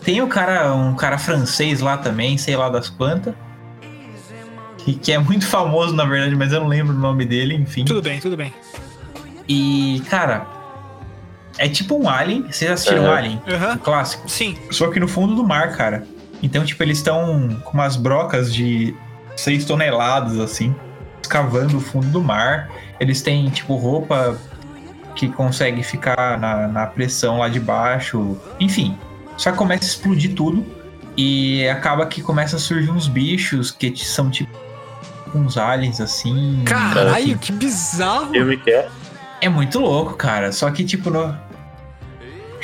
Tem 0.04 0.22
o 0.22 0.28
cara, 0.28 0.76
um 0.76 0.94
cara 0.94 1.18
francês 1.18 1.80
lá 1.80 1.98
também, 1.98 2.38
sei 2.38 2.56
lá 2.56 2.70
das 2.70 2.88
quantas. 2.88 3.34
Que, 4.78 4.94
que 4.94 5.12
é 5.12 5.18
muito 5.18 5.48
famoso, 5.48 5.96
na 5.96 6.06
verdade, 6.06 6.36
mas 6.36 6.54
eu 6.54 6.60
não 6.60 6.68
lembro 6.68 6.94
o 6.96 7.00
nome 7.00 7.26
dele, 7.26 7.56
enfim. 7.56 7.86
Tudo 7.86 8.02
bem, 8.04 8.20
tudo 8.20 8.38
bem. 8.38 8.54
E, 9.50 10.04
cara, 10.08 10.46
é 11.58 11.68
tipo 11.68 12.02
um 12.02 12.10
Alien. 12.10 12.44
Vocês 12.52 12.72
assistiram 12.72 13.06
Aham. 13.06 13.16
Alien? 13.16 13.42
O 13.76 13.80
clássico. 13.80 14.30
Sim. 14.30 14.58
Só 14.72 14.90
que 14.90 15.00
no 15.00 15.08
fundo 15.08 15.36
do 15.36 15.44
mar, 15.44 15.76
cara. 15.76 16.04
Então, 16.42 16.66
tipo, 16.66 16.84
eles 16.84 16.98
estão 16.98 17.58
com 17.64 17.72
umas 17.72 17.96
brocas 17.96 18.54
de 18.54 18.94
6 19.38 19.64
toneladas, 19.66 20.40
assim, 20.40 20.76
escavando 21.22 21.78
o 21.78 21.82
fundo 21.82 22.08
do 22.08 22.22
mar. 22.22 22.70
Eles 23.00 23.22
têm, 23.22 23.50
tipo, 23.50 23.76
roupa 23.76 24.38
que 25.16 25.30
consegue 25.30 25.84
ficar 25.84 26.38
na, 26.38 26.68
na 26.68 26.86
pressão 26.86 27.40
lá 27.40 27.48
de 27.48 27.60
baixo. 27.60 28.38
Enfim, 28.60 28.98
só 29.38 29.52
começa 29.54 29.84
a 29.84 29.88
explodir 29.88 30.36
tudo. 30.36 30.66
E 31.16 31.68
acaba 31.70 32.08
que 32.08 32.22
começa 32.22 32.56
a 32.56 32.60
surgir 32.60 32.90
uns 32.90 33.08
bichos 33.08 33.72
que 33.72 33.96
são, 33.96 34.30
tipo, 34.30 34.52
uns 35.34 35.58
aliens, 35.58 36.02
assim. 36.02 36.64
Caralho, 36.66 37.38
que 37.38 37.52
bizarro. 37.52 38.32
Filme 38.32 38.58
que 38.58 38.72
é? 38.72 38.90
É 39.40 39.50
muito 39.50 39.80
louco, 39.80 40.16
cara. 40.16 40.52
Só 40.52 40.70
que, 40.72 40.84
tipo, 40.84 41.10
no... 41.10 41.38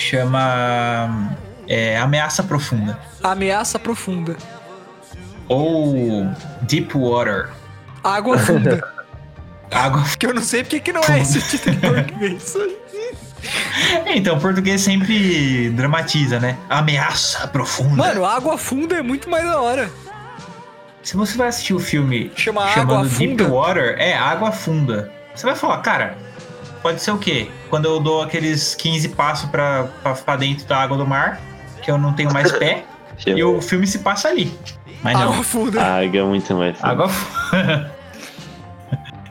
chama. 0.01 1.35
É, 1.67 1.97
Ameaça 1.97 2.43
Profunda. 2.43 2.97
Ameaça 3.23 3.77
profunda. 3.77 4.35
Ou 5.47 6.27
Deep 6.61 6.97
Water. 6.97 7.49
Água 8.03 8.38
funda. 8.38 8.84
Água. 9.71 10.03
que 10.17 10.26
eu 10.26 10.34
não 10.34 10.41
sei 10.41 10.63
porque 10.63 10.80
que 10.80 10.91
não 10.91 11.01
é 11.03 11.19
esse 11.19 11.39
título 11.41 11.76
em 11.76 11.80
português. 11.80 12.55
É, 12.55 14.13
Então, 14.15 14.38
o 14.38 14.41
português 14.41 14.81
sempre 14.81 15.69
dramatiza, 15.69 16.39
né? 16.39 16.57
Ameaça 16.69 17.47
Profunda. 17.47 17.95
Mano, 17.95 18.26
água 18.26 18.57
funda 18.57 18.97
é 18.97 19.01
muito 19.01 19.30
mais 19.30 19.43
da 19.45 19.61
hora. 19.61 19.89
Se 21.01 21.15
você 21.15 21.38
vai 21.38 21.47
assistir 21.47 21.73
o 21.73 21.80
filme 21.80 22.31
Chama 22.35 22.67
chamando 22.69 23.09
Deep? 23.09 23.43
Water, 23.43 23.95
é 23.97 24.13
Água 24.13 24.51
Funda. 24.51 25.11
Você 25.34 25.45
vai 25.45 25.55
falar, 25.55 25.77
cara, 25.77 26.17
pode 26.81 27.01
ser 27.01 27.11
o 27.11 27.18
quê? 27.18 27.49
Quando 27.69 27.85
eu 27.85 27.99
dou 27.99 28.22
aqueles 28.22 28.76
15 28.76 29.10
passos 29.10 29.49
pra, 29.49 29.85
pra, 30.01 30.14
pra 30.14 30.35
dentro 30.35 30.65
da 30.65 30.77
água 30.77 30.97
do 30.97 31.06
mar, 31.06 31.39
que 31.81 31.89
eu 31.89 31.97
não 31.97 32.14
tenho 32.14 32.31
mais 32.34 32.51
pé, 32.51 32.84
e 33.26 33.43
o 33.43 33.61
filme 33.61 33.85
se 33.88 33.99
passa 33.99 34.30
ali. 34.30 34.53
Mas 35.03 35.14
não. 35.14 35.31
Água 35.34 35.43
funda. 35.43 35.81
A 35.81 35.99
água 36.01 36.19
é 36.19 36.23
muito 36.23 36.56
mais. 36.56 36.84
Água 36.84 37.10
funda. 37.10 37.95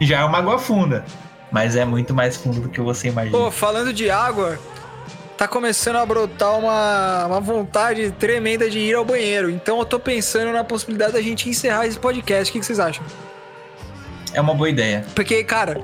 Já 0.00 0.20
é 0.20 0.24
uma 0.24 0.38
água 0.38 0.58
funda. 0.58 1.04
Mas 1.50 1.76
é 1.76 1.84
muito 1.84 2.14
mais 2.14 2.36
fundo 2.36 2.60
do 2.60 2.68
que 2.68 2.80
você 2.80 3.08
imagina. 3.08 3.36
Pô, 3.36 3.50
falando 3.50 3.92
de 3.92 4.10
água, 4.10 4.58
tá 5.36 5.48
começando 5.48 5.96
a 5.96 6.04
brotar 6.04 6.58
uma, 6.58 7.26
uma 7.26 7.40
vontade 7.40 8.10
tremenda 8.12 8.68
de 8.68 8.78
ir 8.78 8.94
ao 8.94 9.04
banheiro. 9.04 9.50
Então 9.50 9.78
eu 9.78 9.84
tô 9.84 9.98
pensando 9.98 10.52
na 10.52 10.62
possibilidade 10.62 11.12
da 11.12 11.22
gente 11.22 11.48
encerrar 11.48 11.86
esse 11.86 11.98
podcast. 11.98 12.50
O 12.50 12.52
que, 12.52 12.60
que 12.60 12.66
vocês 12.66 12.78
acham? 12.78 13.04
É 14.32 14.40
uma 14.40 14.54
boa 14.54 14.68
ideia. 14.68 15.06
Porque, 15.14 15.42
cara, 15.42 15.80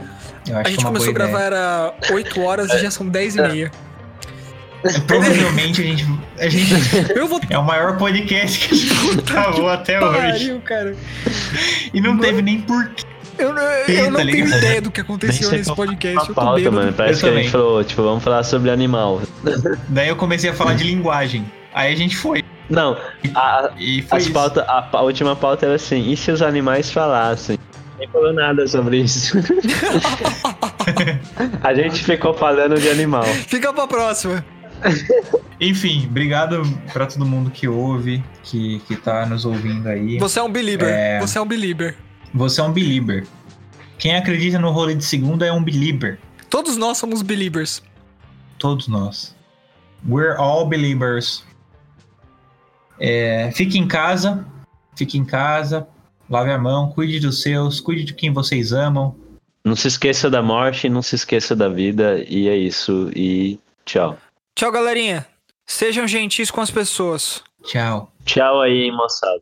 Eu 0.49 0.57
a 0.57 0.61
acho 0.61 0.65
que 0.65 0.71
gente 0.71 0.79
é 0.85 0.89
uma 0.89 0.93
começou 0.93 1.11
a 1.11 1.13
gravar 1.13 1.47
ideia. 1.47 1.47
era 1.47 1.95
8 2.13 2.41
horas 2.43 2.73
e 2.73 2.79
já 2.79 2.91
são 2.91 3.09
10 3.09 3.37
e 3.37 3.43
meia. 3.43 3.71
Provavelmente 5.07 5.81
a 5.81 5.85
gente, 5.85 6.07
a 6.39 6.49
gente. 6.49 6.73
Eu 7.17 7.27
vou 7.27 7.41
É 7.49 7.57
o 7.59 7.65
maior 7.65 7.97
podcast 7.97 8.69
que 8.69 8.75
a 8.75 8.77
gente 8.79 9.23
gravou 9.23 9.69
até 9.71 9.99
hoje. 9.99 10.21
pariu, 10.21 10.61
cara. 10.61 10.95
E 11.95 12.01
não 12.01 12.19
teve 12.19 12.43
nem 12.43 12.61
porquê. 12.61 13.03
Eu, 13.39 13.53
não- 13.55 13.63
eu 13.63 14.11
não 14.11 14.21
tenho 14.21 14.45
ligado? 14.45 14.59
ideia 14.59 14.81
do 14.83 14.91
que 14.91 15.01
aconteceu 15.01 15.51
nesse 15.51 15.75
podcast. 15.75 16.19
a 16.19 16.23
Eu 16.23 16.27
tô 16.27 16.35
pauta, 16.35 16.71
mano. 16.71 16.93
Parece 16.93 17.15
Eu 17.15 17.21
que 17.21 17.27
a 17.27 17.29
também. 17.31 17.43
gente 17.45 17.53
falou, 17.53 17.83
tipo, 17.83 18.03
vamos 18.03 18.23
falar 18.23 18.43
sobre 18.45 18.71
animal. 18.71 19.23
Daí 19.89 20.09
eu 20.09 20.17
comecei 20.17 20.51
a 20.51 20.55
falar 20.55 20.75
de 20.75 20.85
linguagem. 20.85 21.51
Aí 21.73 21.93
a 21.93 21.97
gente 21.97 22.17
foi. 22.17 22.45
Não, 22.69 22.97
a, 23.35 23.71
E 23.79 24.03
foi 24.03 24.31
pauta, 24.31 24.63
a, 24.69 24.87
a 24.93 25.03
última 25.03 25.35
pauta 25.35 25.67
era 25.67 25.75
assim, 25.75 26.11
e 26.13 26.17
se 26.17 26.31
os 26.31 26.43
animais 26.43 26.91
falassem? 26.91 27.59
Nem 27.99 28.09
falou 28.09 28.33
nada 28.33 28.67
sobre 28.67 28.99
isso. 28.99 29.37
a 31.63 31.75
gente 31.75 32.05
ficou 32.05 32.35
falando 32.35 32.79
de 32.79 32.89
animal. 32.89 33.25
Fica 33.25 33.73
pra 33.73 33.87
próxima. 33.87 34.45
Enfim, 35.61 36.07
obrigado 36.07 36.63
pra 36.93 37.07
todo 37.07 37.25
mundo 37.25 37.51
que 37.51 37.69
ouve, 37.69 38.23
que, 38.43 38.81
que 38.81 38.97
tá 38.97 39.25
nos 39.27 39.45
ouvindo 39.45 39.89
aí. 39.89 40.19
Você 40.19 40.39
é 40.39 40.43
um 40.43 40.51
belieber. 40.51 40.89
É. 40.89 41.21
Você 41.21 41.39
é 41.39 41.41
um 41.41 41.47
belieber. 41.47 41.97
Você 42.33 42.61
é 42.61 42.65
um 42.65 42.73
belieber. 42.73 43.27
Quem 43.99 44.17
acredita 44.17 44.59
no 44.59 44.71
rolê 44.71 44.95
de 44.95 45.05
segunda 45.05 45.47
é 45.47 45.53
um 45.53 45.63
belieber. 45.63 46.19
Todos 46.51 46.77
nós 46.77 46.99
somos 46.99 47.23
believers. 47.23 47.83
Todos 48.59 48.89
nós. 48.89 49.35
We're 50.07 50.37
all 50.37 50.67
believers. 50.67 51.45
É, 52.99 53.51
fique 53.53 53.79
em 53.79 53.87
casa. 53.87 54.45
Fique 54.97 55.17
em 55.17 55.25
casa. 55.25 55.87
Lave 56.29 56.51
a 56.51 56.59
mão. 56.59 56.91
Cuide 56.91 57.21
dos 57.21 57.43
seus. 57.43 57.81
Cuide 57.81 58.05
de 58.05 58.15
quem 58.15 58.33
vocês 58.33 58.73
amam. 58.73 59.15
Não 59.65 59.75
se 59.75 59.89
esqueça 59.89 60.29
da 60.29 60.43
morte, 60.43 60.91
não 60.91 61.01
se 61.01 61.15
esqueça 61.15 61.57
da 61.57 61.71
vida, 61.71 62.23
e 62.29 62.49
é 62.51 62.57
isso, 62.57 63.11
e 63.17 63.59
tchau. 63.87 64.19
Tchau, 64.55 64.71
galerinha. 64.71 65.27
Sejam 65.65 66.07
gentis 66.07 66.51
com 66.51 66.61
as 66.61 66.71
pessoas. 66.71 67.43
Tchau. 67.65 68.13
Tchau 68.27 68.61
aí, 68.61 68.93
moçada. 68.93 69.33